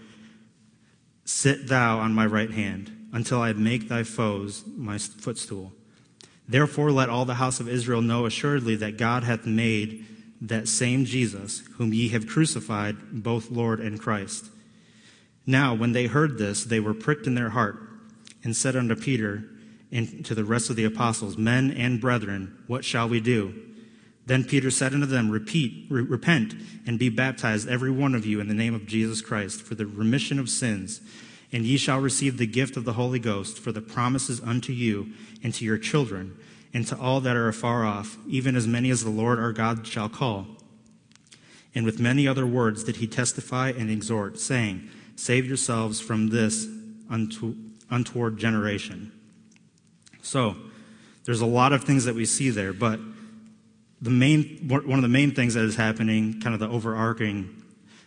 Sit 1.24 1.68
thou 1.68 1.98
on 1.98 2.12
my 2.12 2.26
right 2.26 2.50
hand, 2.50 3.08
until 3.12 3.40
I 3.40 3.54
make 3.54 3.88
thy 3.88 4.02
foes 4.02 4.64
my 4.66 4.98
footstool. 4.98 5.72
Therefore 6.46 6.92
let 6.92 7.08
all 7.08 7.24
the 7.24 7.34
house 7.34 7.58
of 7.58 7.68
Israel 7.68 8.02
know 8.02 8.26
assuredly 8.26 8.76
that 8.76 8.98
God 8.98 9.24
hath 9.24 9.46
made 9.46 10.04
that 10.42 10.68
same 10.68 11.06
Jesus, 11.06 11.62
whom 11.76 11.94
ye 11.94 12.08
have 12.08 12.26
crucified, 12.26 12.96
both 13.12 13.50
Lord 13.50 13.80
and 13.80 13.98
Christ. 13.98 14.50
Now, 15.46 15.74
when 15.74 15.92
they 15.92 16.06
heard 16.06 16.36
this, 16.36 16.64
they 16.64 16.80
were 16.80 16.94
pricked 16.94 17.26
in 17.26 17.34
their 17.34 17.50
heart, 17.50 17.78
and 18.44 18.54
said 18.54 18.76
unto 18.76 18.94
Peter 18.94 19.48
and 19.92 20.24
to 20.24 20.34
the 20.34 20.44
rest 20.44 20.70
of 20.70 20.76
the 20.76 20.84
apostles, 20.84 21.36
Men 21.36 21.70
and 21.70 22.00
brethren, 22.00 22.56
what 22.66 22.84
shall 22.84 23.08
we 23.08 23.20
do? 23.20 23.54
Then 24.24 24.44
Peter 24.44 24.70
said 24.70 24.94
unto 24.94 25.06
them, 25.06 25.30
Repeat, 25.30 25.86
re- 25.90 26.02
repent, 26.02 26.54
and 26.86 26.98
be 26.98 27.08
baptized, 27.08 27.68
every 27.68 27.90
one 27.90 28.14
of 28.14 28.24
you, 28.24 28.40
in 28.40 28.48
the 28.48 28.54
name 28.54 28.74
of 28.74 28.86
Jesus 28.86 29.20
Christ, 29.20 29.62
for 29.62 29.74
the 29.74 29.86
remission 29.86 30.38
of 30.38 30.48
sins, 30.48 31.00
and 31.52 31.64
ye 31.64 31.76
shall 31.76 32.00
receive 32.00 32.38
the 32.38 32.46
gift 32.46 32.76
of 32.76 32.84
the 32.84 32.94
Holy 32.94 33.18
Ghost, 33.18 33.58
for 33.58 33.72
the 33.72 33.82
promises 33.82 34.40
unto 34.40 34.72
you 34.72 35.12
and 35.42 35.52
to 35.54 35.64
your 35.64 35.78
children, 35.78 36.36
and 36.72 36.86
to 36.86 36.98
all 36.98 37.20
that 37.20 37.36
are 37.36 37.48
afar 37.48 37.84
off, 37.84 38.16
even 38.26 38.56
as 38.56 38.66
many 38.66 38.90
as 38.90 39.04
the 39.04 39.10
Lord 39.10 39.38
our 39.38 39.52
God 39.52 39.86
shall 39.86 40.08
call. 40.08 40.46
And 41.74 41.84
with 41.84 42.00
many 42.00 42.26
other 42.26 42.46
words 42.46 42.84
did 42.84 42.96
he 42.96 43.06
testify 43.06 43.70
and 43.70 43.90
exhort, 43.90 44.38
saying, 44.38 44.88
Save 45.16 45.46
yourselves 45.46 46.00
from 46.00 46.28
this 46.28 46.66
untoward 47.10 48.38
generation. 48.38 49.12
So, 50.22 50.56
there's 51.24 51.40
a 51.40 51.46
lot 51.46 51.72
of 51.72 51.84
things 51.84 52.04
that 52.06 52.14
we 52.14 52.24
see 52.24 52.50
there, 52.50 52.72
but 52.72 52.98
the 54.00 54.10
main, 54.10 54.68
one 54.68 54.98
of 54.98 55.02
the 55.02 55.08
main 55.08 55.32
things 55.32 55.54
that 55.54 55.64
is 55.64 55.76
happening, 55.76 56.40
kind 56.40 56.54
of 56.54 56.60
the 56.60 56.68
overarching 56.68 57.62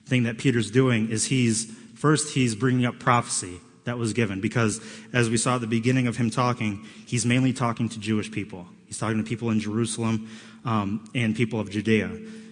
thing 0.05 0.23
that 0.23 0.37
Peter's 0.37 0.69
doing, 0.69 1.09
is 1.09 1.25
he's 1.25 1.71
first 1.95 2.33
he's 2.33 2.55
bringing 2.55 2.85
up 2.85 2.99
prophecy 2.99 3.61
that 3.85 3.97
was 3.97 4.11
given 4.11 4.41
because 4.41 4.81
as 5.13 5.29
we 5.29 5.37
saw 5.37 5.55
at 5.55 5.61
the 5.61 5.67
beginning 5.67 6.07
of 6.07 6.17
him 6.17 6.29
talking, 6.29 6.85
he's 7.05 7.25
mainly 7.25 7.53
talking 7.53 7.87
to 7.87 7.99
Jewish 7.99 8.29
people. 8.29 8.67
He's 8.85 8.97
talking 8.97 9.17
to 9.17 9.23
people 9.23 9.49
in 9.51 9.59
Jerusalem 9.59 10.29
um, 10.65 11.09
and 11.15 11.35
people 11.35 11.59
of 11.59 11.69
Judea. 11.69 12.11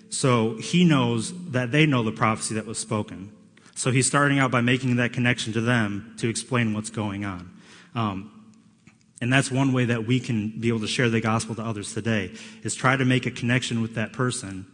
So 0.09 0.55
he 0.57 0.85
knows 0.85 1.33
that 1.51 1.71
they 1.71 1.85
know 1.85 2.03
the 2.03 2.11
prophecy 2.11 2.55
that 2.55 2.65
was 2.65 2.77
spoken. 2.77 3.31
So 3.75 3.91
he's 3.91 4.07
starting 4.07 4.39
out 4.39 4.51
by 4.51 4.61
making 4.61 4.95
that 4.97 5.11
connection 5.11 5.51
to 5.53 5.61
them 5.61 6.15
to 6.19 6.29
explain 6.29 6.73
what's 6.73 6.91
going 6.91 7.25
on. 7.25 7.51
Um, 7.95 8.32
and 9.23 9.31
that's 9.31 9.49
one 9.49 9.71
way 9.71 9.85
that 9.85 10.05
we 10.05 10.19
can 10.19 10.49
be 10.59 10.67
able 10.67 10.81
to 10.81 10.87
share 10.87 11.09
the 11.09 11.21
gospel 11.21 11.55
to 11.55 11.61
others 11.63 11.93
today, 11.93 12.33
is 12.63 12.75
try 12.75 12.97
to 12.97 13.05
make 13.05 13.25
a 13.25 13.31
connection 13.31 13.81
with 13.81 13.95
that 13.95 14.11
person 14.11 14.65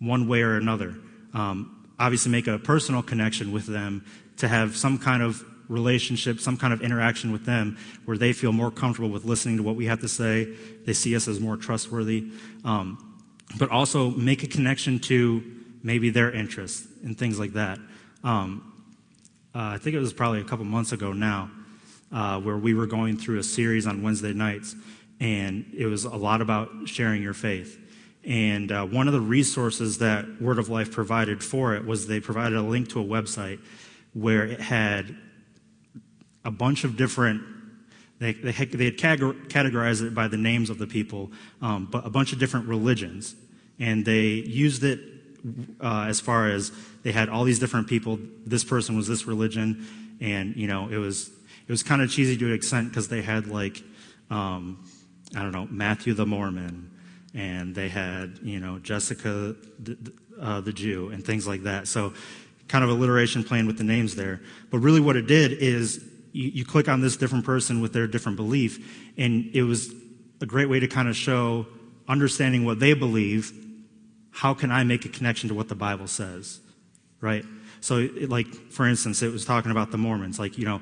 one 0.00 0.26
way 0.26 0.42
or 0.42 0.56
another. 0.56 0.96
Um, 1.32 1.88
obviously, 1.96 2.32
make 2.32 2.48
a 2.48 2.58
personal 2.58 3.04
connection 3.04 3.52
with 3.52 3.66
them 3.66 4.04
to 4.38 4.48
have 4.48 4.76
some 4.76 4.98
kind 4.98 5.22
of 5.22 5.44
relationship, 5.68 6.40
some 6.40 6.56
kind 6.56 6.72
of 6.72 6.82
interaction 6.82 7.30
with 7.30 7.44
them 7.44 7.78
where 8.04 8.18
they 8.18 8.32
feel 8.32 8.50
more 8.50 8.72
comfortable 8.72 9.10
with 9.10 9.24
listening 9.24 9.58
to 9.58 9.62
what 9.62 9.76
we 9.76 9.86
have 9.86 10.00
to 10.00 10.08
say. 10.08 10.52
They 10.84 10.92
see 10.92 11.14
us 11.14 11.28
as 11.28 11.38
more 11.38 11.56
trustworthy. 11.56 12.32
Um, 12.64 13.22
but 13.60 13.70
also 13.70 14.10
make 14.10 14.42
a 14.42 14.48
connection 14.48 14.98
to 14.98 15.40
maybe 15.84 16.10
their 16.10 16.32
interests 16.32 16.88
and 17.04 17.16
things 17.16 17.38
like 17.38 17.52
that. 17.52 17.78
Um, 18.24 18.72
uh, 19.54 19.60
I 19.60 19.78
think 19.78 19.94
it 19.94 20.00
was 20.00 20.12
probably 20.12 20.40
a 20.40 20.44
couple 20.44 20.64
months 20.64 20.90
ago 20.90 21.12
now 21.12 21.48
uh, 22.14 22.40
where 22.40 22.56
we 22.56 22.72
were 22.72 22.86
going 22.86 23.18
through 23.18 23.38
a 23.38 23.42
series 23.42 23.86
on 23.86 24.02
Wednesday 24.02 24.32
nights, 24.32 24.74
and 25.20 25.66
it 25.76 25.86
was 25.86 26.04
a 26.04 26.16
lot 26.16 26.40
about 26.40 26.70
sharing 26.86 27.22
your 27.22 27.34
faith. 27.34 27.78
And 28.24 28.72
uh, 28.72 28.86
one 28.86 29.08
of 29.08 29.12
the 29.12 29.20
resources 29.20 29.98
that 29.98 30.40
Word 30.40 30.58
of 30.58 30.70
Life 30.70 30.92
provided 30.92 31.44
for 31.44 31.74
it 31.74 31.84
was 31.84 32.06
they 32.06 32.20
provided 32.20 32.56
a 32.56 32.62
link 32.62 32.88
to 32.90 33.00
a 33.00 33.04
website 33.04 33.60
where 34.14 34.46
it 34.46 34.60
had 34.60 35.14
a 36.44 36.50
bunch 36.50 36.84
of 36.84 36.96
different 36.96 37.42
they, 38.20 38.32
they, 38.32 38.52
had, 38.52 38.70
they 38.70 38.84
had 38.84 38.96
categorized 38.96 40.06
it 40.06 40.14
by 40.14 40.28
the 40.28 40.36
names 40.36 40.70
of 40.70 40.78
the 40.78 40.86
people, 40.86 41.32
um, 41.60 41.88
but 41.90 42.06
a 42.06 42.10
bunch 42.10 42.32
of 42.32 42.38
different 42.38 42.68
religions. 42.68 43.34
And 43.80 44.04
they 44.04 44.26
used 44.26 44.84
it 44.84 45.00
uh, 45.80 46.06
as 46.08 46.20
far 46.20 46.48
as 46.48 46.70
they 47.02 47.12
had 47.12 47.28
all 47.28 47.44
these 47.44 47.58
different 47.58 47.88
people. 47.88 48.18
This 48.46 48.64
person 48.64 48.96
was 48.96 49.08
this 49.08 49.26
religion, 49.26 49.86
and 50.20 50.56
you 50.56 50.68
know 50.68 50.88
it 50.88 50.96
was 50.96 51.30
it 51.66 51.72
was 51.72 51.82
kind 51.82 52.02
of 52.02 52.10
cheesy 52.10 52.36
to 52.36 52.46
an 52.46 52.52
extent 52.52 52.90
because 52.90 53.08
they 53.08 53.22
had 53.22 53.46
like 53.46 53.82
um, 54.30 54.84
I 55.36 55.42
don't 55.42 55.52
know 55.52 55.66
Matthew 55.70 56.14
the 56.14 56.26
Mormon, 56.26 56.90
and 57.34 57.74
they 57.74 57.88
had 57.88 58.38
you 58.42 58.60
know 58.60 58.78
Jessica 58.78 59.54
the, 59.82 60.12
uh, 60.40 60.60
the 60.60 60.72
Jew 60.72 61.10
and 61.10 61.24
things 61.24 61.46
like 61.46 61.62
that. 61.62 61.88
So 61.88 62.12
kind 62.68 62.84
of 62.84 62.90
alliteration 62.90 63.44
playing 63.44 63.66
with 63.66 63.78
the 63.78 63.84
names 63.84 64.14
there. 64.14 64.40
But 64.70 64.78
really, 64.78 65.00
what 65.00 65.16
it 65.16 65.26
did 65.26 65.52
is 65.52 66.04
you, 66.32 66.50
you 66.50 66.64
click 66.64 66.88
on 66.88 67.00
this 67.00 67.16
different 67.16 67.44
person 67.44 67.80
with 67.80 67.92
their 67.92 68.06
different 68.06 68.36
belief, 68.36 69.12
and 69.16 69.50
it 69.54 69.62
was 69.62 69.94
a 70.40 70.46
great 70.46 70.68
way 70.68 70.80
to 70.80 70.88
kind 70.88 71.08
of 71.08 71.16
show 71.16 71.66
understanding 72.08 72.64
what 72.64 72.80
they 72.80 72.94
believe. 72.94 73.52
How 74.30 74.52
can 74.52 74.70
I 74.72 74.82
make 74.82 75.04
a 75.04 75.08
connection 75.08 75.48
to 75.48 75.54
what 75.54 75.68
the 75.68 75.76
Bible 75.76 76.08
says? 76.08 76.60
Right? 77.20 77.44
So, 77.80 77.98
it, 77.98 78.30
like, 78.30 78.46
for 78.70 78.86
instance, 78.86 79.22
it 79.22 79.30
was 79.30 79.44
talking 79.44 79.70
about 79.70 79.90
the 79.90 79.98
Mormons. 79.98 80.38
Like, 80.38 80.58
you 80.58 80.64
know, 80.64 80.80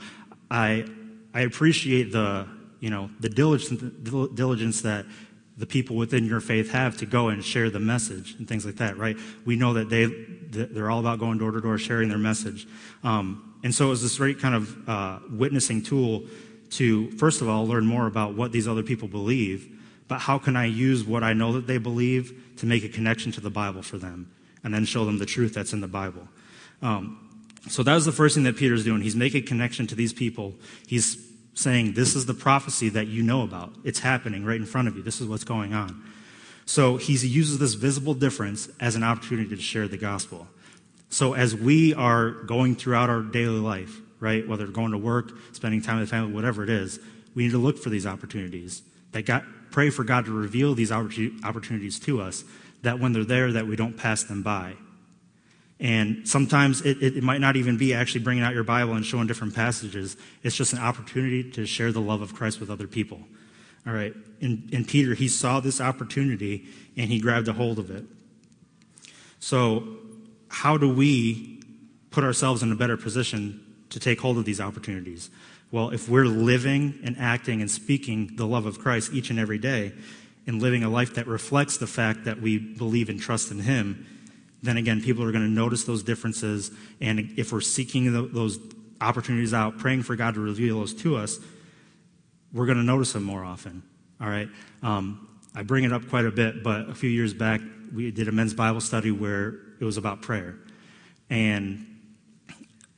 I, 0.53 0.85
I 1.33 1.41
appreciate 1.41 2.12
the, 2.12 2.47
you 2.79 2.91
know, 2.91 3.09
the 3.21 3.31
diligence, 3.31 3.83
diligence 4.35 4.83
that 4.83 5.07
the 5.57 5.67
people 5.67 5.97
within 5.97 6.27
your 6.27 6.41
faith 6.41 6.71
have 6.73 6.99
to 6.99 7.07
go 7.07 7.29
and 7.29 7.43
share 7.43 7.71
the 7.71 7.81
message 7.81 8.35
and 8.38 8.47
things 8.47 8.67
like 8.67 8.77
that, 8.77 8.99
right? 8.99 9.17
We 9.47 9.57
know 9.57 9.73
that 9.75 9.88
they, 9.88 10.05
they're 10.07 10.91
all 10.91 11.01
about 11.01 11.19
going 11.19 11.38
door 11.38 11.53
to 11.53 11.61
door, 11.61 11.79
sharing 11.79 12.11
their 12.11 12.19
message. 12.19 12.67
Um, 13.03 13.59
and 13.65 13.75
so 13.75 13.87
it 13.87 13.91
was 13.91 14.03
this 14.03 14.19
great 14.19 14.41
kind 14.41 14.55
of 14.55 14.88
uh, 14.88 15.19
witnessing 15.31 15.83
tool 15.83 16.25
to, 16.73 17.11
first 17.12 17.41
of 17.41 17.49
all, 17.49 17.67
learn 17.67 17.87
more 17.87 18.07
about 18.07 18.35
what 18.35 18.53
these 18.53 18.69
other 18.69 18.83
people 18.83 19.09
believe, 19.09 19.81
but 20.07 20.19
how 20.19 20.37
can 20.37 20.55
I 20.57 20.67
use 20.67 21.03
what 21.03 21.23
I 21.23 21.33
know 21.33 21.53
that 21.53 21.67
they 21.67 21.79
believe 21.79 22.57
to 22.59 22.67
make 22.67 22.85
a 22.85 22.88
connection 22.91 23.33
to 23.33 23.41
the 23.41 23.51
Bible 23.51 23.83
for 23.83 23.97
them, 23.97 24.31
and 24.65 24.75
then 24.75 24.85
show 24.85 25.07
them 25.07 25.19
the 25.19 25.27
truth 25.27 25.55
that's 25.55 25.73
in 25.73 25.81
the 25.81 25.88
Bible. 25.88 26.29
Um, 26.83 27.21
so 27.68 27.83
that 27.83 27.94
was 27.94 28.05
the 28.05 28.12
first 28.12 28.35
thing 28.35 28.44
that 28.44 28.57
Peter's 28.57 28.85
doing. 28.85 29.03
He's 29.03 29.16
making 29.16 29.46
connection 29.46 29.87
to 29.88 29.94
these 29.94 30.12
people. 30.12 30.55
He's 30.87 31.16
saying, 31.55 31.94
This 31.94 32.16
is 32.16 32.27
the 32.27 32.35
prophecy 32.35 32.88
that 32.90 33.07
you 33.07 33.22
know 33.22 33.42
about. 33.42 33.72
It's 33.85 34.01
happening 34.01 34.44
right 34.44 34.57
in 34.57 34.66
front 34.66 34.88
of 34.88 34.96
you. 34.96 35.03
This 35.03 35.20
is 35.20 35.27
what's 35.27 35.44
going 35.44 35.75
on. 35.75 36.03
So 36.64 36.96
he 36.96 37.14
uses 37.14 37.59
this 37.59 37.75
visible 37.75 38.14
difference 38.14 38.68
as 38.81 38.94
an 38.94 39.03
opportunity 39.03 39.55
to 39.55 39.62
share 39.62 39.88
the 39.88 39.96
gospel. 39.96 40.46
So 41.09 41.35
as 41.35 41.55
we 41.55 41.92
are 41.94 42.31
going 42.31 42.77
throughout 42.77 43.11
our 43.11 43.20
daily 43.20 43.59
life, 43.59 44.01
right, 44.18 44.46
whether 44.46 44.66
going 44.66 44.92
to 44.92 44.98
work, 44.98 45.33
spending 45.53 45.83
time 45.83 46.01
with 46.01 46.09
family, 46.09 46.33
whatever 46.33 46.62
it 46.62 46.70
is, 46.70 47.01
we 47.35 47.44
need 47.44 47.53
to 47.53 47.59
look 47.59 47.79
for 47.79 47.90
these 47.90 48.07
opportunities. 48.07 48.83
That 49.11 49.27
God, 49.27 49.44
pray 49.70 49.90
for 49.90 50.05
God 50.05 50.25
to 50.27 50.33
reveal 50.33 50.75
these 50.75 50.92
opportunities 50.92 51.98
to 52.01 52.20
us, 52.22 52.44
that 52.83 52.98
when 52.98 53.12
they're 53.12 53.25
there, 53.25 53.53
that 53.53 53.66
we 53.66 53.77
don't 53.77 53.96
pass 53.96 54.22
them 54.22 54.42
by. 54.42 54.75
And 55.83 56.29
sometimes 56.29 56.81
it, 56.83 57.03
it, 57.03 57.25
might 57.25 57.40
not 57.40 57.57
even 57.57 57.77
be 57.77 57.92
actually 57.92 58.21
bringing 58.21 58.45
out 58.45 58.55
your 58.55 58.62
Bible 58.62 58.95
and 58.95 59.05
showing 59.05 59.27
different 59.27 59.53
passages. 59.53 60.16
It's 60.45 60.55
just 60.55 60.73
an 60.73 60.79
opportunity 60.79 61.51
to 61.51 61.66
share 61.66 61.90
the 61.90 62.01
love 62.01 62.23
of 62.23 62.35
Christ 62.35 62.61
with 62.61 62.71
other 62.71 62.87
people. 62.87 63.21
All 63.85 63.92
right. 63.92 64.14
And, 64.40 64.73
in 64.73 64.85
Peter, 64.85 65.14
he 65.14 65.27
saw 65.27 65.59
this 65.59 65.81
opportunity 65.81 66.66
and 66.97 67.11
he 67.11 67.18
grabbed 67.18 67.49
a 67.49 67.53
hold 67.53 67.81
of 67.81 67.90
it. 67.90 68.05
So 69.40 69.97
how 70.47 70.77
do 70.77 70.88
we 70.88 71.61
put 72.12 72.23
ourselves 72.23 72.62
in 72.62 72.71
a 72.71 72.77
better 72.77 72.97
position 72.97 73.61
to 73.90 73.99
take 73.99 74.21
hold 74.21 74.38
of 74.38 74.45
these 74.45 74.61
opportunities? 74.61 75.31
Well, 75.73 75.90
if 75.90 76.09
we're 76.09 76.27
living 76.27 77.01
and 77.03 77.18
acting 77.18 77.61
and 77.61 77.68
speaking 77.68 78.37
the 78.37 78.47
love 78.47 78.66
of 78.66 78.79
Christ 78.79 79.12
each 79.12 79.31
and 79.31 79.38
every 79.38 79.59
day 79.59 79.95
and 80.47 80.62
living 80.62 80.85
a 80.85 80.88
life 80.88 81.14
that 81.14 81.27
reflects 81.27 81.79
the 81.79 81.88
fact 81.88 82.25
that 82.25 82.40
we 82.40 82.59
believe 82.59 83.09
and 83.09 83.18
trust 83.18 83.51
in 83.51 83.59
Him, 83.59 84.07
then 84.62 84.77
again, 84.77 85.03
people 85.03 85.25
are 85.25 85.33
going 85.33 85.44
to 85.44 85.51
notice 85.51 85.85
those 85.85 86.03
differences. 86.03 86.70
And 87.01 87.35
if 87.37 87.53
we're 87.53 87.61
seeking 87.61 88.12
those 88.33 88.59
opportunities 89.01 89.53
out, 89.53 89.79
praying 89.79 90.05
for 90.05 90.14
God 90.14 90.35
to 90.35 90.40
reveal 90.40 90.79
those 90.81 90.94
to 90.94 91.16
us, 91.16 91.38
we're 92.53 92.66
going 92.66 92.79
to 92.79 92.85
notice 92.85 93.12
them 93.12 93.25
more 93.25 93.44
often. 93.44 93.83
All 94.20 94.29
right? 94.29 94.48
Um, 94.83 95.29
I 95.55 95.62
bring 95.62 95.85
it 95.85 95.92
up 95.92 96.09
quite 96.09 96.27
a 96.27 96.31
bit, 96.31 96.62
but 96.62 96.88
a 96.88 96.94
few 96.94 97.11
years 97.11 97.35
back, 97.35 97.61
we 97.92 98.11
did 98.11 98.29
a 98.29 98.33
men's 98.33 98.55
Bible 98.55 98.81
study 98.81 99.11
where 99.11 99.57
it 99.81 99.85
was 99.85 99.96
about 99.96 100.22
prayer. 100.22 100.57
And 101.29 101.87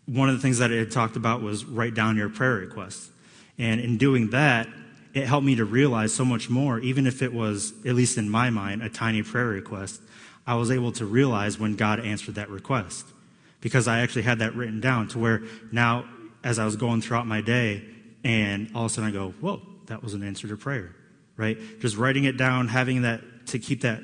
one 0.07 0.29
of 0.29 0.37
the 0.37 0.43
things 0.43 0.59
that 0.59 0.71
it 0.71 0.91
talked 0.91 1.17
about 1.17 1.41
was 1.41 1.65
write 1.65 1.95
down 1.95 2.17
your 2.17 2.29
prayer 2.29 2.57
requests. 2.57 3.11
And 3.59 3.81
in 3.81 3.97
doing 3.97 4.31
that, 4.31 4.69
it 5.15 5.27
helped 5.27 5.47
me 5.47 5.55
to 5.57 5.65
realize 5.65 6.13
so 6.13 6.25
much 6.25 6.51
more, 6.51 6.79
even 6.81 7.07
if 7.07 7.23
it 7.23 7.33
was, 7.33 7.73
at 7.87 7.95
least 7.95 8.19
in 8.19 8.29
my 8.29 8.51
mind, 8.51 8.83
a 8.83 8.89
tiny 8.89 9.23
prayer 9.23 9.47
request. 9.47 10.01
I 10.47 10.55
was 10.57 10.71
able 10.71 10.93
to 10.93 11.07
realize 11.07 11.59
when 11.59 11.77
God 11.77 12.01
answered 12.01 12.35
that 12.35 12.51
request 12.51 13.07
because 13.61 13.89
I 13.89 14.01
actually 14.01 14.23
had 14.23 14.41
that 14.41 14.55
written 14.55 14.81
down 14.81 15.09
to 15.09 15.19
where 15.19 15.43
now, 15.73 16.05
as 16.43 16.59
I 16.59 16.65
was 16.65 16.77
going 16.77 17.01
throughout 17.01 17.27
my 17.27 17.41
day, 17.41 17.83
and 18.23 18.71
all 18.75 18.87
of 18.87 18.91
a 18.91 18.95
sudden 18.95 19.09
I 19.09 19.13
go, 19.13 19.31
whoa, 19.41 19.63
that 19.87 20.03
was 20.03 20.15
an 20.15 20.23
answer 20.23 20.47
to 20.49 20.57
prayer, 20.57 20.95
right? 21.37 21.59
Just 21.81 21.97
writing 21.97 22.25
it 22.25 22.37
down, 22.37 22.69
having 22.69 23.03
that 23.03 23.23
to 23.47 23.59
keep 23.59 23.83
that 23.83 24.01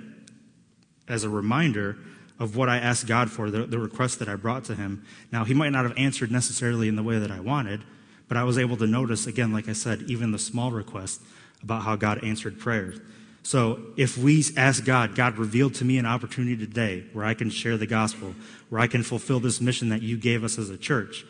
as 1.08 1.24
a 1.24 1.28
reminder 1.28 1.98
of 2.38 2.56
what 2.56 2.70
I 2.70 2.78
asked 2.78 3.06
God 3.06 3.30
for, 3.30 3.50
the, 3.50 3.66
the 3.66 3.78
request 3.78 4.18
that 4.20 4.28
I 4.28 4.36
brought 4.36 4.64
to 4.64 4.74
Him. 4.74 5.04
Now, 5.30 5.44
He 5.44 5.52
might 5.52 5.70
not 5.70 5.84
have 5.84 5.96
answered 5.98 6.30
necessarily 6.30 6.88
in 6.88 6.96
the 6.96 7.02
way 7.02 7.18
that 7.18 7.30
I 7.30 7.40
wanted, 7.40 7.82
but 8.28 8.36
I 8.36 8.44
was 8.44 8.56
able 8.56 8.78
to 8.78 8.86
notice, 8.86 9.26
again, 9.26 9.52
like 9.52 9.68
I 9.68 9.74
said, 9.74 10.04
even 10.06 10.32
the 10.32 10.38
small 10.38 10.70
requests 10.70 11.22
about 11.62 11.82
how 11.82 11.96
God 11.96 12.24
answered 12.24 12.58
prayers. 12.58 12.98
So 13.42 13.80
if 13.96 14.18
we 14.18 14.44
ask 14.56 14.84
God, 14.84 15.14
God, 15.14 15.38
revealed 15.38 15.74
to 15.76 15.84
me 15.84 15.98
an 15.98 16.06
opportunity 16.06 16.56
today 16.56 17.04
where 17.12 17.24
I 17.24 17.34
can 17.34 17.50
share 17.50 17.76
the 17.76 17.86
gospel, 17.86 18.34
where 18.68 18.80
I 18.80 18.86
can 18.86 19.02
fulfill 19.02 19.40
this 19.40 19.60
mission 19.60 19.88
that 19.88 20.02
you 20.02 20.16
gave 20.16 20.44
us 20.44 20.58
as 20.58 20.70
a 20.70 20.76
church, 20.76 21.24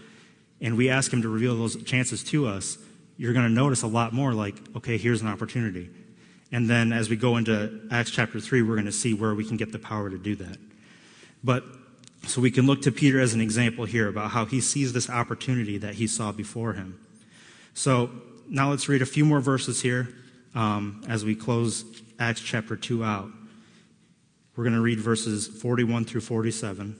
and 0.60 0.76
we 0.76 0.90
ask 0.90 1.12
Him 1.12 1.22
to 1.22 1.28
reveal 1.28 1.56
those 1.56 1.82
chances 1.84 2.22
to 2.24 2.46
us, 2.46 2.78
you're 3.16 3.32
going 3.32 3.46
to 3.46 3.52
notice 3.52 3.82
a 3.82 3.86
lot 3.86 4.12
more 4.12 4.34
like, 4.34 4.56
okay, 4.76 4.98
here's 4.98 5.22
an 5.22 5.28
opportunity. 5.28 5.88
And 6.52 6.68
then 6.68 6.92
as 6.92 7.08
we 7.08 7.16
go 7.16 7.36
into 7.36 7.80
Acts 7.90 8.10
chapter 8.10 8.40
3, 8.40 8.62
we're 8.62 8.74
going 8.74 8.86
to 8.86 8.92
see 8.92 9.14
where 9.14 9.34
we 9.34 9.44
can 9.44 9.56
get 9.56 9.72
the 9.72 9.78
power 9.78 10.10
to 10.10 10.18
do 10.18 10.34
that. 10.36 10.58
But 11.44 11.64
so 12.26 12.40
we 12.40 12.50
can 12.50 12.66
look 12.66 12.82
to 12.82 12.92
Peter 12.92 13.20
as 13.20 13.34
an 13.34 13.40
example 13.40 13.84
here 13.84 14.08
about 14.08 14.32
how 14.32 14.44
he 14.44 14.60
sees 14.60 14.92
this 14.92 15.08
opportunity 15.08 15.78
that 15.78 15.94
he 15.94 16.06
saw 16.06 16.32
before 16.32 16.74
him. 16.74 16.98
So 17.72 18.10
now 18.48 18.70
let's 18.70 18.88
read 18.88 19.00
a 19.00 19.06
few 19.06 19.24
more 19.24 19.40
verses 19.40 19.80
here 19.80 20.08
um, 20.54 21.02
as 21.08 21.24
we 21.24 21.34
close 21.34 21.84
Acts 22.18 22.40
chapter 22.40 22.76
2 22.76 23.04
out. 23.04 23.30
We're 24.56 24.64
going 24.64 24.74
to 24.74 24.82
read 24.82 25.00
verses 25.00 25.46
41 25.46 26.04
through 26.04 26.20
47. 26.20 26.98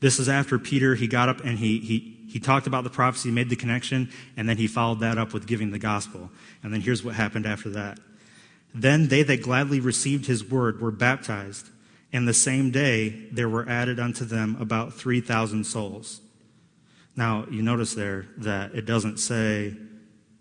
This 0.00 0.18
is 0.18 0.28
after 0.28 0.58
Peter, 0.58 0.94
he 0.94 1.08
got 1.08 1.28
up 1.28 1.40
and 1.40 1.58
he, 1.58 1.80
he 1.80 2.18
he 2.28 2.38
talked 2.38 2.66
about 2.66 2.84
the 2.84 2.90
prophecy, 2.90 3.30
made 3.30 3.48
the 3.48 3.56
connection, 3.56 4.10
and 4.36 4.46
then 4.46 4.58
he 4.58 4.66
followed 4.66 5.00
that 5.00 5.16
up 5.16 5.32
with 5.32 5.46
giving 5.46 5.70
the 5.70 5.78
gospel. 5.78 6.30
And 6.62 6.72
then 6.72 6.82
here's 6.82 7.02
what 7.02 7.14
happened 7.14 7.46
after 7.46 7.70
that. 7.70 7.98
Then 8.74 9.08
they 9.08 9.22
that 9.22 9.42
gladly 9.42 9.80
received 9.80 10.26
his 10.26 10.44
word 10.44 10.78
were 10.80 10.90
baptized, 10.90 11.70
and 12.12 12.28
the 12.28 12.34
same 12.34 12.70
day 12.70 13.28
there 13.32 13.48
were 13.48 13.66
added 13.66 13.98
unto 13.98 14.26
them 14.26 14.58
about 14.60 14.92
3,000 14.92 15.64
souls. 15.64 16.20
Now, 17.16 17.46
you 17.50 17.62
notice 17.62 17.94
there 17.94 18.26
that 18.36 18.74
it 18.74 18.84
doesn't 18.84 19.18
say 19.18 19.74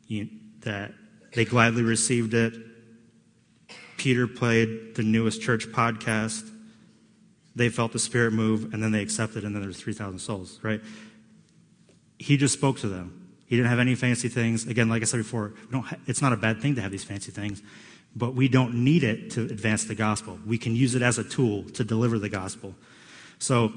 you, 0.07 0.27
that 0.61 0.91
they 1.33 1.45
gladly 1.45 1.83
received 1.83 2.33
it. 2.33 2.53
Peter 3.97 4.27
played 4.27 4.95
the 4.95 5.03
newest 5.03 5.41
church 5.41 5.67
podcast. 5.67 6.49
They 7.55 7.69
felt 7.69 7.91
the 7.91 7.99
Spirit 7.99 8.33
move, 8.33 8.73
and 8.73 8.83
then 8.83 8.91
they 8.91 9.01
accepted, 9.01 9.43
and 9.43 9.55
then 9.55 9.61
there's 9.61 9.79
3,000 9.79 10.19
souls, 10.19 10.59
right? 10.61 10.81
He 12.19 12.37
just 12.37 12.53
spoke 12.53 12.79
to 12.79 12.87
them. 12.87 13.27
He 13.47 13.55
didn't 13.55 13.69
have 13.69 13.79
any 13.79 13.95
fancy 13.95 14.29
things. 14.29 14.67
Again, 14.67 14.89
like 14.89 15.01
I 15.01 15.05
said 15.05 15.17
before, 15.17 15.53
ha- 15.71 15.95
it's 16.05 16.21
not 16.21 16.33
a 16.33 16.37
bad 16.37 16.61
thing 16.61 16.75
to 16.75 16.81
have 16.81 16.91
these 16.91 17.03
fancy 17.03 17.31
things, 17.31 17.63
but 18.15 18.35
we 18.35 18.47
don't 18.47 18.83
need 18.83 19.03
it 19.03 19.31
to 19.31 19.41
advance 19.41 19.85
the 19.85 19.95
gospel. 19.95 20.37
We 20.45 20.57
can 20.57 20.75
use 20.75 20.95
it 20.95 21.01
as 21.01 21.17
a 21.17 21.23
tool 21.23 21.63
to 21.71 21.83
deliver 21.83 22.19
the 22.19 22.29
gospel. 22.29 22.75
So, 23.39 23.71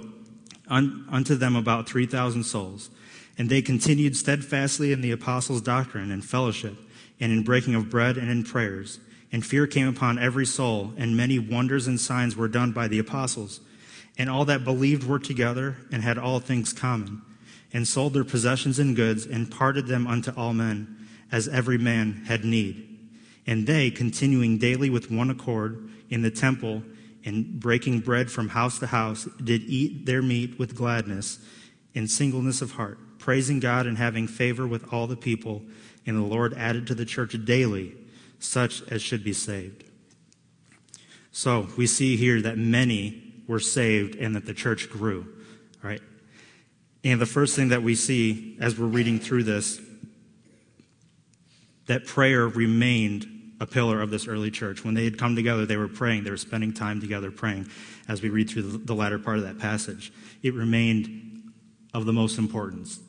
un- 0.68 1.07
unto 1.11 1.34
them 1.34 1.57
about 1.57 1.88
3,000 1.88 2.44
souls. 2.44 2.90
And 3.38 3.48
they 3.48 3.62
continued 3.62 4.16
steadfastly 4.16 4.92
in 4.92 5.01
the 5.01 5.12
apostles' 5.12 5.62
doctrine 5.62 6.11
and 6.11 6.22
fellowship, 6.22 6.76
and 7.20 7.30
in 7.30 7.42
breaking 7.42 7.74
of 7.74 7.90
bread 7.90 8.16
and 8.16 8.30
in 8.30 8.42
prayers. 8.42 8.98
And 9.32 9.46
fear 9.46 9.66
came 9.66 9.86
upon 9.86 10.18
every 10.18 10.46
soul, 10.46 10.92
and 10.96 11.16
many 11.16 11.38
wonders 11.38 11.86
and 11.86 12.00
signs 12.00 12.34
were 12.34 12.48
done 12.48 12.72
by 12.72 12.88
the 12.88 12.98
apostles. 12.98 13.60
And 14.18 14.28
all 14.28 14.44
that 14.46 14.64
believed 14.64 15.06
were 15.06 15.20
together 15.20 15.76
and 15.92 16.02
had 16.02 16.18
all 16.18 16.40
things 16.40 16.72
common, 16.72 17.22
and 17.72 17.86
sold 17.86 18.14
their 18.14 18.24
possessions 18.24 18.78
and 18.78 18.96
goods, 18.96 19.26
and 19.26 19.50
parted 19.50 19.86
them 19.86 20.06
unto 20.06 20.32
all 20.32 20.52
men, 20.52 21.08
as 21.30 21.46
every 21.46 21.78
man 21.78 22.24
had 22.26 22.44
need. 22.44 22.86
And 23.46 23.66
they, 23.66 23.90
continuing 23.90 24.58
daily 24.58 24.90
with 24.90 25.10
one 25.10 25.30
accord 25.30 25.88
in 26.08 26.22
the 26.22 26.30
temple, 26.30 26.82
and 27.24 27.60
breaking 27.60 28.00
bread 28.00 28.30
from 28.30 28.48
house 28.48 28.78
to 28.80 28.86
house, 28.86 29.28
did 29.42 29.62
eat 29.62 30.06
their 30.06 30.22
meat 30.22 30.58
with 30.58 30.74
gladness 30.74 31.38
and 31.94 32.10
singleness 32.10 32.62
of 32.62 32.72
heart, 32.72 32.98
praising 33.18 33.60
God 33.60 33.86
and 33.86 33.98
having 33.98 34.26
favor 34.26 34.66
with 34.66 34.92
all 34.92 35.06
the 35.06 35.16
people. 35.16 35.62
And 36.07 36.16
the 36.16 36.22
Lord 36.22 36.55
added 36.55 36.86
to 36.88 36.94
the 36.94 37.05
church 37.05 37.36
daily 37.44 37.94
such 38.38 38.82
as 38.90 39.03
should 39.03 39.22
be 39.22 39.32
saved. 39.32 39.84
So 41.32 41.68
we 41.76 41.86
see 41.86 42.16
here 42.16 42.40
that 42.42 42.59
many 42.59 43.22
were 43.46 43.61
saved 43.61 44.16
and 44.16 44.34
that 44.34 44.46
the 44.46 44.55
church 44.55 44.90
grew, 44.90 45.26
right? 45.82 46.01
And 47.05 47.20
the 47.20 47.26
first 47.26 47.57
thing 47.57 47.68
that 47.68 47.82
we 47.82 47.94
see 47.94 48.57
as 48.61 48.78
we're 48.78 48.86
reading 48.86 49.18
through 49.18 49.44
this, 49.44 49.80
that 51.86 52.07
prayer 52.07 52.46
remained 52.46 53.26
a 53.61 53.66
pillar 53.66 54.01
of 54.01 54.11
this 54.11 54.26
early 54.26 54.51
church. 54.51 54.84
When 54.84 54.94
they 54.94 55.05
had 55.05 55.18
come 55.18 55.36
together, 55.36 55.66
they 55.66 55.76
were 55.76 55.88
praying. 55.88 56.24
They 56.24 56.30
were 56.30 56.36
spending 56.36 56.72
time 56.72 57.01
together 57.01 57.30
praying 57.30 57.68
as 58.09 58.22
we 58.22 58.30
read 58.30 58.48
through 58.48 58.62
the 58.62 58.94
latter 58.94 59.18
part 59.18 59.36
of 59.36 59.44
that 59.44 59.59
passage. 59.59 60.12
It 60.42 60.55
remained 60.55 61.53
of 61.92 62.07
the 62.07 62.12
most 62.12 62.38
importance. 62.38 63.01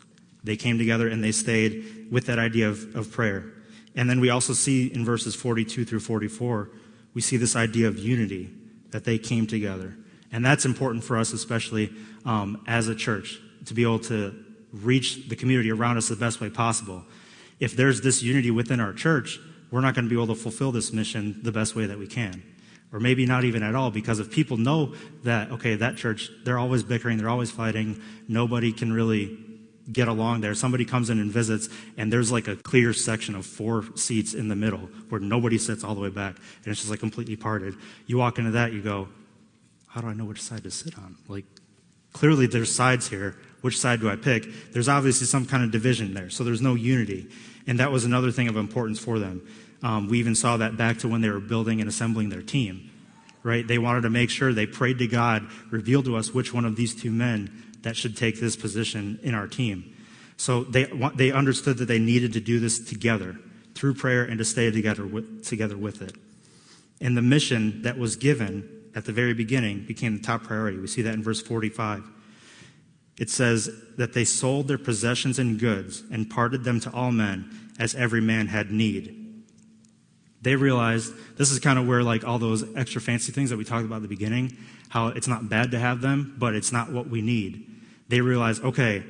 They 0.43 0.55
came 0.55 0.77
together 0.77 1.07
and 1.07 1.23
they 1.23 1.31
stayed 1.31 2.07
with 2.11 2.25
that 2.25 2.39
idea 2.39 2.69
of, 2.69 2.95
of 2.95 3.11
prayer. 3.11 3.51
And 3.95 4.09
then 4.09 4.19
we 4.19 4.29
also 4.29 4.53
see 4.53 4.87
in 4.87 5.05
verses 5.05 5.35
42 5.35 5.85
through 5.85 5.99
44, 5.99 6.69
we 7.13 7.21
see 7.21 7.37
this 7.37 7.55
idea 7.55 7.87
of 7.87 7.99
unity, 7.99 8.49
that 8.91 9.03
they 9.03 9.17
came 9.17 9.47
together. 9.47 9.95
And 10.31 10.45
that's 10.45 10.65
important 10.65 11.03
for 11.03 11.17
us, 11.17 11.33
especially 11.33 11.91
um, 12.25 12.61
as 12.67 12.87
a 12.87 12.95
church, 12.95 13.39
to 13.65 13.73
be 13.73 13.83
able 13.83 13.99
to 13.99 14.33
reach 14.71 15.27
the 15.27 15.35
community 15.35 15.71
around 15.71 15.97
us 15.97 16.07
the 16.07 16.15
best 16.15 16.39
way 16.39 16.49
possible. 16.49 17.03
If 17.59 17.75
there's 17.75 18.01
this 18.01 18.23
unity 18.23 18.51
within 18.51 18.79
our 18.79 18.93
church, 18.93 19.39
we're 19.71 19.81
not 19.81 19.95
going 19.95 20.05
to 20.05 20.09
be 20.09 20.15
able 20.15 20.33
to 20.33 20.41
fulfill 20.41 20.71
this 20.71 20.93
mission 20.93 21.39
the 21.43 21.51
best 21.51 21.75
way 21.75 21.85
that 21.85 21.99
we 21.99 22.07
can. 22.07 22.43
Or 22.93 22.99
maybe 22.99 23.25
not 23.25 23.45
even 23.45 23.63
at 23.63 23.75
all, 23.75 23.91
because 23.91 24.19
if 24.19 24.31
people 24.31 24.57
know 24.57 24.93
that, 25.23 25.51
okay, 25.51 25.75
that 25.75 25.95
church, 25.95 26.29
they're 26.43 26.59
always 26.59 26.83
bickering, 26.83 27.17
they're 27.17 27.29
always 27.29 27.51
fighting, 27.51 28.01
nobody 28.27 28.73
can 28.73 28.91
really 28.91 29.37
get 29.91 30.07
along 30.07 30.41
there. 30.41 30.53
Somebody 30.53 30.85
comes 30.85 31.09
in 31.09 31.19
and 31.19 31.31
visits, 31.31 31.69
and 31.97 32.11
there's 32.11 32.31
like 32.31 32.47
a 32.47 32.55
clear 32.55 32.93
section 32.93 33.35
of 33.35 33.45
four 33.45 33.85
seats 33.95 34.33
in 34.33 34.47
the 34.47 34.55
middle 34.55 34.89
where 35.09 35.21
nobody 35.21 35.57
sits 35.57 35.83
all 35.83 35.95
the 35.95 36.01
way 36.01 36.09
back, 36.09 36.35
and 36.35 36.67
it's 36.71 36.79
just 36.79 36.89
like 36.89 36.99
completely 36.99 37.35
parted. 37.35 37.75
You 38.07 38.17
walk 38.17 38.37
into 38.37 38.51
that, 38.51 38.73
you 38.73 38.81
go, 38.81 39.09
How 39.87 40.01
do 40.01 40.07
I 40.07 40.13
know 40.13 40.25
which 40.25 40.41
side 40.41 40.63
to 40.63 40.71
sit 40.71 40.97
on? 40.97 41.17
Like, 41.27 41.45
clearly 42.13 42.47
there's 42.47 42.73
sides 42.73 43.07
here. 43.07 43.35
Which 43.61 43.77
side 43.77 43.99
do 43.99 44.09
I 44.09 44.15
pick? 44.15 44.47
There's 44.71 44.89
obviously 44.89 45.27
some 45.27 45.45
kind 45.45 45.63
of 45.63 45.71
division 45.71 46.13
there, 46.13 46.29
so 46.29 46.43
there's 46.43 46.61
no 46.61 46.73
unity. 46.73 47.29
And 47.67 47.79
that 47.79 47.91
was 47.91 48.05
another 48.05 48.31
thing 48.31 48.47
of 48.47 48.57
importance 48.57 48.97
for 48.99 49.19
them. 49.19 49.47
Um, 49.83 50.07
we 50.07 50.19
even 50.19 50.35
saw 50.35 50.57
that 50.57 50.77
back 50.77 50.99
to 50.99 51.07
when 51.07 51.21
they 51.21 51.29
were 51.29 51.39
building 51.39 51.79
and 51.79 51.89
assembling 51.89 52.29
their 52.29 52.41
team, 52.41 52.89
right? 53.43 53.67
They 53.67 53.77
wanted 53.77 54.01
to 54.01 54.09
make 54.09 54.29
sure 54.29 54.51
they 54.53 54.65
prayed 54.65 54.97
to 54.99 55.07
God, 55.07 55.47
revealed 55.69 56.05
to 56.05 56.15
us 56.15 56.33
which 56.33 56.53
one 56.53 56.65
of 56.65 56.75
these 56.75 56.95
two 56.95 57.11
men 57.11 57.70
that 57.83 57.95
should 57.95 58.15
take 58.15 58.39
this 58.39 58.55
position 58.55 59.19
in 59.23 59.33
our 59.33 59.47
team. 59.47 59.95
So 60.37 60.63
they, 60.63 60.85
they 61.15 61.31
understood 61.31 61.77
that 61.77 61.85
they 61.85 61.99
needed 61.99 62.33
to 62.33 62.39
do 62.39 62.59
this 62.59 62.79
together 62.79 63.37
through 63.75 63.95
prayer 63.95 64.23
and 64.23 64.37
to 64.39 64.45
stay 64.45 64.71
together 64.71 65.05
with, 65.05 65.45
together 65.45 65.77
with 65.77 66.01
it. 66.01 66.13
And 66.99 67.15
the 67.15 67.21
mission 67.21 67.81
that 67.83 67.97
was 67.97 68.15
given 68.15 68.67
at 68.95 69.05
the 69.05 69.11
very 69.11 69.33
beginning 69.33 69.85
became 69.85 70.17
the 70.17 70.23
top 70.23 70.43
priority. 70.43 70.77
We 70.77 70.87
see 70.87 71.01
that 71.03 71.13
in 71.13 71.23
verse 71.23 71.41
45. 71.41 72.03
It 73.19 73.29
says 73.29 73.69
that 73.97 74.13
they 74.13 74.25
sold 74.25 74.67
their 74.67 74.77
possessions 74.77 75.37
and 75.37 75.59
goods 75.59 76.03
and 76.11 76.29
parted 76.29 76.63
them 76.63 76.79
to 76.81 76.91
all 76.91 77.11
men 77.11 77.49
as 77.79 77.95
every 77.95 78.21
man 78.21 78.47
had 78.47 78.71
need. 78.71 79.17
They 80.41 80.55
realized 80.55 81.13
this 81.37 81.51
is 81.51 81.59
kind 81.59 81.77
of 81.77 81.87
where 81.87 82.01
like 82.01 82.23
all 82.23 82.39
those 82.39 82.63
extra 82.75 82.99
fancy 82.99 83.31
things 83.31 83.51
that 83.51 83.57
we 83.57 83.63
talked 83.63 83.85
about 83.85 83.97
at 83.97 84.01
the 84.01 84.07
beginning, 84.07 84.57
how 84.89 85.09
it's 85.09 85.27
not 85.27 85.49
bad 85.49 85.71
to 85.71 85.79
have 85.79 86.01
them, 86.01 86.35
but 86.39 86.55
it's 86.55 86.71
not 86.71 86.91
what 86.91 87.07
we 87.07 87.21
need 87.21 87.70
they 88.11 88.19
realize, 88.19 88.59
okay, 88.59 89.03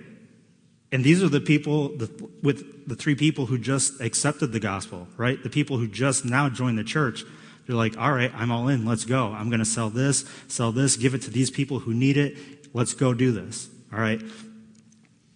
and 0.91 1.03
these 1.03 1.23
are 1.23 1.29
the 1.29 1.41
people 1.41 1.89
the, 1.97 2.29
with 2.43 2.87
the 2.87 2.95
three 2.95 3.15
people 3.15 3.47
who 3.47 3.57
just 3.57 3.99
accepted 3.99 4.51
the 4.51 4.59
gospel, 4.59 5.07
right? 5.17 5.41
The 5.41 5.49
people 5.49 5.77
who 5.77 5.87
just 5.87 6.23
now 6.23 6.49
joined 6.49 6.77
the 6.77 6.83
church. 6.83 7.23
They're 7.65 7.75
like, 7.75 7.97
all 7.97 8.11
right, 8.11 8.31
I'm 8.35 8.51
all 8.51 8.67
in. 8.67 8.85
Let's 8.85 9.05
go. 9.05 9.33
I'm 9.33 9.49
going 9.49 9.59
to 9.59 9.65
sell 9.65 9.89
this, 9.89 10.23
sell 10.47 10.71
this, 10.71 10.97
give 10.97 11.15
it 11.15 11.23
to 11.23 11.31
these 11.31 11.49
people 11.49 11.79
who 11.79 11.95
need 11.95 12.15
it. 12.15 12.37
Let's 12.75 12.93
go 12.93 13.13
do 13.13 13.31
this. 13.31 13.69
All 13.91 13.99
right. 13.99 14.21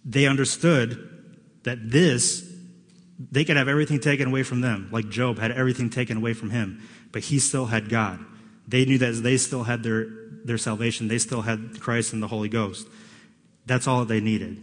They 0.04 0.26
understood 0.26 1.24
that 1.64 1.90
this, 1.90 2.48
they 3.18 3.44
could 3.44 3.56
have 3.56 3.66
everything 3.66 3.98
taken 3.98 4.28
away 4.28 4.44
from 4.44 4.60
them, 4.60 4.88
like 4.92 5.08
Job 5.08 5.38
had 5.38 5.50
everything 5.50 5.90
taken 5.90 6.18
away 6.18 6.34
from 6.34 6.50
him, 6.50 6.86
but 7.10 7.22
he 7.22 7.40
still 7.40 7.66
had 7.66 7.88
God. 7.88 8.24
They 8.68 8.84
knew 8.84 8.98
that 8.98 9.22
they 9.24 9.38
still 9.38 9.64
had 9.64 9.82
their, 9.82 10.06
their 10.44 10.58
salvation. 10.58 11.08
They 11.08 11.18
still 11.18 11.42
had 11.42 11.80
Christ 11.80 12.12
and 12.12 12.22
the 12.22 12.28
Holy 12.28 12.48
Ghost. 12.48 12.86
That's 13.66 13.86
all 13.86 14.04
they 14.04 14.20
needed. 14.20 14.62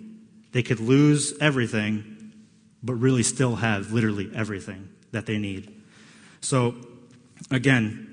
They 0.53 0.63
could 0.63 0.79
lose 0.79 1.33
everything, 1.39 2.33
but 2.81 2.93
really 2.93 3.23
still 3.23 3.55
have 3.57 3.91
literally 3.91 4.31
everything 4.33 4.89
that 5.11 5.25
they 5.25 5.37
need. 5.37 5.81
So, 6.41 6.75
again, 7.51 8.09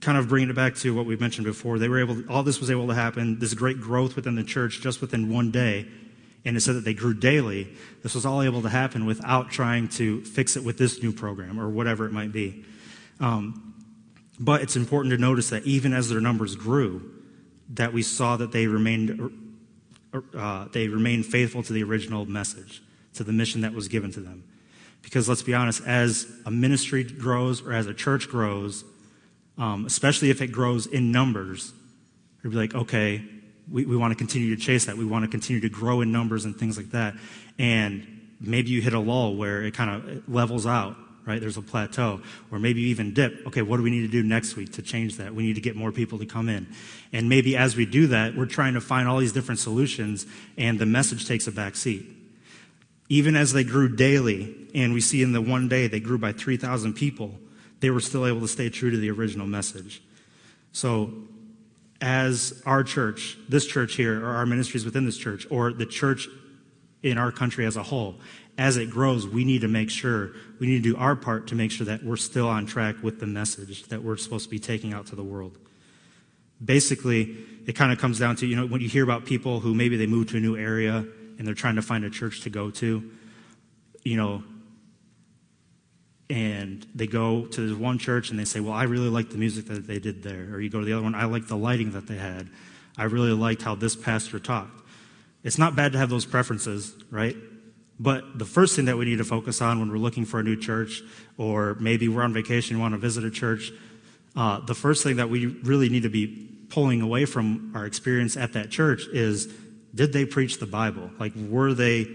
kind 0.00 0.16
of 0.16 0.28
bringing 0.28 0.50
it 0.50 0.56
back 0.56 0.74
to 0.76 0.94
what 0.94 1.04
we 1.04 1.16
mentioned 1.16 1.46
before, 1.46 1.78
they 1.78 1.88
were 1.88 2.00
able, 2.00 2.30
all 2.30 2.42
this 2.42 2.60
was 2.60 2.70
able 2.70 2.88
to 2.88 2.94
happen, 2.94 3.38
this 3.38 3.54
great 3.54 3.80
growth 3.80 4.16
within 4.16 4.34
the 4.34 4.44
church 4.44 4.80
just 4.80 5.00
within 5.00 5.32
one 5.32 5.50
day. 5.50 5.86
And 6.44 6.56
it 6.56 6.60
said 6.60 6.74
that 6.76 6.86
they 6.86 6.94
grew 6.94 7.12
daily. 7.12 7.68
This 8.02 8.14
was 8.14 8.24
all 8.24 8.40
able 8.40 8.62
to 8.62 8.70
happen 8.70 9.04
without 9.04 9.50
trying 9.50 9.88
to 9.88 10.24
fix 10.24 10.56
it 10.56 10.64
with 10.64 10.78
this 10.78 11.02
new 11.02 11.12
program 11.12 11.60
or 11.60 11.68
whatever 11.68 12.06
it 12.06 12.12
might 12.12 12.32
be. 12.32 12.64
Um, 13.20 13.74
but 14.38 14.62
it's 14.62 14.74
important 14.74 15.12
to 15.12 15.18
notice 15.18 15.50
that 15.50 15.64
even 15.64 15.92
as 15.92 16.08
their 16.08 16.20
numbers 16.20 16.56
grew, 16.56 17.12
that 17.74 17.92
we 17.92 18.02
saw 18.02 18.38
that 18.38 18.52
they 18.52 18.66
remained 18.66 19.30
uh, 20.36 20.66
they 20.72 20.88
remain 20.88 21.22
faithful 21.22 21.62
to 21.62 21.72
the 21.72 21.82
original 21.82 22.26
message, 22.26 22.82
to 23.14 23.24
the 23.24 23.32
mission 23.32 23.60
that 23.62 23.72
was 23.72 23.88
given 23.88 24.10
to 24.12 24.20
them. 24.20 24.44
Because 25.02 25.28
let's 25.28 25.42
be 25.42 25.54
honest, 25.54 25.82
as 25.86 26.26
a 26.44 26.50
ministry 26.50 27.04
grows 27.04 27.62
or 27.62 27.72
as 27.72 27.86
a 27.86 27.94
church 27.94 28.28
grows, 28.28 28.84
um, 29.56 29.86
especially 29.86 30.30
if 30.30 30.42
it 30.42 30.48
grows 30.48 30.86
in 30.86 31.12
numbers, 31.12 31.72
you'd 32.42 32.50
be 32.50 32.56
like, 32.56 32.74
okay, 32.74 33.22
we, 33.70 33.84
we 33.84 33.96
want 33.96 34.10
to 34.10 34.16
continue 34.16 34.54
to 34.54 34.60
chase 34.60 34.86
that. 34.86 34.96
We 34.96 35.04
want 35.04 35.24
to 35.24 35.30
continue 35.30 35.60
to 35.60 35.68
grow 35.68 36.00
in 36.00 36.12
numbers 36.12 36.44
and 36.44 36.56
things 36.56 36.76
like 36.76 36.90
that. 36.90 37.14
And 37.58 38.20
maybe 38.40 38.70
you 38.70 38.80
hit 38.80 38.94
a 38.94 38.98
lull 38.98 39.36
where 39.36 39.62
it 39.62 39.74
kind 39.74 39.90
of 39.90 40.28
levels 40.28 40.66
out 40.66 40.96
right? 41.30 41.40
There's 41.40 41.56
a 41.56 41.62
plateau. 41.62 42.20
Or 42.50 42.58
maybe 42.58 42.82
even 42.82 43.14
dip. 43.14 43.46
Okay, 43.46 43.62
what 43.62 43.76
do 43.76 43.82
we 43.82 43.90
need 43.90 44.02
to 44.02 44.08
do 44.08 44.22
next 44.22 44.56
week 44.56 44.72
to 44.72 44.82
change 44.82 45.16
that? 45.16 45.34
We 45.34 45.44
need 45.44 45.54
to 45.54 45.60
get 45.60 45.76
more 45.76 45.92
people 45.92 46.18
to 46.18 46.26
come 46.26 46.48
in. 46.48 46.66
And 47.12 47.28
maybe 47.28 47.56
as 47.56 47.76
we 47.76 47.86
do 47.86 48.08
that, 48.08 48.36
we're 48.36 48.46
trying 48.46 48.74
to 48.74 48.80
find 48.80 49.08
all 49.08 49.18
these 49.18 49.32
different 49.32 49.60
solutions, 49.60 50.26
and 50.58 50.78
the 50.78 50.86
message 50.86 51.26
takes 51.26 51.46
a 51.46 51.52
back 51.52 51.76
seat. 51.76 52.04
Even 53.08 53.36
as 53.36 53.52
they 53.52 53.64
grew 53.64 53.94
daily, 53.94 54.54
and 54.74 54.92
we 54.92 55.00
see 55.00 55.22
in 55.22 55.32
the 55.32 55.40
one 55.40 55.68
day 55.68 55.86
they 55.86 56.00
grew 56.00 56.18
by 56.18 56.32
3,000 56.32 56.94
people, 56.94 57.34
they 57.80 57.90
were 57.90 58.00
still 58.00 58.26
able 58.26 58.40
to 58.40 58.48
stay 58.48 58.68
true 58.68 58.90
to 58.90 58.96
the 58.96 59.10
original 59.10 59.46
message. 59.46 60.02
So, 60.72 61.12
as 62.00 62.62
our 62.64 62.82
church, 62.82 63.36
this 63.48 63.66
church 63.66 63.94
here, 63.94 64.24
or 64.24 64.30
our 64.30 64.46
ministries 64.46 64.84
within 64.84 65.04
this 65.04 65.18
church, 65.18 65.46
or 65.50 65.72
the 65.72 65.86
church 65.86 66.28
in 67.02 67.18
our 67.18 67.32
country 67.32 67.66
as 67.66 67.76
a 67.76 67.82
whole. 67.82 68.16
As 68.60 68.76
it 68.76 68.90
grows, 68.90 69.26
we 69.26 69.46
need 69.46 69.62
to 69.62 69.68
make 69.68 69.88
sure, 69.88 70.32
we 70.58 70.66
need 70.66 70.82
to 70.82 70.92
do 70.92 70.96
our 70.98 71.16
part 71.16 71.46
to 71.46 71.54
make 71.54 71.70
sure 71.70 71.86
that 71.86 72.04
we're 72.04 72.18
still 72.18 72.46
on 72.46 72.66
track 72.66 72.96
with 73.02 73.18
the 73.18 73.26
message 73.26 73.84
that 73.84 74.02
we're 74.02 74.18
supposed 74.18 74.44
to 74.44 74.50
be 74.50 74.58
taking 74.58 74.92
out 74.92 75.06
to 75.06 75.16
the 75.16 75.24
world. 75.24 75.56
Basically, 76.62 77.38
it 77.66 77.72
kind 77.72 77.90
of 77.90 77.98
comes 77.98 78.18
down 78.18 78.36
to, 78.36 78.46
you 78.46 78.56
know, 78.56 78.66
when 78.66 78.82
you 78.82 78.88
hear 78.90 79.02
about 79.02 79.24
people 79.24 79.60
who 79.60 79.74
maybe 79.74 79.96
they 79.96 80.06
move 80.06 80.28
to 80.32 80.36
a 80.36 80.40
new 80.40 80.58
area 80.58 81.06
and 81.38 81.46
they're 81.46 81.54
trying 81.54 81.76
to 81.76 81.82
find 81.82 82.04
a 82.04 82.10
church 82.10 82.42
to 82.42 82.50
go 82.50 82.70
to, 82.72 83.10
you 84.04 84.16
know, 84.18 84.44
and 86.28 86.86
they 86.94 87.06
go 87.06 87.46
to 87.46 87.66
this 87.66 87.74
one 87.74 87.98
church 87.98 88.28
and 88.28 88.38
they 88.38 88.44
say, 88.44 88.60
Well, 88.60 88.74
I 88.74 88.82
really 88.82 89.08
like 89.08 89.30
the 89.30 89.38
music 89.38 89.68
that 89.68 89.86
they 89.86 89.98
did 89.98 90.22
there. 90.22 90.50
Or 90.52 90.60
you 90.60 90.68
go 90.68 90.80
to 90.80 90.84
the 90.84 90.92
other 90.92 91.02
one, 91.02 91.14
I 91.14 91.24
like 91.24 91.48
the 91.48 91.56
lighting 91.56 91.92
that 91.92 92.06
they 92.06 92.18
had. 92.18 92.50
I 92.98 93.04
really 93.04 93.32
liked 93.32 93.62
how 93.62 93.74
this 93.74 93.96
pastor 93.96 94.38
talked. 94.38 94.82
It's 95.42 95.56
not 95.56 95.74
bad 95.76 95.92
to 95.92 95.98
have 95.98 96.10
those 96.10 96.26
preferences, 96.26 96.94
right? 97.10 97.36
But 98.00 98.38
the 98.38 98.46
first 98.46 98.74
thing 98.74 98.86
that 98.86 98.96
we 98.96 99.04
need 99.04 99.18
to 99.18 99.24
focus 99.24 99.60
on 99.60 99.78
when 99.78 99.90
we're 99.90 99.98
looking 99.98 100.24
for 100.24 100.40
a 100.40 100.42
new 100.42 100.56
church, 100.56 101.02
or 101.36 101.76
maybe 101.78 102.08
we're 102.08 102.22
on 102.22 102.32
vacation 102.32 102.76
and 102.76 102.82
want 102.82 102.94
to 102.94 102.98
visit 102.98 103.24
a 103.24 103.30
church, 103.30 103.70
uh, 104.34 104.60
the 104.60 104.74
first 104.74 105.04
thing 105.04 105.16
that 105.16 105.28
we 105.28 105.46
really 105.46 105.90
need 105.90 106.04
to 106.04 106.08
be 106.08 106.48
pulling 106.70 107.02
away 107.02 107.26
from 107.26 107.72
our 107.74 107.84
experience 107.84 108.38
at 108.38 108.54
that 108.54 108.70
church 108.70 109.06
is 109.12 109.52
did 109.94 110.14
they 110.14 110.24
preach 110.24 110.58
the 110.58 110.66
Bible? 110.66 111.10
Like, 111.18 111.32
were 111.36 111.74
they 111.74 112.06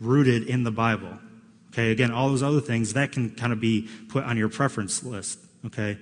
rooted 0.00 0.48
in 0.48 0.64
the 0.64 0.72
Bible? 0.72 1.16
Okay, 1.68 1.92
again, 1.92 2.10
all 2.10 2.28
those 2.28 2.42
other 2.42 2.60
things 2.60 2.94
that 2.94 3.12
can 3.12 3.30
kind 3.30 3.52
of 3.52 3.60
be 3.60 3.88
put 4.08 4.24
on 4.24 4.36
your 4.36 4.48
preference 4.48 5.04
list. 5.04 5.38
Okay, 5.66 5.96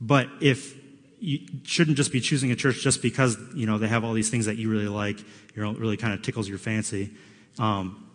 but 0.00 0.28
if 0.40 0.74
you 1.18 1.40
shouldn't 1.64 1.98
just 1.98 2.12
be 2.12 2.20
choosing 2.20 2.50
a 2.50 2.56
church 2.56 2.82
just 2.82 3.02
because 3.02 3.36
you 3.54 3.66
know 3.66 3.76
they 3.76 3.88
have 3.88 4.04
all 4.04 4.14
these 4.14 4.30
things 4.30 4.46
that 4.46 4.56
you 4.56 4.70
really 4.70 4.88
like, 4.88 5.18
you 5.54 5.62
know, 5.62 5.72
really 5.72 5.98
kind 5.98 6.14
of 6.14 6.22
tickles 6.22 6.48
your 6.48 6.56
fancy. 6.56 7.10
Um, 7.58 8.05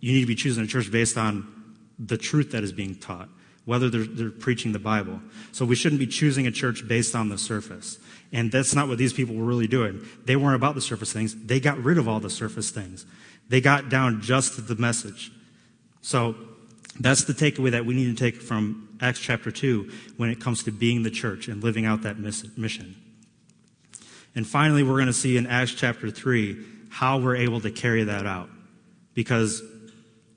you 0.00 0.12
need 0.12 0.20
to 0.20 0.26
be 0.26 0.34
choosing 0.34 0.64
a 0.64 0.66
church 0.66 0.90
based 0.90 1.16
on 1.16 1.76
the 1.98 2.16
truth 2.16 2.52
that 2.52 2.64
is 2.64 2.72
being 2.72 2.94
taught, 2.94 3.28
whether 3.66 3.90
they're, 3.90 4.04
they're 4.04 4.30
preaching 4.30 4.72
the 4.72 4.78
Bible. 4.78 5.20
So 5.52 5.64
we 5.64 5.74
shouldn't 5.74 5.98
be 5.98 6.06
choosing 6.06 6.46
a 6.46 6.50
church 6.50 6.88
based 6.88 7.14
on 7.14 7.28
the 7.28 7.38
surface. 7.38 7.98
And 8.32 8.50
that's 8.50 8.74
not 8.74 8.88
what 8.88 8.98
these 8.98 9.12
people 9.12 9.34
were 9.34 9.44
really 9.44 9.66
doing. 9.66 10.06
They 10.24 10.36
weren't 10.36 10.56
about 10.56 10.74
the 10.74 10.80
surface 10.80 11.12
things. 11.12 11.34
They 11.34 11.60
got 11.60 11.78
rid 11.78 11.98
of 11.98 12.08
all 12.08 12.20
the 12.20 12.30
surface 12.30 12.70
things. 12.70 13.04
They 13.48 13.60
got 13.60 13.88
down 13.88 14.22
just 14.22 14.54
to 14.54 14.60
the 14.62 14.76
message. 14.76 15.32
So 16.00 16.36
that's 16.98 17.24
the 17.24 17.32
takeaway 17.32 17.72
that 17.72 17.84
we 17.84 17.94
need 17.94 18.16
to 18.16 18.24
take 18.24 18.40
from 18.40 18.88
Acts 19.00 19.20
chapter 19.20 19.50
2 19.50 19.90
when 20.16 20.30
it 20.30 20.40
comes 20.40 20.62
to 20.64 20.70
being 20.70 21.02
the 21.02 21.10
church 21.10 21.48
and 21.48 21.62
living 21.62 21.84
out 21.84 22.02
that 22.02 22.18
mission. 22.18 22.96
And 24.34 24.46
finally, 24.46 24.82
we're 24.82 24.94
going 24.94 25.06
to 25.06 25.12
see 25.12 25.36
in 25.36 25.46
Acts 25.46 25.74
chapter 25.74 26.10
3 26.10 26.56
how 26.90 27.18
we're 27.18 27.36
able 27.36 27.60
to 27.60 27.70
carry 27.70 28.04
that 28.04 28.26
out. 28.26 28.48
Because 29.14 29.62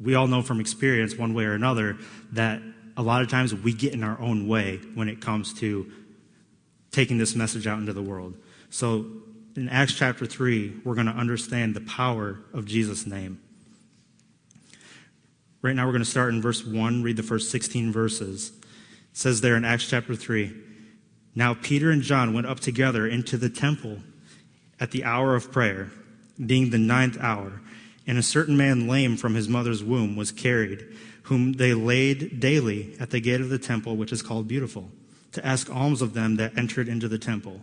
we 0.04 0.16
all 0.16 0.28
know 0.28 0.42
from 0.42 0.60
experience, 0.60 1.16
one 1.16 1.34
way 1.34 1.46
or 1.46 1.54
another, 1.54 1.98
that 2.34 2.62
a 2.96 3.02
lot 3.02 3.22
of 3.22 3.30
times 3.30 3.54
we 3.56 3.74
get 3.74 3.94
in 3.94 4.04
our 4.04 4.20
own 4.20 4.48
way 4.48 4.80
when 4.94 5.10
it 5.10 5.22
comes 5.22 5.54
to 5.56 5.92
taking 6.92 7.18
this 7.18 7.36
message 7.36 7.66
out 7.66 7.80
into 7.80 7.94
the 7.94 8.02
world. 8.02 8.36
So 8.70 9.06
in 9.56 9.70
Acts 9.70 9.94
chapter 9.94 10.26
3, 10.26 10.82
we're 10.84 10.96
going 10.96 11.08
to 11.08 11.14
understand 11.14 11.76
the 11.76 11.82
power 11.82 12.40
of 12.54 12.66
Jesus' 12.66 13.06
name. 13.06 13.40
Right 15.62 15.76
now, 15.76 15.86
we're 15.86 15.94
going 15.94 16.04
to 16.04 16.10
start 16.10 16.34
in 16.34 16.42
verse 16.42 16.66
1, 16.66 17.04
read 17.04 17.18
the 17.18 17.24
first 17.24 17.50
16 17.50 17.92
verses. 17.92 18.52
It 19.12 19.18
says 19.18 19.42
there 19.42 19.56
in 19.56 19.64
Acts 19.64 19.88
chapter 19.88 20.16
3 20.16 20.54
Now 21.36 21.54
Peter 21.54 21.90
and 21.90 22.02
John 22.02 22.34
went 22.34 22.48
up 22.48 22.60
together 22.60 23.08
into 23.08 23.38
the 23.38 23.50
temple 23.50 24.00
at 24.80 24.92
the 24.92 25.04
hour 25.04 25.36
of 25.36 25.52
prayer, 25.52 25.92
being 26.44 26.70
the 26.70 26.78
ninth 26.78 27.18
hour, 27.22 27.62
and 28.06 28.18
a 28.18 28.24
certain 28.24 28.58
man 28.58 28.88
lame 28.88 29.18
from 29.18 29.36
his 29.36 29.48
mother's 29.48 29.84
womb 29.84 30.16
was 30.16 30.32
carried, 30.32 30.86
whom 31.24 31.54
they 31.54 31.74
laid 31.74 32.40
daily 32.40 32.96
at 33.00 33.12
the 33.12 33.20
gate 33.20 33.42
of 33.42 33.50
the 33.50 33.60
temple, 33.60 33.96
which 33.96 34.12
is 34.12 34.22
called 34.22 34.48
Beautiful, 34.48 34.90
to 35.32 35.46
ask 35.46 35.70
alms 35.70 36.02
of 36.02 36.14
them 36.14 36.36
that 36.36 36.58
entered 36.58 36.88
into 36.88 37.08
the 37.08 37.18
temple 37.18 37.62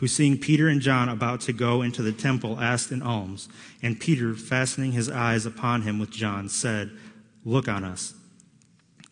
who 0.00 0.08
seeing 0.08 0.38
Peter 0.38 0.66
and 0.66 0.80
John 0.80 1.10
about 1.10 1.42
to 1.42 1.52
go 1.52 1.82
into 1.82 2.00
the 2.00 2.10
temple 2.10 2.58
asked 2.58 2.90
an 2.90 3.02
alms. 3.02 3.50
And 3.82 4.00
Peter, 4.00 4.32
fastening 4.32 4.92
his 4.92 5.10
eyes 5.10 5.44
upon 5.44 5.82
him 5.82 5.98
with 5.98 6.10
John, 6.10 6.48
said, 6.48 6.90
Look 7.44 7.68
on 7.68 7.84
us. 7.84 8.14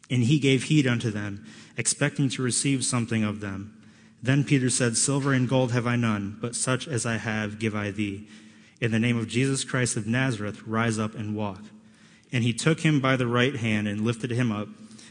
And 0.09 0.23
he 0.23 0.39
gave 0.39 0.65
heed 0.65 0.87
unto 0.87 1.11
them, 1.11 1.45
expecting 1.77 2.31
to 2.31 2.43
receive 2.43 2.87
something 2.87 3.23
of 3.23 3.41
them. 3.41 3.79
Then 4.23 4.45
Peter 4.45 4.71
said, 4.71 4.97
Silver 4.97 5.35
and 5.35 5.47
gold 5.47 5.73
have 5.73 5.87
I 5.87 5.97
none, 5.97 6.39
but 6.41 6.55
such 6.55 6.89
as 6.89 7.05
I 7.05 7.19
have 7.19 7.59
give 7.59 7.75
I 7.75 7.91
thee. 7.91 8.27
In 8.81 8.93
the 8.93 8.99
name 8.99 9.19
of 9.19 9.27
Jesus 9.27 9.65
Christ 9.65 9.97
of 9.97 10.07
Nazareth, 10.07 10.67
rise 10.67 10.99
up 10.99 11.15
and 11.15 11.35
walk. 11.35 11.63
And 12.33 12.45
he 12.45 12.53
took 12.53 12.81
him 12.81 13.01
by 13.01 13.17
the 13.17 13.27
right 13.27 13.57
hand 13.57 13.89
and 13.89 14.03
lifted 14.03 14.31
him 14.31 14.53
up, 14.53 14.69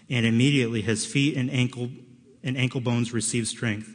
and 0.09 0.25
immediately 0.25 0.81
his 0.81 1.05
feet 1.05 1.35
and 1.35 1.51
ankle 1.51 1.89
and 2.43 2.57
ankle 2.57 2.79
bones 2.79 3.11
received 3.11 3.47
strength. 3.47 3.93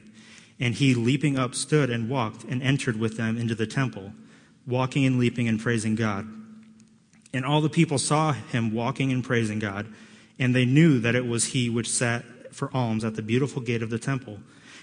And 0.60 0.74
he, 0.74 0.94
leaping 0.94 1.38
up, 1.38 1.54
stood 1.54 1.88
and 1.88 2.10
walked 2.10 2.44
and 2.44 2.62
entered 2.62 2.98
with 2.98 3.16
them 3.16 3.38
into 3.38 3.54
the 3.54 3.66
temple, 3.66 4.12
walking 4.66 5.06
and 5.06 5.18
leaping 5.18 5.48
and 5.48 5.58
praising 5.58 5.94
God. 5.94 6.28
And 7.32 7.46
all 7.46 7.62
the 7.62 7.70
people 7.70 7.98
saw 7.98 8.32
him 8.32 8.74
walking 8.74 9.10
and 9.10 9.24
praising 9.24 9.58
God, 9.58 9.86
and 10.38 10.54
they 10.54 10.66
knew 10.66 11.00
that 11.00 11.14
it 11.14 11.26
was 11.26 11.46
he 11.46 11.70
which 11.70 11.88
sat 11.88 12.54
for 12.54 12.70
alms 12.76 13.04
at 13.04 13.16
the 13.16 13.22
beautiful 13.22 13.62
gate 13.62 13.82
of 13.82 13.90
the 13.90 13.98
temple. 13.98 14.40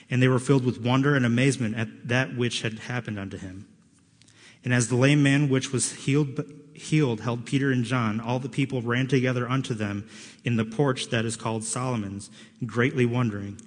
And 0.09 0.21
they 0.21 0.27
were 0.27 0.39
filled 0.39 0.65
with 0.65 0.81
wonder 0.81 1.15
and 1.15 1.25
amazement 1.25 1.77
at 1.77 2.07
that 2.07 2.35
which 2.35 2.63
had 2.63 2.79
happened 2.79 3.19
unto 3.19 3.37
him. 3.37 3.67
And 4.63 4.73
as 4.73 4.89
the 4.89 4.95
lame 4.95 5.23
man 5.23 5.49
which 5.49 5.71
was 5.71 5.93
healed, 5.93 6.43
healed 6.73 7.21
held 7.21 7.45
Peter 7.45 7.71
and 7.71 7.83
John, 7.83 8.19
all 8.19 8.39
the 8.39 8.49
people 8.49 8.81
ran 8.81 9.07
together 9.07 9.49
unto 9.49 9.73
them 9.73 10.07
in 10.43 10.55
the 10.55 10.65
porch 10.65 11.09
that 11.09 11.25
is 11.25 11.35
called 11.35 11.63
Solomon's, 11.63 12.29
greatly 12.65 13.05
wondering. 13.05 13.59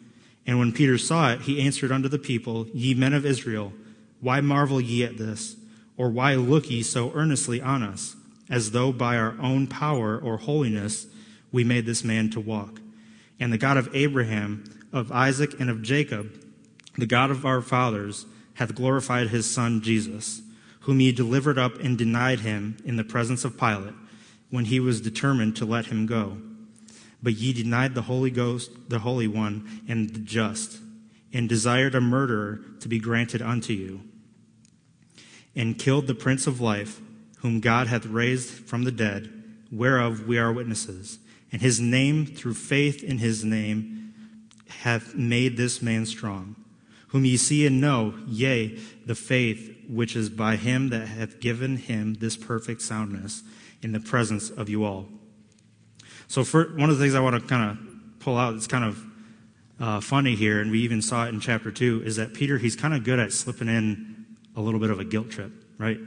And 0.46 0.58
when 0.58 0.72
Peter 0.72 0.98
saw 0.98 1.32
it, 1.32 1.42
he 1.42 1.62
answered 1.62 1.92
unto 1.92 2.08
the 2.08 2.18
people, 2.18 2.66
Ye 2.74 2.94
men 2.94 3.14
of 3.14 3.24
Israel, 3.24 3.72
why 4.20 4.40
marvel 4.40 4.80
ye 4.80 5.04
at 5.04 5.18
this? 5.18 5.56
Or 5.96 6.10
why 6.10 6.34
look 6.34 6.70
ye 6.70 6.82
so 6.82 7.12
earnestly 7.14 7.60
on 7.60 7.82
us? 7.82 8.16
as 8.52 8.72
though 8.72 8.92
by 8.92 9.16
our 9.16 9.34
own 9.40 9.66
power 9.66 10.18
or 10.18 10.36
holiness 10.36 11.06
we 11.50 11.64
made 11.64 11.86
this 11.86 12.04
man 12.04 12.28
to 12.30 12.38
walk. 12.38 12.80
And 13.40 13.50
the 13.50 13.58
God 13.58 13.78
of 13.78 13.88
Abraham, 13.94 14.64
of 14.92 15.10
Isaac, 15.10 15.58
and 15.58 15.70
of 15.70 15.82
Jacob, 15.82 16.30
the 16.98 17.06
God 17.06 17.30
of 17.30 17.46
our 17.46 17.62
fathers, 17.62 18.26
hath 18.54 18.74
glorified 18.74 19.28
his 19.28 19.50
Son 19.50 19.80
Jesus, 19.80 20.42
whom 20.82 21.00
ye 21.00 21.12
delivered 21.12 21.58
up 21.58 21.78
and 21.80 21.96
denied 21.98 22.40
him 22.40 22.76
in 22.84 22.96
the 22.96 23.04
presence 23.04 23.44
of 23.44 23.58
Pilate, 23.58 23.94
when 24.50 24.66
he 24.66 24.78
was 24.80 25.00
determined 25.00 25.56
to 25.56 25.64
let 25.64 25.86
him 25.86 26.06
go. 26.06 26.38
But 27.22 27.34
ye 27.34 27.52
denied 27.52 27.94
the 27.94 28.02
Holy 28.02 28.30
Ghost, 28.30 28.70
the 28.88 28.98
Holy 29.00 29.28
One, 29.28 29.82
and 29.88 30.10
the 30.10 30.18
just, 30.18 30.80
and 31.32 31.48
desired 31.48 31.94
a 31.94 32.00
murderer 32.00 32.60
to 32.80 32.88
be 32.88 32.98
granted 32.98 33.40
unto 33.40 33.72
you, 33.72 34.02
and 35.54 35.78
killed 35.78 36.06
the 36.06 36.14
Prince 36.14 36.46
of 36.46 36.60
Life 36.60 37.00
whom 37.42 37.58
God 37.58 37.88
hath 37.88 38.06
raised 38.06 38.50
from 38.50 38.84
the 38.84 38.92
dead, 38.92 39.30
whereof 39.70 40.26
we 40.26 40.38
are 40.38 40.52
witnesses. 40.52 41.18
And 41.50 41.60
his 41.60 41.80
name, 41.80 42.24
through 42.24 42.54
faith 42.54 43.02
in 43.02 43.18
his 43.18 43.44
name, 43.44 44.14
hath 44.68 45.14
made 45.14 45.56
this 45.56 45.82
man 45.82 46.06
strong, 46.06 46.54
whom 47.12 47.24
ye 47.26 47.36
see 47.36 47.66
and 47.66 47.80
know, 47.80 48.14
yea, 48.26 48.78
the 49.06 49.14
faith 49.14 49.76
which 49.88 50.16
is 50.16 50.30
by 50.30 50.56
him 50.56 50.88
that 50.88 51.06
hath 51.06 51.40
given 51.40 51.76
him 51.76 52.14
this 52.14 52.36
perfect 52.36 52.80
soundness 52.80 53.42
in 53.82 53.92
the 53.92 54.00
presence 54.00 54.48
of 54.48 54.68
you 54.68 54.84
all. 54.84 55.06
So, 56.26 56.42
for, 56.42 56.74
one 56.76 56.88
of 56.88 56.96
the 56.96 57.04
things 57.04 57.14
I 57.14 57.20
want 57.20 57.40
to 57.40 57.46
kind 57.46 57.70
of 57.70 58.18
pull 58.18 58.38
out 58.38 58.52
that's 58.52 58.66
kind 58.66 58.84
of 58.84 59.04
uh, 59.78 60.00
funny 60.00 60.34
here, 60.34 60.60
and 60.60 60.70
we 60.70 60.80
even 60.80 61.02
saw 61.02 61.26
it 61.26 61.28
in 61.28 61.40
chapter 61.40 61.70
2, 61.70 62.02
is 62.04 62.16
that 62.16 62.32
Peter, 62.32 62.56
he's 62.56 62.76
kind 62.76 62.94
of 62.94 63.04
good 63.04 63.18
at 63.18 63.32
slipping 63.32 63.68
in 63.68 64.24
a 64.56 64.62
little 64.62 64.80
bit 64.80 64.90
of 64.90 64.98
a 64.98 65.04
guilt 65.04 65.30
trip, 65.30 65.52
right? 65.76 65.98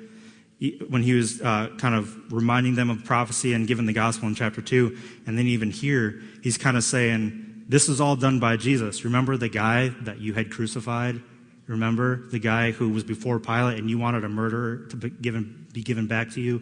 when 0.87 1.03
he 1.03 1.13
was 1.13 1.41
uh, 1.41 1.67
kind 1.77 1.93
of 1.93 2.31
reminding 2.31 2.75
them 2.75 2.89
of 2.89 3.03
prophecy 3.03 3.53
and 3.53 3.67
giving 3.67 3.85
the 3.85 3.93
gospel 3.93 4.27
in 4.27 4.33
chapter 4.33 4.61
2. 4.61 4.97
And 5.27 5.37
then 5.37 5.47
even 5.47 5.69
here, 5.69 6.21
he's 6.41 6.57
kind 6.57 6.77
of 6.77 6.83
saying, 6.83 7.44
This 7.67 7.89
is 7.89 7.99
all 7.99 8.15
done 8.15 8.39
by 8.39 8.57
Jesus. 8.57 9.03
Remember 9.05 9.37
the 9.37 9.49
guy 9.49 9.89
that 10.01 10.19
you 10.19 10.33
had 10.33 10.51
crucified? 10.51 11.21
Remember 11.67 12.27
the 12.29 12.39
guy 12.39 12.71
who 12.71 12.89
was 12.89 13.03
before 13.03 13.39
Pilate 13.39 13.79
and 13.79 13.89
you 13.89 13.97
wanted 13.97 14.23
a 14.23 14.29
murderer 14.29 14.85
to 14.89 14.95
be 14.95 15.09
given, 15.09 15.65
be 15.73 15.81
given 15.81 16.05
back 16.05 16.31
to 16.31 16.41
you 16.41 16.61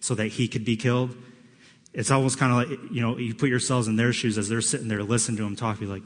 so 0.00 0.14
that 0.16 0.28
he 0.28 0.48
could 0.48 0.64
be 0.64 0.76
killed? 0.76 1.16
It's 1.92 2.10
almost 2.10 2.38
kind 2.38 2.50
of 2.50 2.70
like, 2.70 2.90
you 2.90 3.00
know, 3.00 3.18
you 3.18 3.34
put 3.34 3.50
yourselves 3.50 3.86
in 3.86 3.96
their 3.96 4.12
shoes 4.12 4.38
as 4.38 4.48
they're 4.48 4.60
sitting 4.60 4.88
there 4.88 5.02
listening 5.02 5.36
to 5.38 5.44
him 5.44 5.54
talk. 5.54 5.80
You're 5.80 5.90
like, 5.90 6.02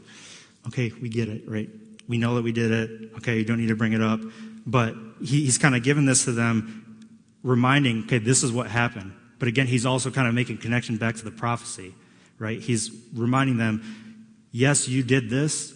okay, 0.66 0.92
we 1.00 1.08
get 1.08 1.28
it, 1.28 1.48
right? 1.48 1.70
We 2.08 2.18
know 2.18 2.34
that 2.34 2.42
we 2.42 2.52
did 2.52 2.72
it. 2.72 3.12
Okay, 3.18 3.38
you 3.38 3.44
don't 3.44 3.58
need 3.58 3.68
to 3.68 3.76
bring 3.76 3.92
it 3.92 4.02
up. 4.02 4.20
But 4.66 4.94
he, 5.20 5.44
he's 5.44 5.58
kind 5.58 5.74
of 5.74 5.82
giving 5.82 6.04
this 6.04 6.24
to 6.24 6.32
them 6.32 7.06
reminding, 7.42 8.02
okay, 8.04 8.18
this 8.18 8.42
is 8.42 8.52
what 8.52 8.66
happened. 8.66 9.14
But 9.38 9.48
again, 9.48 9.66
he's 9.66 9.86
also 9.86 10.10
kind 10.10 10.26
of 10.28 10.34
making 10.34 10.58
connection 10.58 10.96
back 10.96 11.14
to 11.16 11.24
the 11.24 11.30
prophecy, 11.30 11.94
right? 12.38 12.60
He's 12.60 12.90
reminding 13.14 13.56
them, 13.58 13.82
yes, 14.56 14.88
you 14.88 15.02
did 15.02 15.28
this, 15.28 15.74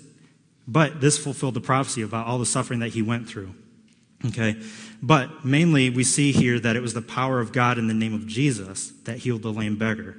but 0.66 1.01
this 1.01 1.18
fulfilled 1.18 1.55
the 1.55 1.61
prophecy 1.61 2.01
about 2.01 2.26
all 2.26 2.39
the 2.39 2.47
suffering 2.47 2.81
that 2.81 2.89
he 2.89 3.03
went 3.03 3.28
through. 3.28 3.55
Okay? 4.24 4.57
But 5.03 5.45
mainly, 5.45 5.91
we 5.91 6.03
see 6.03 6.33
here 6.33 6.59
that 6.59 6.76
it 6.76 6.81
was 6.81 6.95
the 6.95 7.03
power 7.03 7.41
of 7.41 7.53
God 7.53 7.76
in 7.76 7.89
the 7.89 7.95
name 7.95 8.14
of 8.14 8.26
Jesus 8.26 8.91
that 9.05 9.18
healed 9.18 9.43
the 9.43 9.53
lame 9.53 9.76
beggar. 9.76 10.16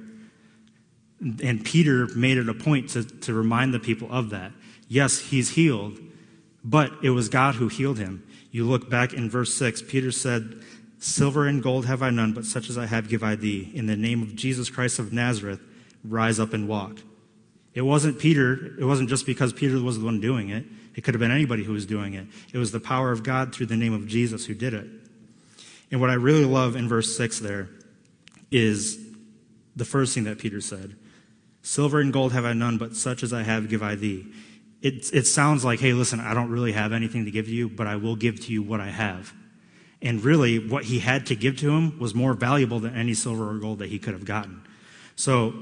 And 1.20 1.64
Peter 1.64 2.06
made 2.14 2.38
it 2.38 2.48
a 2.48 2.54
point 2.54 2.90
to, 2.90 3.04
to 3.04 3.34
remind 3.34 3.74
the 3.74 3.80
people 3.80 4.08
of 4.12 4.30
that. 4.30 4.52
Yes, 4.88 5.18
he's 5.18 5.50
healed, 5.50 5.98
but 6.64 6.92
it 7.02 7.10
was 7.10 7.28
God 7.28 7.56
who 7.56 7.68
healed 7.68 7.98
him. 7.98 8.24
You 8.50 8.64
look 8.64 8.90
back 8.90 9.12
in 9.12 9.30
verse 9.30 9.54
6, 9.54 9.82
Peter 9.82 10.12
said, 10.12 10.62
Silver 10.98 11.48
and 11.48 11.62
gold 11.62 11.86
have 11.86 12.02
I 12.02 12.10
none, 12.10 12.32
but 12.32 12.44
such 12.44 12.68
as 12.68 12.78
I 12.78 12.86
have 12.86 13.08
give 13.08 13.24
I 13.24 13.34
thee. 13.34 13.72
In 13.74 13.86
the 13.86 13.96
name 13.96 14.22
of 14.22 14.36
Jesus 14.36 14.70
Christ 14.70 15.00
of 15.00 15.12
Nazareth, 15.12 15.60
rise 16.04 16.38
up 16.38 16.52
and 16.52 16.68
walk. 16.68 16.98
It 17.74 17.82
wasn't 17.82 18.18
Peter, 18.18 18.76
it 18.78 18.84
wasn't 18.84 19.08
just 19.08 19.24
because 19.24 19.52
Peter 19.52 19.80
was 19.80 19.98
the 19.98 20.04
one 20.04 20.20
doing 20.20 20.50
it. 20.50 20.64
It 20.94 21.02
could 21.04 21.14
have 21.14 21.20
been 21.20 21.30
anybody 21.30 21.64
who 21.64 21.72
was 21.72 21.86
doing 21.86 22.14
it. 22.14 22.26
It 22.52 22.58
was 22.58 22.70
the 22.70 22.80
power 22.80 23.12
of 23.12 23.22
God 23.22 23.54
through 23.54 23.66
the 23.66 23.76
name 23.76 23.94
of 23.94 24.06
Jesus 24.06 24.44
who 24.44 24.54
did 24.54 24.74
it. 24.74 24.86
And 25.90 26.00
what 26.00 26.10
I 26.10 26.14
really 26.14 26.44
love 26.44 26.76
in 26.76 26.88
verse 26.88 27.16
6 27.16 27.38
there 27.40 27.68
is 28.50 28.98
the 29.74 29.84
first 29.84 30.14
thing 30.14 30.24
that 30.24 30.38
Peter 30.38 30.60
said 30.60 30.96
Silver 31.62 32.00
and 32.00 32.12
gold 32.12 32.32
have 32.32 32.44
I 32.44 32.52
none, 32.52 32.76
but 32.76 32.96
such 32.96 33.22
as 33.22 33.32
I 33.32 33.42
have 33.42 33.68
give 33.68 33.82
I 33.82 33.94
thee. 33.94 34.26
It, 34.82 35.14
it 35.14 35.28
sounds 35.28 35.64
like, 35.64 35.78
hey, 35.78 35.92
listen, 35.92 36.18
I 36.18 36.34
don't 36.34 36.50
really 36.50 36.72
have 36.72 36.92
anything 36.92 37.24
to 37.24 37.30
give 37.30 37.48
you, 37.48 37.68
but 37.68 37.86
I 37.86 37.96
will 37.96 38.16
give 38.16 38.40
to 38.46 38.52
you 38.52 38.64
what 38.64 38.80
I 38.80 38.88
have. 38.88 39.32
And 40.02 40.24
really, 40.24 40.58
what 40.58 40.84
he 40.84 40.98
had 40.98 41.26
to 41.26 41.36
give 41.36 41.56
to 41.58 41.70
him 41.70 42.00
was 42.00 42.16
more 42.16 42.34
valuable 42.34 42.80
than 42.80 42.96
any 42.96 43.14
silver 43.14 43.48
or 43.48 43.58
gold 43.58 43.78
that 43.78 43.90
he 43.90 44.00
could 44.00 44.12
have 44.12 44.24
gotten. 44.24 44.62
So, 45.14 45.54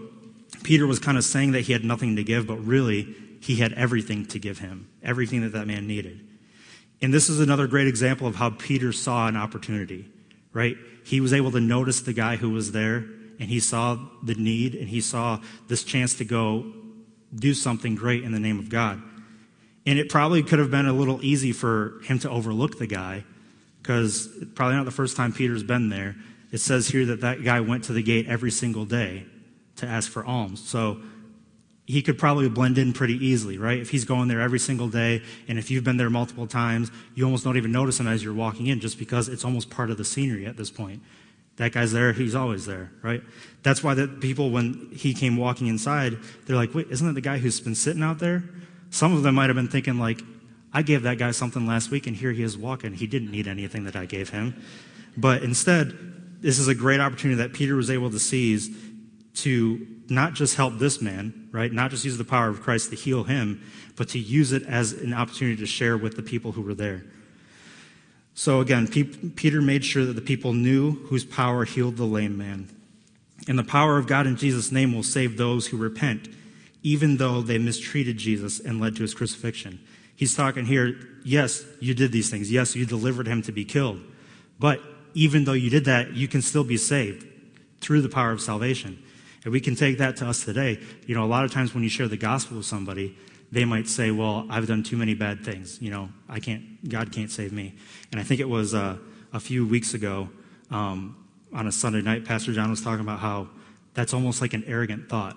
Peter 0.63 0.87
was 0.87 0.99
kind 0.99 1.19
of 1.19 1.25
saying 1.25 1.53
that 1.53 1.63
he 1.63 1.73
had 1.73 1.85
nothing 1.85 2.17
to 2.17 2.25
give, 2.25 2.47
but 2.47 2.57
really, 2.57 3.15
he 3.41 3.57
had 3.57 3.73
everything 3.73 4.27
to 4.27 4.39
give 4.39 4.59
him, 4.59 4.89
everything 5.03 5.41
that 5.43 5.53
that 5.53 5.67
man 5.67 5.87
needed. 5.87 6.21
And 7.03 7.15
this 7.15 7.29
is 7.29 7.41
another 7.41 7.67
great 7.67 7.89
example 7.89 8.27
of 8.27 8.37
how 8.37 8.51
Peter 8.51 8.93
saw 8.93 9.27
an 9.27 9.37
opportunity, 9.37 10.07
right? 10.53 10.77
He 11.05 11.21
was 11.21 11.33
able 11.33 11.51
to 11.53 11.61
notice 11.61 12.03
the 12.03 12.13
guy 12.13 12.37
who 12.37 12.51
was 12.51 12.73
there, 12.73 13.07
and 13.39 13.49
he 13.49 13.59
saw 13.61 13.99
the 14.23 14.35
need, 14.35 14.75
and 14.75 14.89
he 14.89 15.01
saw 15.01 15.41
this 15.69 15.83
chance 15.83 16.15
to 16.17 16.25
go 16.25 16.71
do 17.35 17.55
something 17.55 17.95
great 17.95 18.23
in 18.23 18.33
the 18.33 18.41
name 18.41 18.59
of 18.59 18.69
God. 18.69 19.01
And 19.87 19.99
it 19.99 20.11
probably 20.11 20.43
could 20.43 20.59
have 20.59 20.71
been 20.71 20.87
a 20.87 20.93
little 20.93 21.25
easy 21.25 21.53
for 21.53 22.01
him 22.05 22.19
to 22.19 22.31
overlook 22.31 22.79
the 22.79 22.87
guy, 22.87 23.25
because 23.81 24.29
probably 24.55 24.77
not 24.77 24.85
the 24.85 24.91
first 24.91 25.17
time 25.17 25.33
Peter's 25.33 25.63
been 25.63 25.89
there. 25.89 26.17
It 26.53 26.59
says 26.59 26.89
here 26.89 27.07
that 27.07 27.23
that 27.23 27.43
guy 27.43 27.61
went 27.61 27.85
to 27.85 27.95
the 27.95 28.03
gate 28.03 28.27
every 28.29 28.51
single 28.51 28.85
day 28.85 29.25
to 29.81 29.87
ask 29.87 30.11
for 30.11 30.25
alms. 30.25 30.67
So 30.67 31.01
he 31.87 32.03
could 32.03 32.19
probably 32.19 32.49
blend 32.49 32.79
in 32.79 32.93
pretty 32.93 33.15
easily, 33.15 33.59
right? 33.59 33.79
If 33.79 33.91
he's 33.91 34.05
going 34.05 34.29
there 34.29 34.41
every 34.41 34.61
single 34.61 34.89
day, 34.89 35.23
and 35.49 35.59
if 35.59 35.71
you've 35.71 35.83
been 35.83 35.97
there 35.97 36.09
multiple 36.09 36.47
times, 36.47 36.91
you 37.15 37.25
almost 37.25 37.43
don't 37.43 37.57
even 37.57 37.73
notice 37.73 37.99
him 37.99 38.07
as 38.07 38.23
you're 38.23 38.33
walking 38.33 38.69
in 38.69 38.79
just 38.79 38.99
because 38.99 39.29
it's 39.29 39.45
almost 39.45 39.71
part 39.71 39.91
of 39.91 39.97
the 39.97 40.05
scenery 40.05 40.47
at 40.47 40.57
this 40.57 40.71
point. 40.71 41.03
That 41.57 41.73
guy's 41.73 41.93
there, 41.93 42.13
he's 42.13 42.35
always 42.35 42.65
there, 42.65 42.93
right? 43.03 43.23
That's 43.63 43.83
why 43.83 43.95
the 43.95 44.07
people, 44.07 44.51
when 44.51 44.91
he 44.95 45.13
came 45.13 45.37
walking 45.37 45.67
inside, 45.67 46.17
they're 46.47 46.57
like, 46.57 46.75
wait, 46.75 46.87
isn't 46.91 47.07
that 47.07 47.15
the 47.15 47.21
guy 47.21 47.39
who's 47.39 47.61
been 47.61 47.75
sitting 47.75 48.03
out 48.03 48.19
there? 48.19 48.45
Some 48.91 49.13
of 49.13 49.23
them 49.23 49.35
might 49.35 49.49
have 49.49 49.57
been 49.57 49.69
thinking, 49.69 49.99
like, 49.99 50.23
I 50.73 50.83
gave 50.83 51.03
that 51.03 51.19
guy 51.19 51.33
something 51.33 51.67
last 51.67 51.91
week, 51.91 52.07
and 52.07 52.17
here 52.17 52.31
he 52.31 52.43
is 52.45 52.57
walking. 52.57 52.95
He 52.95 53.07
didn't 53.07 53.33
need 53.33 53.49
anything 53.49 53.85
that 53.85 53.97
I 53.97 54.07
gave 54.07 54.31
him. 54.31 54.63
But 55.17 55.43
instead, 55.43 56.41
this 56.41 56.59
is 56.59 56.69
a 56.69 56.75
great 56.75 57.01
opportunity 57.01 57.43
that 57.43 57.53
Peter 57.53 57.75
was 57.75 57.91
able 57.91 58.11
to 58.11 58.19
seize 58.19 58.71
to 59.37 59.87
not 60.09 60.35
just 60.35 60.57
help 60.57 60.79
this 60.79 61.01
man, 61.01 61.49
right? 61.53 61.73
Not 61.73 61.91
just 61.91 62.05
use 62.05 62.19
the 62.19 62.25
power 62.25 62.49
of 62.49 62.63
Christ 62.63 62.91
to 62.91 62.97
heal 62.97 63.25
him, 63.25 63.63
but 63.97 64.09
to 64.11 64.19
use 64.19 64.53
it 64.53 64.65
as 64.65 64.93
an 64.93 65.15
opportunity 65.15 65.57
to 65.59 65.67
share 65.67 65.97
with 65.97 66.17
the 66.17 66.23
people 66.23 66.53
who 66.53 66.63
were 66.63 66.75
there. 66.75 67.05
So 68.35 68.61
again, 68.61 68.89
Peter 68.89 69.61
made 69.61 69.85
sure 69.85 70.05
that 70.05 70.15
the 70.15 70.21
people 70.21 70.53
knew 70.53 70.93
whose 71.07 71.25
power 71.25 71.65
healed 71.65 71.97
the 71.97 72.05
lame 72.05 72.39
man. 72.39 72.69
And 73.49 73.59
the 73.59 73.65
power 73.65 73.99
of 73.99 74.07
God 74.07 74.27
in 74.27 74.37
Jesus' 74.37 74.73
name 74.73 74.95
will 74.95 75.03
save 75.03 75.37
those 75.37 75.67
who 75.69 75.77
repent, 75.77 76.29
even 76.83 77.17
though 77.19 77.43
they 77.43 77.59
mistreated 77.59 78.17
Jesus 78.17 78.61
and 78.61 78.81
led 78.81 78.97
to 78.97 79.03
his 79.03 79.15
crucifixion. 79.15 79.81
He's 80.17 80.35
talking 80.35 80.67
here, 80.67 80.97
yes, 81.25 81.65
you 81.81 81.95
did 81.95 82.13
these 82.13 82.31
things. 82.31 82.51
Yes, 82.51 82.77
you 82.77 82.85
delivered 82.85 83.27
him 83.27 83.43
to 83.43 83.53
be 83.53 83.65
killed. 83.65 84.01
But 84.59 84.81
even 85.15 85.45
though 85.45 85.55
you 85.55 85.71
did 85.71 85.87
that, 85.87 86.13
you 86.13 86.29
can 86.29 86.43
still 86.43 86.65
be 86.65 86.77
saved 86.77 87.27
through 87.81 88.03
the 88.03 88.09
power 88.09 88.31
of 88.31 88.41
salvation. 88.41 89.03
And 89.45 89.53
we 89.53 89.61
can 89.61 89.75
take 89.75 89.99
that 89.99 90.17
to 90.17 90.27
us 90.27 90.45
today. 90.45 90.79
You 91.07 91.15
know, 91.15 91.25
a 91.25 91.27
lot 91.27 91.45
of 91.45 91.53
times 91.53 91.75
when 91.75 91.83
you 91.83 91.89
share 91.89 92.09
the 92.09 92.17
gospel 92.17 92.59
with 92.59 92.67
somebody, 92.67 93.17
they 93.53 93.65
might 93.65 93.89
say, 93.89 94.11
well, 94.11 94.47
I've 94.51 94.67
done 94.67 94.83
too 94.83 94.97
many 94.97 95.15
bad 95.15 95.45
things. 95.45 95.81
You 95.81 95.91
know, 95.91 96.09
I 96.29 96.41
can't, 96.41 96.89
God 96.89 97.13
can't 97.13 97.31
save 97.31 97.53
me. 97.53 97.75
And 98.13 98.21
I 98.21 98.25
think 98.25 98.41
it 98.41 98.49
was 98.49 98.75
uh, 98.75 98.97
a 99.33 99.41
few 99.41 99.67
weeks 99.67 99.95
ago 99.95 100.29
um, 100.71 101.17
on 101.53 101.67
a 101.67 101.73
Sunday 101.73 102.01
night, 102.01 102.25
Pastor 102.25 102.53
John 102.53 102.71
was 102.71 102.81
talking 102.81 103.01
about 103.01 103.19
how 103.19 103.49
that's 103.95 104.15
almost 104.15 104.41
like 104.41 104.55
an 104.55 104.65
arrogant 104.67 105.09
thought. 105.09 105.37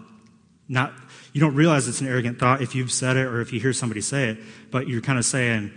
Not, 0.69 0.93
you 1.33 1.41
don't 1.41 1.55
realize 1.55 1.87
it's 1.87 2.01
an 2.01 2.07
arrogant 2.07 2.39
thought 2.39 2.61
if 2.61 2.75
you've 2.75 2.91
said 2.91 3.17
it 3.17 3.25
or 3.25 3.41
if 3.41 3.51
you 3.51 3.59
hear 3.59 3.73
somebody 3.73 4.01
say 4.01 4.29
it, 4.29 4.37
but 4.71 4.87
you're 4.87 5.01
kind 5.01 5.17
of 5.17 5.25
saying, 5.25 5.71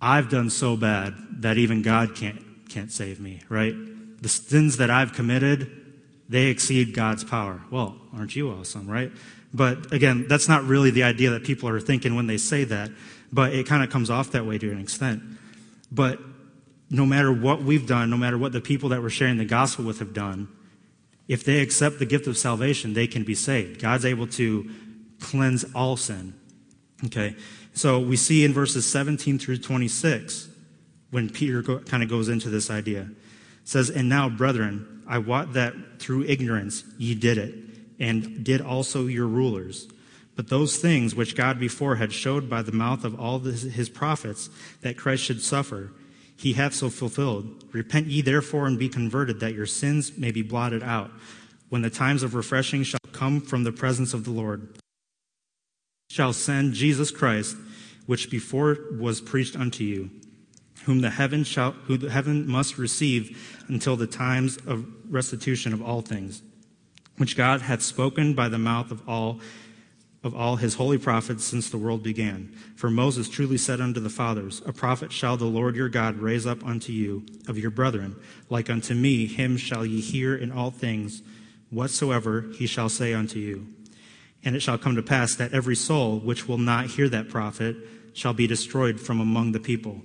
I've 0.00 0.28
done 0.28 0.50
so 0.50 0.76
bad 0.76 1.14
that 1.42 1.58
even 1.58 1.82
God 1.82 2.14
can't, 2.14 2.68
can't 2.68 2.92
save 2.92 3.20
me, 3.20 3.40
right? 3.48 3.74
The 4.20 4.28
sins 4.28 4.76
that 4.76 4.90
I've 4.90 5.12
committed, 5.12 5.77
they 6.28 6.46
exceed 6.46 6.94
God's 6.94 7.24
power. 7.24 7.62
Well, 7.70 7.96
aren't 8.14 8.36
you 8.36 8.50
awesome, 8.50 8.88
right? 8.88 9.10
But 9.52 9.92
again, 9.92 10.26
that's 10.28 10.48
not 10.48 10.64
really 10.64 10.90
the 10.90 11.04
idea 11.04 11.30
that 11.30 11.44
people 11.44 11.68
are 11.68 11.80
thinking 11.80 12.14
when 12.14 12.26
they 12.26 12.36
say 12.36 12.64
that, 12.64 12.90
but 13.32 13.52
it 13.54 13.66
kind 13.66 13.82
of 13.82 13.90
comes 13.90 14.10
off 14.10 14.32
that 14.32 14.46
way 14.46 14.58
to 14.58 14.70
an 14.70 14.80
extent. 14.80 15.22
But 15.90 16.20
no 16.90 17.06
matter 17.06 17.32
what 17.32 17.62
we've 17.62 17.86
done, 17.86 18.10
no 18.10 18.16
matter 18.16 18.36
what 18.36 18.52
the 18.52 18.60
people 18.60 18.90
that 18.90 19.02
we're 19.02 19.10
sharing 19.10 19.38
the 19.38 19.44
gospel 19.44 19.84
with 19.84 19.98
have 20.00 20.12
done, 20.12 20.48
if 21.28 21.44
they 21.44 21.60
accept 21.60 21.98
the 21.98 22.06
gift 22.06 22.26
of 22.26 22.38
salvation, 22.38 22.94
they 22.94 23.06
can 23.06 23.24
be 23.24 23.34
saved. 23.34 23.80
God's 23.80 24.04
able 24.04 24.26
to 24.28 24.70
cleanse 25.20 25.64
all 25.74 25.96
sin. 25.96 26.34
Okay? 27.06 27.36
So 27.74 28.00
we 28.00 28.16
see 28.16 28.44
in 28.44 28.52
verses 28.52 28.90
17 28.90 29.38
through 29.38 29.58
26 29.58 30.48
when 31.10 31.28
Peter 31.30 31.62
kind 31.62 32.02
of 32.02 32.08
goes 32.08 32.28
into 32.28 32.50
this 32.50 32.70
idea. 32.70 33.02
It 33.02 33.08
says, 33.64 33.90
And 33.90 34.08
now, 34.08 34.28
brethren, 34.28 34.97
I 35.08 35.18
wot 35.18 35.54
that 35.54 35.74
through 35.98 36.24
ignorance 36.24 36.84
ye 36.98 37.14
did 37.14 37.38
it, 37.38 37.54
and 37.98 38.44
did 38.44 38.60
also 38.60 39.06
your 39.06 39.26
rulers. 39.26 39.88
But 40.36 40.48
those 40.48 40.76
things 40.76 41.14
which 41.14 41.34
God 41.34 41.58
before 41.58 41.96
had 41.96 42.12
showed 42.12 42.48
by 42.48 42.62
the 42.62 42.72
mouth 42.72 43.04
of 43.04 43.18
all 43.18 43.40
his 43.40 43.88
prophets 43.88 44.50
that 44.82 44.98
Christ 44.98 45.24
should 45.24 45.42
suffer, 45.42 45.90
he 46.36 46.52
hath 46.52 46.74
so 46.74 46.90
fulfilled. 46.90 47.64
Repent 47.72 48.06
ye 48.06 48.20
therefore 48.20 48.66
and 48.66 48.78
be 48.78 48.88
converted, 48.88 49.40
that 49.40 49.54
your 49.54 49.66
sins 49.66 50.16
may 50.16 50.30
be 50.30 50.42
blotted 50.42 50.82
out, 50.82 51.10
when 51.70 51.82
the 51.82 51.90
times 51.90 52.22
of 52.22 52.34
refreshing 52.34 52.84
shall 52.84 53.00
come 53.10 53.40
from 53.40 53.64
the 53.64 53.72
presence 53.72 54.14
of 54.14 54.24
the 54.24 54.30
Lord. 54.30 54.78
Shall 56.10 56.32
send 56.32 56.74
Jesus 56.74 57.10
Christ, 57.10 57.56
which 58.06 58.30
before 58.30 58.78
was 58.92 59.20
preached 59.20 59.56
unto 59.56 59.82
you 59.82 60.10
whom 60.88 61.02
the 61.02 61.10
heaven 61.10 61.44
shall, 61.44 61.72
who 61.84 61.98
the 61.98 62.08
heaven 62.08 62.48
must 62.48 62.78
receive 62.78 63.62
until 63.68 63.94
the 63.94 64.06
times 64.06 64.56
of 64.66 64.86
restitution 65.12 65.74
of 65.74 65.82
all 65.82 66.00
things, 66.00 66.40
which 67.18 67.36
God 67.36 67.60
hath 67.60 67.82
spoken 67.82 68.32
by 68.32 68.48
the 68.48 68.58
mouth 68.58 68.90
of 68.90 69.06
all 69.06 69.38
of 70.24 70.34
all 70.34 70.56
his 70.56 70.76
holy 70.76 70.96
prophets 70.96 71.44
since 71.44 71.68
the 71.68 71.76
world 71.76 72.02
began. 72.02 72.50
For 72.74 72.90
Moses 72.90 73.28
truly 73.28 73.58
said 73.58 73.82
unto 73.82 74.00
the 74.00 74.08
fathers, 74.08 74.62
A 74.64 74.72
prophet 74.72 75.12
shall 75.12 75.36
the 75.36 75.44
Lord 75.44 75.76
your 75.76 75.90
God 75.90 76.16
raise 76.16 76.46
up 76.46 76.64
unto 76.64 76.90
you 76.90 77.26
of 77.46 77.58
your 77.58 77.70
brethren, 77.70 78.16
like 78.48 78.70
unto 78.70 78.94
me, 78.94 79.26
him 79.26 79.58
shall 79.58 79.84
ye 79.84 80.00
hear 80.00 80.34
in 80.34 80.50
all 80.50 80.70
things 80.70 81.20
whatsoever 81.68 82.46
he 82.54 82.66
shall 82.66 82.88
say 82.88 83.12
unto 83.12 83.38
you. 83.38 83.66
And 84.42 84.56
it 84.56 84.60
shall 84.60 84.78
come 84.78 84.96
to 84.96 85.02
pass 85.02 85.34
that 85.34 85.52
every 85.52 85.76
soul 85.76 86.18
which 86.18 86.48
will 86.48 86.56
not 86.56 86.86
hear 86.86 87.10
that 87.10 87.28
prophet 87.28 87.76
shall 88.14 88.32
be 88.32 88.46
destroyed 88.46 88.98
from 88.98 89.20
among 89.20 89.52
the 89.52 89.60
people. 89.60 90.00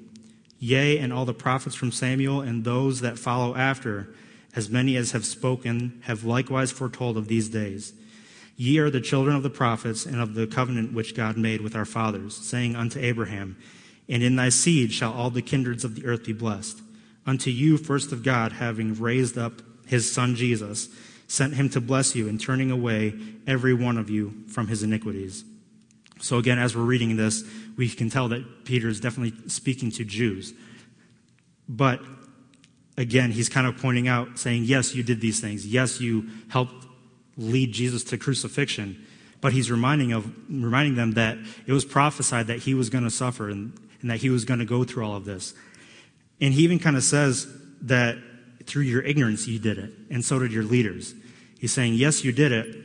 Yea, 0.64 0.98
and 0.98 1.12
all 1.12 1.26
the 1.26 1.34
prophets 1.34 1.76
from 1.76 1.92
Samuel 1.92 2.40
and 2.40 2.64
those 2.64 3.02
that 3.02 3.20
follow 3.20 3.54
after, 3.54 4.08
as 4.56 4.70
many 4.70 4.96
as 4.96 5.12
have 5.12 5.26
spoken, 5.26 6.02
have 6.06 6.24
likewise 6.24 6.72
foretold 6.72 7.18
of 7.18 7.28
these 7.28 7.50
days. 7.50 7.92
Ye 8.56 8.78
are 8.78 8.90
the 8.90 9.02
children 9.02 9.36
of 9.36 9.44
the 9.44 9.50
prophets 9.50 10.06
and 10.06 10.22
of 10.22 10.36
the 10.36 10.48
covenant 10.48 10.94
which 10.94 11.18
God 11.18 11.36
made 11.36 11.60
with 11.60 11.76
our 11.76 11.84
fathers, 11.84 12.34
saying 12.34 12.78
unto 12.78 12.98
Abraham, 12.98 13.58
And 14.08 14.24
in 14.24 14.38
thy 14.38 14.48
seed 14.48 14.94
shall 14.94 15.12
all 15.12 15.30
the 15.30 15.42
kindreds 15.42 15.84
of 15.84 15.96
the 15.96 16.06
earth 16.06 16.24
be 16.24 16.32
blessed. 16.32 16.80
Unto 17.26 17.50
you, 17.50 17.76
first 17.78 18.14
of 18.14 18.24
God, 18.24 18.54
having 18.54 18.94
raised 18.94 19.38
up 19.38 19.62
his 19.86 20.10
son 20.10 20.34
Jesus, 20.34 20.88
sent 21.28 21.56
him 21.56 21.68
to 21.72 21.82
bless 21.82 22.16
you 22.16 22.30
in 22.30 22.38
turning 22.38 22.72
away 22.72 23.14
every 23.46 23.74
one 23.74 23.98
of 23.98 24.10
you 24.10 24.34
from 24.48 24.68
his 24.68 24.82
iniquities. 24.82 25.44
So 26.22 26.38
again, 26.38 26.58
as 26.58 26.74
we're 26.74 26.84
reading 26.84 27.18
this, 27.18 27.44
we 27.76 27.90
can 27.90 28.10
tell 28.10 28.28
that 28.30 28.66
Peter 28.66 28.88
is 28.88 29.00
definitely 29.00 29.50
speaking 29.50 29.92
to 29.92 30.06
Jews. 30.06 30.54
But 31.68 32.02
again, 32.98 33.32
he's 33.32 33.50
kind 33.50 33.68
of 33.68 33.78
pointing 33.78 34.08
out, 34.08 34.38
saying, 34.38 34.64
yes, 34.64 34.94
you 34.94 35.04
did 35.04 35.22
these 35.22 35.40
things. 35.40 35.66
Yes, 35.66 36.00
you 36.00 36.30
helped 36.50 36.86
lead 37.38 37.72
Jesus 37.72 38.04
to 38.06 38.18
crucifixion. 38.18 39.06
But 39.42 39.54
he's 39.54 39.70
reminding, 39.72 40.14
of, 40.14 40.32
reminding 40.50 40.96
them 40.96 41.14
that 41.14 41.38
it 41.66 41.74
was 41.74 41.84
prophesied 41.84 42.48
that 42.48 42.60
he 42.60 42.74
was 42.74 42.90
going 42.90 43.04
to 43.04 43.10
suffer 43.10 43.50
and, 43.50 43.78
and 44.02 44.10
that 44.10 44.18
he 44.18 44.30
was 44.30 44.46
going 44.46 44.60
to 44.60 44.66
go 44.66 44.84
through 44.84 45.06
all 45.06 45.16
of 45.16 45.26
this. 45.26 45.54
And 46.40 46.54
he 46.54 46.64
even 46.64 46.80
kind 46.80 46.96
of 46.96 47.04
says 47.04 47.48
that 47.82 48.18
through 48.66 48.84
your 48.84 49.02
ignorance 49.02 49.48
you 49.48 49.60
did 49.60 49.78
it, 49.78 49.92
and 50.10 50.24
so 50.24 50.40
did 50.40 50.54
your 50.54 50.64
leaders. 50.64 51.14
He's 51.60 51.74
saying, 51.74 51.96
yes, 51.96 52.24
you 52.24 52.32
did 52.32 52.52
it, 52.52 52.78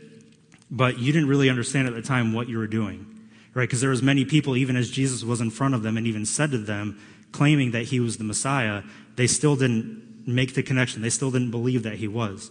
but 0.71 0.99
you 0.99 1.13
didn't 1.13 1.29
really 1.29 1.49
understand 1.49 1.89
at 1.89 1.95
the 1.95 2.03
time 2.03 2.33
what 2.33 2.49
you 2.49 2.59
were 2.59 2.67
doing, 2.67 3.18
right? 3.55 3.65
Because 3.65 3.81
there 3.81 3.91
was 3.91 4.03
many 4.03 4.25
people, 4.25 4.57
even 4.57 4.77
as 4.77 4.91
Jesus 4.91 5.25
was 5.25 5.41
in 5.41 5.51
front 5.51 5.75
of 5.75 5.83
them 5.83 5.97
and 5.97 6.07
even 6.07 6.27
said 6.27 6.51
to 6.53 6.59
them, 6.59 7.01
claiming 7.33 7.73
that 7.73 7.85
he 7.85 8.01
was 8.01 8.17
the 8.17 8.25
Messiah, 8.25 8.83
they 9.17 9.27
still 9.27 9.57
didn't 9.57 10.27
make 10.27 10.55
the 10.55 10.63
connection. 10.63 11.03
They 11.03 11.11
still 11.11 11.31
didn't 11.31 11.51
believe 11.51 11.83
that 11.83 11.95
he 11.95 12.09
was. 12.09 12.51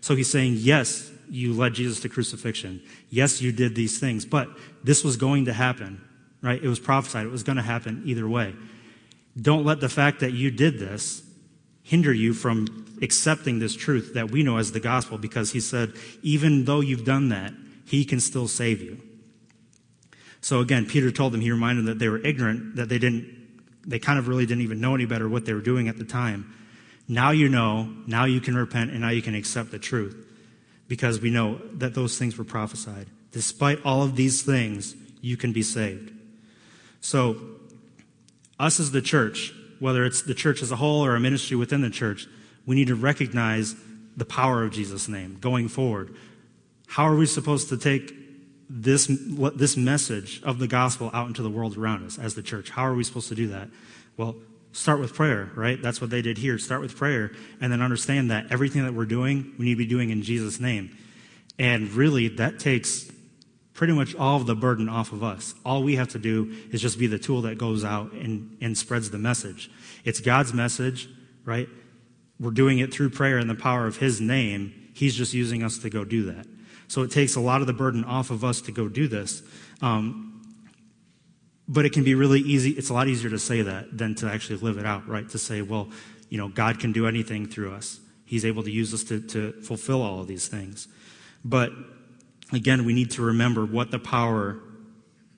So 0.00 0.14
he's 0.14 0.30
saying, 0.30 0.54
yes, 0.58 1.10
you 1.30 1.52
led 1.52 1.74
Jesus 1.74 2.00
to 2.00 2.08
crucifixion. 2.08 2.82
Yes, 3.10 3.42
you 3.42 3.52
did 3.52 3.74
these 3.74 3.98
things, 3.98 4.24
but 4.24 4.48
this 4.82 5.04
was 5.04 5.16
going 5.16 5.44
to 5.46 5.52
happen, 5.52 6.00
right? 6.42 6.62
It 6.62 6.68
was 6.68 6.78
prophesied. 6.78 7.26
It 7.26 7.32
was 7.32 7.42
going 7.42 7.56
to 7.56 7.62
happen 7.62 8.02
either 8.06 8.28
way. 8.28 8.54
Don't 9.40 9.64
let 9.64 9.80
the 9.80 9.88
fact 9.88 10.20
that 10.20 10.32
you 10.32 10.50
did 10.50 10.78
this 10.78 11.22
hinder 11.82 12.12
you 12.12 12.34
from 12.34 12.86
accepting 13.00 13.58
this 13.58 13.74
truth 13.74 14.12
that 14.14 14.30
we 14.30 14.42
know 14.42 14.58
as 14.58 14.72
the 14.72 14.80
gospel 14.80 15.16
because 15.16 15.52
he 15.52 15.60
said, 15.60 15.92
even 16.22 16.64
though 16.64 16.80
you've 16.80 17.04
done 17.04 17.30
that, 17.30 17.52
he 17.86 18.04
can 18.04 18.20
still 18.20 18.46
save 18.46 18.82
you. 18.82 19.00
So 20.40 20.60
again, 20.60 20.86
Peter 20.86 21.10
told 21.10 21.32
them, 21.32 21.40
he 21.40 21.50
reminded 21.50 21.84
them 21.84 21.86
that 21.86 21.98
they 21.98 22.08
were 22.08 22.18
ignorant, 22.18 22.76
that 22.76 22.88
they 22.88 22.98
didn't, 22.98 23.26
they 23.86 23.98
kind 23.98 24.18
of 24.18 24.28
really 24.28 24.46
didn't 24.46 24.62
even 24.62 24.80
know 24.80 24.94
any 24.94 25.04
better 25.04 25.28
what 25.28 25.44
they 25.44 25.52
were 25.52 25.60
doing 25.60 25.88
at 25.88 25.98
the 25.98 26.04
time. 26.04 26.54
Now 27.08 27.30
you 27.30 27.48
know, 27.48 27.92
now 28.06 28.24
you 28.24 28.40
can 28.40 28.54
repent, 28.56 28.90
and 28.90 29.00
now 29.00 29.08
you 29.08 29.22
can 29.22 29.34
accept 29.34 29.70
the 29.70 29.78
truth 29.78 30.26
because 30.88 31.20
we 31.20 31.30
know 31.30 31.60
that 31.74 31.94
those 31.94 32.18
things 32.18 32.36
were 32.36 32.44
prophesied. 32.44 33.06
Despite 33.32 33.84
all 33.84 34.02
of 34.02 34.16
these 34.16 34.42
things, 34.42 34.94
you 35.20 35.36
can 35.36 35.52
be 35.52 35.62
saved. 35.62 36.12
So, 37.00 37.36
us 38.58 38.80
as 38.80 38.90
the 38.90 39.02
church, 39.02 39.52
whether 39.78 40.04
it's 40.04 40.22
the 40.22 40.34
church 40.34 40.62
as 40.62 40.70
a 40.70 40.76
whole 40.76 41.04
or 41.04 41.14
a 41.14 41.20
ministry 41.20 41.56
within 41.56 41.80
the 41.80 41.90
church, 41.90 42.26
we 42.66 42.74
need 42.74 42.88
to 42.88 42.94
recognize 42.94 43.76
the 44.16 44.24
power 44.24 44.64
of 44.64 44.72
Jesus' 44.72 45.08
name 45.08 45.38
going 45.40 45.68
forward. 45.68 46.14
How 46.88 47.04
are 47.04 47.16
we 47.16 47.26
supposed 47.26 47.68
to 47.68 47.76
take 47.76 48.12
this, 48.68 49.10
this 49.54 49.76
message 49.76 50.42
of 50.42 50.58
the 50.58 50.66
gospel 50.66 51.10
out 51.14 51.28
into 51.28 51.42
the 51.42 51.50
world 51.50 51.76
around 51.76 52.04
us 52.04 52.18
as 52.18 52.34
the 52.34 52.42
church? 52.42 52.70
How 52.70 52.82
are 52.82 52.94
we 52.94 53.04
supposed 53.04 53.28
to 53.28 53.34
do 53.34 53.48
that? 53.48 53.68
Well, 54.16 54.36
start 54.72 55.00
with 55.00 55.14
prayer, 55.14 55.50
right? 55.54 55.80
That's 55.80 56.00
what 56.00 56.10
they 56.10 56.22
did 56.22 56.38
here. 56.38 56.58
Start 56.58 56.80
with 56.80 56.96
prayer 56.96 57.32
and 57.60 57.72
then 57.72 57.80
understand 57.80 58.30
that 58.30 58.46
everything 58.50 58.84
that 58.84 58.94
we're 58.94 59.06
doing, 59.06 59.54
we 59.58 59.66
need 59.66 59.72
to 59.72 59.78
be 59.78 59.86
doing 59.86 60.10
in 60.10 60.22
Jesus' 60.22 60.60
name. 60.60 60.96
And 61.58 61.90
really, 61.92 62.28
that 62.28 62.58
takes 62.58 63.10
pretty 63.74 63.92
much 63.92 64.14
all 64.16 64.36
of 64.36 64.46
the 64.46 64.56
burden 64.56 64.88
off 64.88 65.12
of 65.12 65.22
us. 65.22 65.54
All 65.64 65.82
we 65.82 65.96
have 65.96 66.08
to 66.08 66.18
do 66.18 66.52
is 66.72 66.82
just 66.82 66.98
be 66.98 67.06
the 67.06 67.18
tool 67.18 67.42
that 67.42 67.58
goes 67.58 67.84
out 67.84 68.12
and, 68.12 68.56
and 68.60 68.76
spreads 68.76 69.10
the 69.10 69.18
message. 69.18 69.70
It's 70.04 70.20
God's 70.20 70.52
message, 70.52 71.08
right? 71.44 71.68
We're 72.40 72.50
doing 72.50 72.80
it 72.80 72.92
through 72.92 73.10
prayer 73.10 73.38
and 73.38 73.48
the 73.48 73.54
power 73.54 73.86
of 73.86 73.96
His 73.98 74.20
name. 74.20 74.90
He's 74.94 75.14
just 75.14 75.32
using 75.32 75.62
us 75.62 75.78
to 75.78 75.90
go 75.90 76.04
do 76.04 76.24
that. 76.24 76.46
So 76.88 77.02
it 77.02 77.10
takes 77.10 77.36
a 77.36 77.40
lot 77.40 77.60
of 77.60 77.66
the 77.66 77.72
burden 77.72 78.04
off 78.04 78.30
of 78.30 78.44
us 78.44 78.60
to 78.62 78.72
go 78.72 78.88
do 78.88 79.08
this. 79.08 79.42
Um, 79.80 80.24
but 81.68 81.84
it 81.84 81.92
can 81.92 82.02
be 82.02 82.14
really 82.14 82.40
easy. 82.40 82.70
It's 82.70 82.88
a 82.88 82.94
lot 82.94 83.08
easier 83.08 83.30
to 83.30 83.38
say 83.38 83.62
that 83.62 83.96
than 83.96 84.14
to 84.16 84.30
actually 84.30 84.56
live 84.56 84.78
it 84.78 84.86
out, 84.86 85.06
right? 85.06 85.28
To 85.30 85.38
say, 85.38 85.60
well, 85.60 85.88
you 86.30 86.38
know, 86.38 86.48
God 86.48 86.80
can 86.80 86.92
do 86.92 87.06
anything 87.06 87.46
through 87.46 87.72
us. 87.72 88.00
He's 88.24 88.44
able 88.44 88.62
to 88.62 88.70
use 88.70 88.92
us 88.92 89.04
to, 89.04 89.20
to 89.28 89.52
fulfill 89.62 90.02
all 90.02 90.20
of 90.20 90.26
these 90.26 90.48
things. 90.48 90.88
But 91.44 91.72
again, 92.52 92.84
we 92.84 92.94
need 92.94 93.10
to 93.12 93.22
remember 93.22 93.64
what 93.64 93.90
the 93.90 93.98
power 93.98 94.60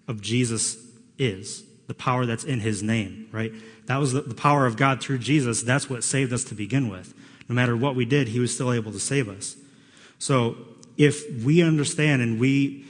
of 0.07 0.21
Jesus 0.21 0.77
is 1.19 1.65
the 1.91 1.95
power 1.95 2.25
that's 2.25 2.45
in 2.45 2.61
his 2.61 2.85
name, 2.85 3.27
right? 3.33 3.53
That 3.87 3.97
was 3.97 4.13
the, 4.13 4.21
the, 4.21 4.35
power 4.35 4.65
of 4.65 4.77
God 4.77 5.03
through 5.03 5.19
Jesus. 5.19 5.61
That's 5.61 5.91
what 5.91 6.05
saved 6.05 6.33
us 6.33 6.45
to 6.45 6.55
begin 6.55 6.89
with. 6.89 7.13
No 7.49 7.55
matter 7.57 7.77
what 7.77 7.97
we 7.97 8.05
did, 8.05 8.29
he 8.29 8.39
was 8.39 8.55
still 8.55 8.73
able 8.73 8.93
to 8.93 9.01
save 9.01 9.29
us. 9.29 9.57
So 10.17 10.57
if 11.01 11.43
we 11.43 11.63
understand 11.63 12.21
and 12.21 12.39
we 12.39 12.85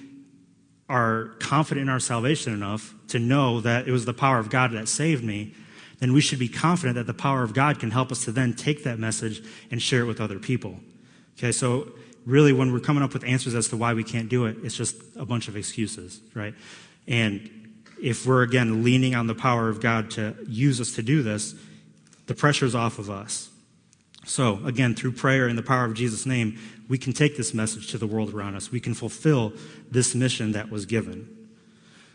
are 0.88 1.26
confident 1.38 1.82
in 1.82 1.88
our 1.88 2.00
salvation 2.00 2.52
enough 2.52 2.92
to 3.06 3.20
know 3.20 3.60
that 3.60 3.86
it 3.86 3.92
was 3.92 4.04
the 4.04 4.12
power 4.12 4.40
of 4.40 4.50
God 4.50 4.72
that 4.72 4.88
saved 4.88 5.22
me, 5.22 5.54
then 6.00 6.12
we 6.12 6.20
should 6.20 6.40
be 6.40 6.48
confident 6.48 6.96
that 6.96 7.06
the 7.06 7.14
power 7.14 7.44
of 7.44 7.54
God 7.54 7.78
can 7.78 7.92
help 7.92 8.10
us 8.10 8.24
to 8.24 8.32
then 8.32 8.52
take 8.52 8.82
that 8.82 8.98
message 8.98 9.44
and 9.70 9.80
share 9.80 10.00
it 10.00 10.06
with 10.06 10.20
other 10.20 10.40
people. 10.40 10.80
Okay, 11.38 11.52
so 11.52 11.92
really 12.26 12.52
when 12.52 12.72
we're 12.72 12.80
coming 12.80 13.04
up 13.04 13.12
with 13.12 13.22
answers 13.22 13.54
as 13.54 13.68
to 13.68 13.76
why 13.76 13.94
we 13.94 14.02
can't 14.02 14.28
do 14.28 14.46
it, 14.46 14.56
it's 14.64 14.76
just 14.76 14.96
a 15.14 15.24
bunch 15.24 15.46
of 15.46 15.56
excuses, 15.56 16.20
right? 16.34 16.54
And 17.06 17.48
if 18.02 18.26
we're 18.26 18.42
again 18.42 18.82
leaning 18.82 19.14
on 19.14 19.28
the 19.28 19.36
power 19.36 19.68
of 19.68 19.80
God 19.80 20.10
to 20.12 20.34
use 20.48 20.80
us 20.80 20.96
to 20.96 21.02
do 21.02 21.22
this, 21.22 21.54
the 22.26 22.34
pressure's 22.34 22.74
off 22.74 22.98
of 22.98 23.08
us. 23.08 23.50
So 24.24 24.58
again, 24.64 24.96
through 24.96 25.12
prayer 25.12 25.46
and 25.46 25.56
the 25.56 25.62
power 25.62 25.84
of 25.84 25.94
Jesus' 25.94 26.26
name, 26.26 26.58
we 26.90 26.98
can 26.98 27.12
take 27.12 27.36
this 27.36 27.54
message 27.54 27.86
to 27.92 27.98
the 27.98 28.06
world 28.06 28.34
around 28.34 28.56
us. 28.56 28.72
We 28.72 28.80
can 28.80 28.94
fulfill 28.94 29.52
this 29.92 30.12
mission 30.12 30.52
that 30.52 30.70
was 30.70 30.86
given. 30.86 31.48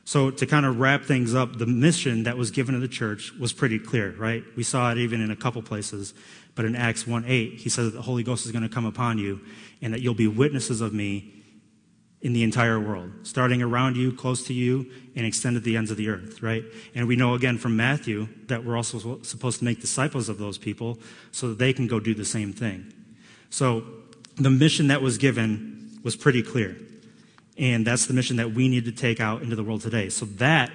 So 0.04 0.30
to 0.30 0.46
kind 0.46 0.66
of 0.66 0.82
wrap 0.82 1.06
things 1.06 1.34
up, 1.34 1.58
the 1.58 1.66
mission 1.66 2.24
that 2.24 2.38
was 2.38 2.52
given 2.52 2.76
to 2.76 2.82
the 2.82 2.90
church 2.90 3.32
was 3.40 3.54
pretty 3.54 3.80
clear, 3.80 4.14
right? 4.18 4.44
We 4.58 4.64
saw 4.64 4.92
it 4.92 4.98
even 4.98 5.22
in 5.22 5.32
a 5.32 5.36
couple 5.36 5.62
places. 5.62 6.14
But 6.56 6.66
in 6.66 6.76
Acts 6.76 7.08
1 7.08 7.24
8, 7.26 7.54
he 7.54 7.70
says 7.70 7.86
that 7.86 7.98
the 7.98 8.02
Holy 8.02 8.22
Ghost 8.22 8.46
is 8.46 8.52
going 8.52 8.64
to 8.64 8.70
come 8.70 8.86
upon 8.86 9.18
you 9.18 9.40
and 9.82 9.94
that 9.94 10.02
you'll 10.02 10.14
be 10.14 10.28
witnesses 10.28 10.82
of 10.82 10.94
me 10.94 11.32
in 12.22 12.34
the 12.34 12.44
entire 12.44 12.80
world, 12.80 13.12
starting 13.24 13.62
around 13.62 13.96
you, 13.96 14.12
close 14.12 14.44
to 14.48 14.54
you, 14.54 14.92
and 15.16 15.26
extended 15.26 15.62
to 15.62 15.66
the 15.66 15.78
ends 15.78 15.90
of 15.90 15.96
the 15.96 16.10
earth, 16.10 16.44
right? 16.44 16.66
And 16.94 17.08
we 17.08 17.16
know 17.16 17.34
again 17.34 17.58
from 17.58 17.78
Matthew 17.78 18.28
that 18.48 18.66
we're 18.66 18.76
also 18.76 19.22
supposed 19.22 19.60
to 19.60 19.66
make 19.66 19.80
disciples 19.80 20.28
of 20.28 20.38
those 20.38 20.58
people 20.58 21.00
so 21.32 21.48
that 21.50 21.60
they 21.60 21.72
can 21.72 21.88
go 21.88 22.02
do 22.02 22.14
the 22.14 22.26
same 22.26 22.52
thing. 22.52 22.92
So 23.50 23.86
the 24.36 24.50
mission 24.50 24.88
that 24.88 25.02
was 25.02 25.18
given 25.18 26.00
was 26.04 26.16
pretty 26.16 26.44
clear. 26.44 26.78
And 27.58 27.88
that's 27.88 28.06
the 28.06 28.14
mission 28.14 28.38
that 28.38 28.52
we 28.52 28.68
need 28.68 28.86
to 28.86 28.92
take 28.92 29.20
out 29.20 29.42
into 29.42 29.56
the 29.56 29.64
world 29.64 29.82
today. 29.82 30.10
So 30.10 30.26
that, 30.26 30.72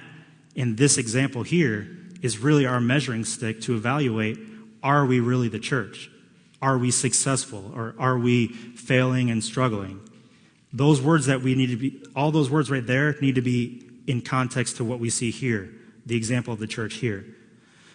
in 0.55 0.75
this 0.75 0.97
example 0.97 1.43
here, 1.43 1.87
is 2.21 2.37
really 2.39 2.65
our 2.65 2.79
measuring 2.79 3.25
stick 3.25 3.61
to 3.61 3.75
evaluate 3.75 4.39
are 4.83 5.05
we 5.05 5.19
really 5.19 5.47
the 5.47 5.59
church? 5.59 6.09
Are 6.61 6.77
we 6.77 6.91
successful 6.91 7.71
or 7.75 7.95
are 7.99 8.17
we 8.17 8.47
failing 8.47 9.29
and 9.29 9.43
struggling? 9.43 9.99
Those 10.73 11.01
words 11.01 11.25
that 11.27 11.41
we 11.41 11.55
need 11.55 11.67
to 11.67 11.75
be, 11.75 12.03
all 12.15 12.31
those 12.31 12.49
words 12.49 12.71
right 12.71 12.85
there 12.85 13.15
need 13.21 13.35
to 13.35 13.41
be 13.41 13.87
in 14.07 14.21
context 14.21 14.77
to 14.77 14.83
what 14.83 14.99
we 14.99 15.09
see 15.09 15.31
here, 15.31 15.69
the 16.05 16.15
example 16.15 16.53
of 16.53 16.59
the 16.59 16.67
church 16.67 16.95
here. 16.95 17.25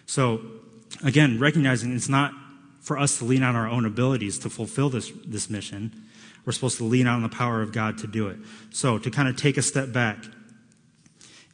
So, 0.05 0.41
again, 1.03 1.39
recognizing 1.39 1.93
it's 1.93 2.07
not 2.09 2.33
for 2.87 2.97
us 2.97 3.17
to 3.17 3.25
lean 3.25 3.43
on 3.43 3.53
our 3.53 3.67
own 3.67 3.83
abilities 3.83 4.39
to 4.39 4.49
fulfill 4.49 4.89
this, 4.89 5.11
this 5.25 5.49
mission. 5.49 5.91
We're 6.45 6.53
supposed 6.53 6.77
to 6.77 6.85
lean 6.85 7.05
on 7.05 7.21
the 7.21 7.27
power 7.27 7.61
of 7.61 7.73
God 7.73 7.97
to 7.97 8.07
do 8.07 8.29
it. 8.29 8.37
So, 8.69 8.97
to 8.97 9.11
kind 9.11 9.27
of 9.27 9.35
take 9.35 9.57
a 9.57 9.61
step 9.61 9.91
back, 9.91 10.23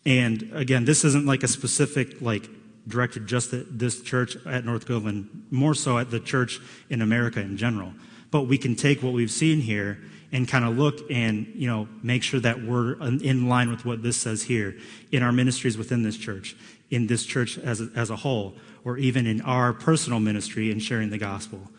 and 0.06 0.48
again, 0.54 0.86
this 0.86 1.04
isn't 1.04 1.26
like 1.26 1.42
a 1.42 1.48
specific, 1.48 2.22
like, 2.22 2.48
directed 2.88 3.26
just 3.26 3.52
at 3.52 3.80
this 3.80 4.04
church 4.04 4.38
at 4.46 4.64
North 4.64 4.86
Groveland, 4.86 5.48
more 5.50 5.74
so 5.74 5.98
at 5.98 6.12
the 6.12 6.20
church 6.20 6.60
in 6.92 7.02
America 7.02 7.40
in 7.40 7.58
general. 7.58 7.94
But 8.30 8.44
we 8.44 8.60
can 8.60 8.76
take 8.76 9.02
what 9.02 9.14
we've 9.14 9.32
seen 9.32 9.60
here 9.60 9.98
and 10.32 10.48
kind 10.48 10.66
of 10.66 10.78
look 10.78 11.00
and 11.10 11.52
you 11.56 11.68
know 11.68 11.88
make 12.04 12.22
sure 12.22 12.40
that 12.42 12.62
we're 12.62 12.94
in 13.02 13.48
line 13.50 13.72
with 13.72 13.86
what 13.86 14.04
this 14.04 14.18
says 14.18 14.44
here 14.44 14.76
in 15.12 15.24
our 15.24 15.32
ministries 15.32 15.78
within 15.78 16.04
this 16.04 16.18
church 16.18 16.56
in 16.90 17.08
this 17.08 17.24
church 17.26 17.58
as 17.60 17.82
a, 17.82 17.90
as 17.96 18.10
a 18.10 18.16
whole 18.16 18.56
or 18.86 18.98
even 18.98 19.26
in 19.26 19.42
our 19.42 19.74
personal 19.74 20.20
ministry 20.20 20.72
in 20.72 20.80
sharing 20.80 21.10
the 21.10 21.18
gospel. 21.18 21.70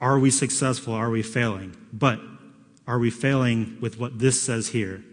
Are 0.00 0.18
we 0.18 0.30
successful? 0.30 0.94
Are 0.94 1.10
we 1.10 1.22
failing? 1.22 1.76
But 1.92 2.20
are 2.86 2.98
we 2.98 3.10
failing 3.10 3.78
with 3.80 3.98
what 3.98 4.18
this 4.18 4.40
says 4.40 4.68
here? 4.68 5.04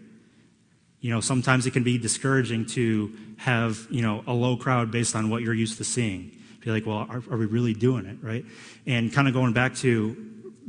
You 1.00 1.12
know 1.12 1.20
sometimes 1.20 1.66
it 1.66 1.72
can 1.72 1.84
be 1.84 1.98
discouraging 1.98 2.66
to 2.66 3.14
have 3.36 3.86
you 3.90 4.02
know 4.02 4.24
a 4.26 4.32
low 4.32 4.56
crowd 4.56 4.90
based 4.90 5.14
on 5.14 5.30
what 5.30 5.42
you're 5.42 5.54
used 5.54 5.78
to 5.78 5.84
seeing. 5.84 6.32
Be 6.60 6.70
like 6.72 6.86
well 6.86 7.06
are, 7.08 7.22
are 7.30 7.36
we 7.36 7.46
really 7.46 7.74
doing 7.74 8.06
it 8.06 8.18
right? 8.20 8.44
And 8.86 9.12
kind 9.12 9.28
of 9.28 9.34
going 9.34 9.52
back 9.52 9.76
to 9.76 10.16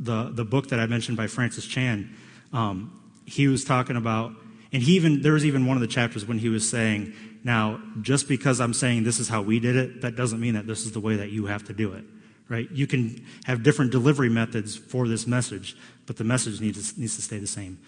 the, 0.00 0.30
the 0.32 0.44
book 0.44 0.68
that 0.68 0.80
I 0.80 0.86
mentioned 0.86 1.16
by 1.16 1.26
Francis 1.26 1.66
Chan, 1.66 2.10
um, 2.52 2.98
he 3.26 3.46
was 3.46 3.64
talking 3.64 3.96
about, 3.96 4.32
and 4.72 4.82
he 4.82 4.96
even, 4.96 5.22
there 5.22 5.34
was 5.34 5.44
even 5.44 5.66
one 5.66 5.76
of 5.76 5.82
the 5.82 5.86
chapters 5.86 6.24
when 6.24 6.38
he 6.38 6.48
was 6.48 6.68
saying, 6.68 7.12
now, 7.42 7.80
just 8.02 8.28
because 8.28 8.60
I'm 8.60 8.74
saying 8.74 9.04
this 9.04 9.18
is 9.18 9.28
how 9.28 9.42
we 9.42 9.60
did 9.60 9.76
it, 9.76 10.02
that 10.02 10.16
doesn't 10.16 10.40
mean 10.40 10.54
that 10.54 10.66
this 10.66 10.84
is 10.84 10.92
the 10.92 11.00
way 11.00 11.16
that 11.16 11.30
you 11.30 11.46
have 11.46 11.64
to 11.64 11.72
do 11.72 11.92
it, 11.94 12.04
right? 12.48 12.70
You 12.70 12.86
can 12.86 13.24
have 13.44 13.62
different 13.62 13.92
delivery 13.92 14.28
methods 14.28 14.76
for 14.76 15.08
this 15.08 15.26
message, 15.26 15.76
but 16.06 16.16
the 16.16 16.24
message 16.24 16.60
needs 16.60 16.92
to, 16.92 17.00
needs 17.00 17.16
to 17.16 17.22
stay 17.22 17.38
the 17.38 17.46
same. 17.46 17.78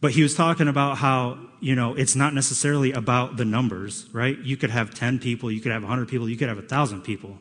But 0.00 0.12
he 0.12 0.22
was 0.22 0.34
talking 0.34 0.68
about 0.68 0.98
how, 0.98 1.38
you 1.60 1.76
know, 1.76 1.94
it's 1.94 2.16
not 2.16 2.34
necessarily 2.34 2.92
about 2.92 3.36
the 3.36 3.44
numbers, 3.44 4.08
right? 4.12 4.36
You 4.38 4.56
could 4.56 4.70
have 4.70 4.92
10 4.94 5.20
people, 5.20 5.50
you 5.50 5.60
could 5.60 5.72
have 5.72 5.82
100 5.82 6.08
people, 6.08 6.28
you 6.28 6.36
could 6.36 6.48
have 6.48 6.58
1,000 6.58 7.02
people. 7.02 7.38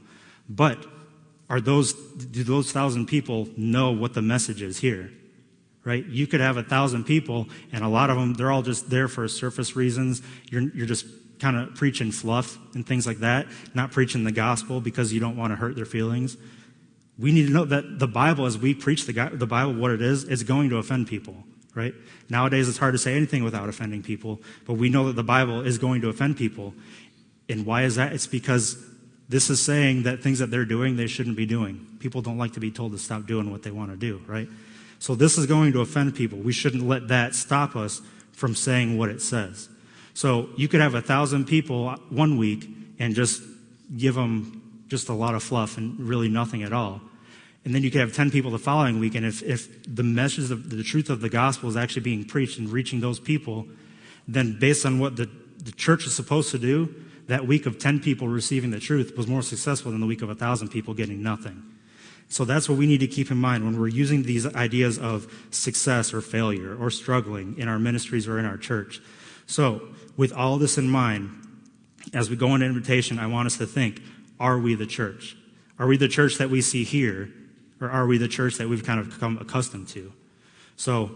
But 0.48 0.86
are 1.50 1.60
those, 1.60 1.94
do 1.94 2.44
those 2.44 2.72
thousand 2.72 3.08
people 3.08 3.50
know 3.58 3.92
what 3.92 4.14
the 4.14 4.22
message 4.22 4.62
is 4.62 4.80
here? 4.80 5.12
Right? 5.84 6.06
You 6.06 6.28
could 6.28 6.42
have 6.42 6.58
a 6.58 6.64
thousand 6.64 7.06
people, 7.06 7.48
and 7.72 7.84
a 7.84 7.88
lot 7.88 8.12
of 8.12 8.18
them, 8.18 8.36
they're 8.36 8.52
all 8.52 8.62
just 8.62 8.90
there 8.90 9.08
for 9.08 9.28
surface 9.28 9.76
reasons. 9.76 10.22
You're, 10.52 10.62
you're 10.76 10.86
just 10.86 11.06
kind 11.40 11.58
of 11.58 11.74
preaching 11.74 12.12
fluff 12.12 12.58
and 12.76 12.86
things 12.86 13.08
like 13.08 13.18
that, 13.18 13.48
not 13.74 13.92
preaching 13.92 14.24
the 14.24 14.32
gospel 14.32 14.80
because 14.80 15.12
you 15.12 15.20
don't 15.20 15.36
want 15.36 15.52
to 15.52 15.56
hurt 15.56 15.76
their 15.76 15.86
feelings. 15.86 16.38
We 17.18 17.32
need 17.32 17.48
to 17.48 17.52
know 17.52 17.66
that 17.66 17.98
the 18.00 18.08
Bible, 18.08 18.46
as 18.46 18.58
we 18.58 18.76
preach 18.76 19.06
the, 19.08 19.32
the 19.34 19.48
Bible, 19.48 19.74
what 19.74 19.92
it 19.92 20.02
is, 20.02 20.24
is 20.24 20.44
going 20.44 20.70
to 20.70 20.78
offend 20.78 21.08
people, 21.08 21.36
right? 21.74 21.96
Nowadays, 22.30 22.70
it's 22.70 22.78
hard 22.78 22.94
to 22.94 23.00
say 23.00 23.16
anything 23.16 23.44
without 23.44 23.68
offending 23.68 24.04
people, 24.04 24.40
but 24.66 24.74
we 24.74 24.90
know 24.90 25.08
that 25.08 25.16
the 25.16 25.24
Bible 25.24 25.62
is 25.62 25.80
going 25.80 26.02
to 26.02 26.10
offend 26.10 26.38
people. 26.38 26.76
And 27.50 27.66
why 27.66 27.84
is 27.84 27.96
that? 27.96 28.14
It's 28.14 28.28
because 28.28 28.78
this 29.28 29.50
is 29.50 29.62
saying 29.62 30.04
that 30.04 30.22
things 30.22 30.40
that 30.40 30.52
they're 30.52 30.66
doing, 30.66 30.96
they 30.96 31.08
shouldn't 31.08 31.38
be 31.38 31.46
doing. 31.46 31.88
People 32.00 32.22
don't 32.22 32.38
like 32.38 32.54
to 32.54 32.60
be 32.60 32.70
told 32.70 32.92
to 32.92 33.00
stop 33.00 33.26
doing 33.26 33.52
what 33.52 33.64
they 33.64 33.72
want 33.72 33.90
to 33.92 33.98
do, 33.98 34.22
right? 34.28 34.48
So 35.02 35.16
this 35.16 35.36
is 35.36 35.48
going 35.48 35.74
to 35.74 35.82
offend 35.82 36.14
people. 36.14 36.38
We 36.38 36.54
shouldn't 36.54 36.88
let 36.88 37.08
that 37.08 37.34
stop 37.34 37.76
us 37.76 38.04
from 38.34 38.54
saying 38.54 39.00
what 39.00 39.10
it 39.10 39.20
says. 39.20 39.68
So 40.14 40.50
you 40.56 40.68
could 40.68 40.80
have 40.80 40.94
a 40.94 41.02
thousand 41.02 41.46
people 41.46 41.90
one 42.10 42.38
week 42.38 42.70
and 43.00 43.16
just 43.16 43.42
give 43.98 44.14
them 44.14 44.84
just 44.90 45.10
a 45.10 45.14
lot 45.14 45.34
of 45.34 45.42
fluff 45.42 45.80
and 45.80 46.00
really 46.00 46.30
nothing 46.30 46.62
at 46.62 46.72
all. 46.72 47.02
And 47.66 47.74
then 47.74 47.82
you 47.82 47.90
could 47.90 48.00
have 48.00 48.14
10 48.14 48.30
people 48.30 48.52
the 48.52 48.60
following 48.60 49.00
week, 49.00 49.16
and 49.16 49.26
if, 49.26 49.42
if 49.42 49.84
the 49.88 50.04
message 50.04 50.52
of 50.52 50.70
the 50.70 50.84
truth 50.84 51.10
of 51.10 51.22
the 51.22 51.30
gospel 51.30 51.68
is 51.68 51.76
actually 51.76 52.04
being 52.04 52.24
preached 52.24 52.60
and 52.60 52.70
reaching 52.70 53.00
those 53.00 53.20
people, 53.20 53.68
then 54.28 54.60
based 54.60 54.86
on 54.86 55.00
what 55.00 55.16
the, 55.16 55.28
the 55.64 55.72
church 55.72 56.06
is 56.06 56.16
supposed 56.16 56.52
to 56.52 56.60
do, 56.60 56.94
that 57.26 57.48
week 57.48 57.66
of 57.66 57.80
10 57.80 58.02
people 58.02 58.28
receiving 58.28 58.70
the 58.70 58.80
truth 58.80 59.18
was 59.18 59.26
more 59.26 59.42
successful 59.42 59.92
than 59.92 60.00
the 60.00 60.06
week 60.06 60.22
of 60.22 60.28
1,000 60.28 60.70
people 60.70 60.94
getting 60.94 61.24
nothing. 61.24 61.71
So 62.32 62.46
that's 62.46 62.70
what 62.70 62.78
we 62.78 62.88
need 62.88 63.02
to 63.02 63.08
keep 63.08 63.30
in 63.30 63.38
mind 63.38 63.66
when 63.66 63.78
we're 63.78 63.90
using 63.90 64.24
these 64.24 64.48
ideas 64.56 64.98
of 64.98 65.28
success 65.52 66.14
or 66.14 66.22
failure 66.22 66.74
or 66.74 66.90
struggling 66.90 67.58
in 67.58 67.68
our 67.68 67.78
ministries 67.78 68.26
or 68.26 68.40
in 68.40 68.46
our 68.46 68.56
church. 68.56 69.02
So, 69.48 69.82
with 70.16 70.32
all 70.32 70.58
this 70.58 70.78
in 70.78 70.90
mind, 70.90 71.30
as 72.14 72.30
we 72.30 72.38
go 72.38 72.56
into 72.56 72.66
invitation, 72.66 73.20
I 73.20 73.28
want 73.28 73.48
us 73.48 73.58
to 73.58 73.66
think 73.66 74.02
are 74.40 74.58
we 74.58 74.76
the 74.76 74.86
church? 74.86 75.36
Are 75.78 75.88
we 75.88 75.98
the 75.98 76.08
church 76.08 76.38
that 76.38 76.50
we 76.50 76.62
see 76.62 76.86
here, 76.86 77.34
or 77.82 77.90
are 77.90 78.08
we 78.08 78.18
the 78.18 78.30
church 78.30 78.56
that 78.60 78.70
we've 78.70 78.86
kind 78.86 79.02
of 79.02 79.10
become 79.10 79.38
accustomed 79.38 79.90
to? 79.90 80.14
So, 80.78 81.12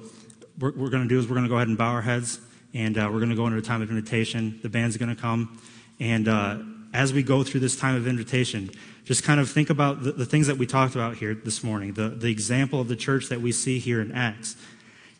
what 0.60 0.76
we're 0.76 0.90
going 0.90 1.04
to 1.04 1.10
do 1.10 1.18
is 1.18 1.30
we're 1.30 1.36
going 1.36 1.46
to 1.46 1.50
go 1.50 1.56
ahead 1.56 1.70
and 1.70 1.78
bow 1.78 1.94
our 1.94 2.02
heads, 2.02 2.42
and 2.74 2.98
uh, 2.98 3.10
we're 3.10 3.20
going 3.20 3.30
to 3.30 3.38
go 3.38 3.48
into 3.48 3.58
a 3.58 3.62
time 3.62 3.82
of 3.82 3.90
invitation. 3.90 4.60
The 4.62 4.70
band's 4.70 4.98
going 4.98 5.16
to 5.16 5.22
come. 5.22 5.62
And 5.98 6.28
uh, 6.28 6.58
as 6.94 7.14
we 7.14 7.24
go 7.24 7.42
through 7.42 7.62
this 7.62 7.78
time 7.78 7.96
of 7.96 8.06
invitation, 8.06 8.70
just 9.06 9.24
kind 9.24 9.40
of 9.40 9.50
think 9.50 9.70
about 9.70 10.04
the, 10.04 10.12
the, 10.12 10.26
things 10.26 10.48
that 10.48 10.58
we 10.58 10.66
talked 10.66 10.96
about 10.96 11.16
here 11.16 11.36
this 11.36 11.64
morning, 11.64 11.94
the, 11.94 12.10
the 12.10 12.30
example 12.30 12.82
of 12.82 12.88
the 12.88 12.96
church 12.96 13.30
that 13.30 13.40
we 13.40 13.52
see 13.52 13.78
here 13.78 14.02
in 14.02 14.12
Acts. 14.12 14.58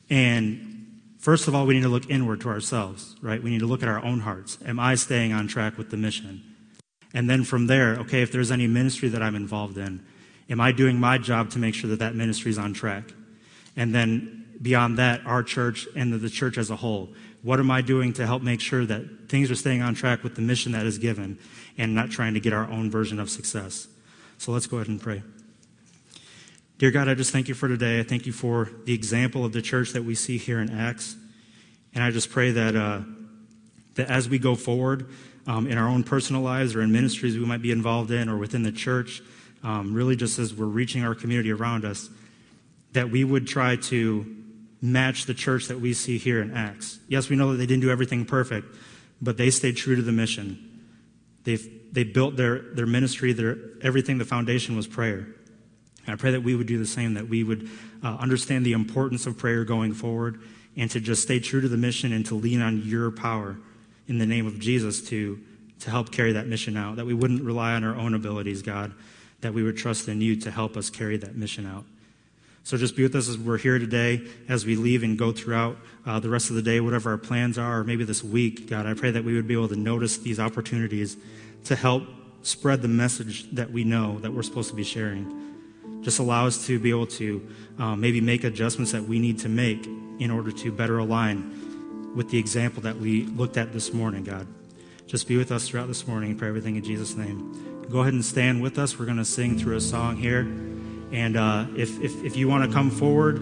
And 0.10 1.02
first 1.20 1.48
of 1.48 1.54
all, 1.54 1.68
we 1.68 1.76
need 1.76 1.84
to 1.84 1.90
look 1.90 2.10
inward 2.10 2.42
to 2.42 2.50
ourselves, 2.50 3.16
right? 3.22 3.42
We 3.42 3.52
need 3.52 3.60
to 3.60 3.68
look 3.68 3.84
at 3.84 3.88
our 3.88 4.04
own 4.04 4.22
hearts. 4.22 4.58
Am 4.66 4.80
I 4.80 4.96
staying 4.96 5.34
on 5.34 5.48
track 5.48 5.78
with 5.78 5.92
the 5.92 5.98
mission? 5.98 6.42
And 7.14 7.30
then 7.30 7.44
from 7.44 7.68
there, 7.68 7.96
okay, 8.00 8.24
if 8.24 8.32
there's 8.32 8.52
any 8.52 8.66
ministry 8.66 9.08
that 9.10 9.22
I'm 9.22 9.36
involved 9.36 9.78
in, 9.78 10.04
am 10.50 10.60
I 10.60 10.72
doing 10.72 11.00
my 11.00 11.20
job 11.20 11.52
to 11.52 11.60
make 11.60 11.76
sure 11.76 11.90
that 11.92 12.00
that 12.00 12.16
ministry 12.16 12.50
is 12.50 12.58
on 12.58 12.74
track? 12.74 13.14
And 13.78 13.94
then 13.94 14.46
beyond 14.62 14.98
that, 14.98 15.22
our 15.28 15.44
church 15.44 15.88
and 15.96 16.12
the, 16.12 16.18
the 16.18 16.30
church 16.30 16.58
as 16.58 16.72
a 16.72 16.76
whole. 16.76 17.10
What 17.46 17.60
am 17.60 17.70
I 17.70 17.82
doing 17.82 18.12
to 18.14 18.26
help 18.26 18.42
make 18.42 18.60
sure 18.60 18.88
that 18.88 19.30
things 19.30 19.52
are 19.52 19.56
staying 19.56 19.84
on 19.84 19.94
track 19.94 20.24
with 20.24 20.34
the 20.34 20.42
mission 20.42 20.72
that 20.72 20.88
is 20.88 20.98
given 20.98 21.38
and 21.78 21.94
not 21.94 22.10
trying 22.10 22.34
to 22.34 22.40
get 22.40 22.54
our 22.54 22.68
own 22.72 22.90
version 22.90 23.20
of 23.20 23.30
success? 23.30 23.88
So 24.40 24.52
let's 24.52 24.66
go 24.66 24.78
ahead 24.78 24.88
and 24.88 25.00
pray. 25.00 25.22
Dear 26.80 26.90
God, 26.90 27.08
I 27.08 27.14
just 27.14 27.32
thank 27.32 27.48
you 27.48 27.54
for 27.54 27.68
today. 27.68 28.00
I 28.00 28.04
thank 28.04 28.26
you 28.26 28.34
for 28.34 28.72
the 28.86 28.96
example 28.96 29.46
of 29.46 29.54
the 29.54 29.62
church 29.62 29.92
that 29.92 30.04
we 30.04 30.16
see 30.16 30.40
here 30.40 30.60
in 30.60 30.72
Acts. 30.72 31.18
And 31.94 32.04
I 32.04 32.10
just 32.10 32.32
pray 32.32 32.50
that, 32.50 32.76
uh, 32.76 33.02
that 33.94 34.10
as 34.10 34.28
we 34.28 34.40
go 34.40 34.56
forward 34.56 35.08
um, 35.46 35.68
in 35.68 35.78
our 35.78 35.88
own 35.88 36.04
personal 36.04 36.42
lives 36.42 36.76
or 36.76 36.82
in 36.82 36.92
ministries 36.92 37.38
we 37.38 37.46
might 37.46 37.62
be 37.62 37.72
involved 37.72 38.10
in 38.10 38.28
or 38.28 38.38
within 38.38 38.64
the 38.64 38.72
church, 38.72 39.22
um, 39.64 39.94
really 39.94 40.16
just 40.16 40.40
as 40.40 40.52
we're 40.52 40.66
reaching 40.66 41.04
our 41.04 41.14
community 41.14 41.52
around 41.52 41.86
us, 41.86 42.10
that 42.94 43.12
we 43.12 43.24
would 43.24 43.46
try 43.46 43.76
to 43.76 44.36
match 44.82 45.26
the 45.26 45.34
church 45.34 45.68
that 45.68 45.80
we 45.80 45.94
see 45.94 46.18
here 46.18 46.42
in 46.42 46.56
Acts. 46.56 47.00
Yes, 47.08 47.30
we 47.30 47.36
know 47.36 47.52
that 47.52 47.58
they 47.58 47.66
didn't 47.66 47.82
do 47.82 47.90
everything 47.90 48.26
perfect, 48.26 48.76
but 49.22 49.38
they 49.38 49.50
stayed 49.50 49.78
true 49.78 49.96
to 49.96 50.02
the 50.02 50.12
mission. 50.12 50.84
They've, 51.44 51.94
they 51.94 52.04
built 52.04 52.36
their, 52.36 52.60
their 52.60 52.86
ministry, 52.86 53.34
their, 53.34 53.58
everything, 53.82 54.18
the 54.18 54.26
foundation 54.26 54.76
was 54.76 54.88
prayer. 54.88 55.28
And 56.06 56.14
I 56.14 56.16
pray 56.16 56.32
that 56.32 56.44
we 56.44 56.56
would 56.56 56.68
do 56.68 56.78
the 56.78 56.86
same, 56.86 57.16
that 57.16 57.30
we 57.30 57.44
would 57.44 57.70
uh, 58.04 58.18
understand 58.20 58.66
the 58.66 58.74
importance 58.74 59.26
of 59.26 59.38
prayer 59.38 59.64
going 59.64 59.94
forward 59.94 60.42
and 60.78 60.92
to 60.92 61.00
just 61.00 61.24
stay 61.24 61.40
true 61.40 61.62
to 61.62 61.68
the 61.68 61.78
mission 61.78 62.12
and 62.12 62.26
to 62.28 62.36
lean 62.36 62.62
on 62.62 62.84
your 62.84 63.12
power 63.12 63.58
in 64.08 64.18
the 64.18 64.26
name 64.26 64.46
of 64.46 64.60
Jesus 64.60 65.02
to, 65.10 65.40
to 65.80 65.90
help 65.90 66.12
carry 66.12 66.34
that 66.34 66.48
mission 66.48 66.78
out. 66.78 66.98
That 66.98 67.06
we 67.06 67.14
wouldn't 67.14 67.44
rely 67.44 67.74
on 67.74 67.84
our 67.84 67.96
own 67.96 68.14
abilities, 68.14 68.62
God, 68.62 68.94
that 69.42 69.54
we 69.54 69.64
would 69.64 69.78
trust 69.78 70.08
in 70.08 70.22
you 70.22 70.36
to 70.38 70.52
help 70.52 70.78
us 70.78 70.90
carry 70.90 71.18
that 71.18 71.36
mission 71.36 71.66
out. 71.66 71.86
So 72.66 72.78
just 72.78 72.96
be 72.96 73.04
with 73.04 73.14
us 73.14 73.30
as 73.30 73.38
we're 73.38 73.60
here 73.60 73.78
today, 73.78 74.24
as 74.50 74.66
we 74.66 74.76
leave 74.76 75.04
and 75.04 75.20
go 75.20 75.32
throughout 75.32 75.78
uh, 76.04 76.20
the 76.20 76.30
rest 76.30 76.50
of 76.50 76.56
the 76.56 76.64
day, 76.64 76.80
whatever 76.80 77.12
our 77.12 77.18
plans 77.20 77.60
are, 77.60 77.82
or 77.82 77.84
maybe 77.84 78.04
this 78.06 78.24
week. 78.24 78.68
God, 78.68 78.88
I 78.88 78.96
pray 78.96 79.12
that 79.12 79.24
we 79.24 79.36
would 79.36 79.48
be 79.48 79.54
able 79.54 79.68
to 79.68 79.76
notice 79.76 80.18
these 80.18 80.40
opportunities 80.40 81.16
to 81.66 81.76
help 81.76 82.06
spread 82.42 82.82
the 82.82 82.88
message 82.88 83.52
that 83.52 83.70
we 83.70 83.84
know 83.84 84.18
that 84.22 84.34
we're 84.34 84.42
supposed 84.42 84.72
to 84.72 84.76
be 84.76 84.84
sharing. 84.84 86.02
Just 86.02 86.18
allow 86.18 86.48
us 86.48 86.66
to 86.66 86.80
be 86.80 86.90
able 86.90 87.06
to 87.06 87.48
uh, 87.78 87.96
maybe 87.96 88.20
make 88.20 88.44
adjustments 88.44 88.92
that 88.94 89.04
we 89.04 89.20
need 89.20 89.38
to 89.40 89.50
make 89.50 89.86
in 90.18 90.32
order 90.32 90.52
to 90.52 90.72
better 90.72 90.98
align 90.98 92.16
with 92.16 92.32
the 92.32 92.40
example 92.40 92.82
that 92.82 92.98
we 92.98 93.26
looked 93.26 93.58
at 93.58 93.74
this 93.74 93.94
morning, 93.94 94.24
God. 94.24 94.48
Just 95.06 95.28
be 95.28 95.38
with 95.38 95.52
us 95.52 95.70
throughout 95.70 95.88
this 95.88 96.08
morning 96.08 96.32
and 96.32 96.40
pray 96.40 96.48
everything 96.48 96.78
in 96.78 96.84
Jesus' 96.84 97.14
name. 97.14 97.86
Go 97.92 98.00
ahead 98.00 98.14
and 98.14 98.26
stand 98.26 98.60
with 98.64 98.80
us. 98.80 98.98
We're 98.98 99.06
going 99.06 99.18
to 99.18 99.26
sing 99.26 99.60
through 99.60 99.76
a 99.76 99.82
song 99.82 100.18
here. 100.18 100.48
And 101.16 101.38
uh, 101.38 101.68
if, 101.78 102.02
if, 102.02 102.26
if 102.26 102.36
you 102.36 102.50
want 102.50 102.70
to 102.70 102.76
come 102.76 102.92
forward 102.92 103.38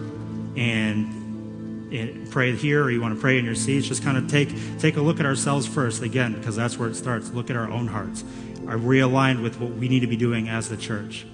and, 0.56 1.92
and 1.92 2.30
pray 2.30 2.54
here 2.54 2.84
or 2.84 2.90
you 2.92 3.00
want 3.00 3.16
to 3.16 3.20
pray 3.20 3.36
in 3.36 3.44
your 3.44 3.56
seats, 3.56 3.88
just 3.88 4.04
kind 4.04 4.16
of 4.16 4.28
take, 4.28 4.48
take 4.78 4.96
a 4.96 5.00
look 5.00 5.18
at 5.18 5.26
ourselves 5.26 5.66
first, 5.66 6.00
again, 6.00 6.34
because 6.34 6.54
that's 6.54 6.78
where 6.78 6.88
it 6.88 6.94
starts. 6.94 7.32
Look 7.32 7.50
at 7.50 7.56
our 7.56 7.68
own 7.68 7.88
hearts. 7.88 8.22
Are 8.68 8.78
we 8.78 9.00
aligned 9.00 9.42
with 9.42 9.58
what 9.58 9.72
we 9.72 9.88
need 9.88 10.00
to 10.00 10.06
be 10.06 10.16
doing 10.16 10.48
as 10.48 10.68
the 10.68 10.76
church? 10.76 11.26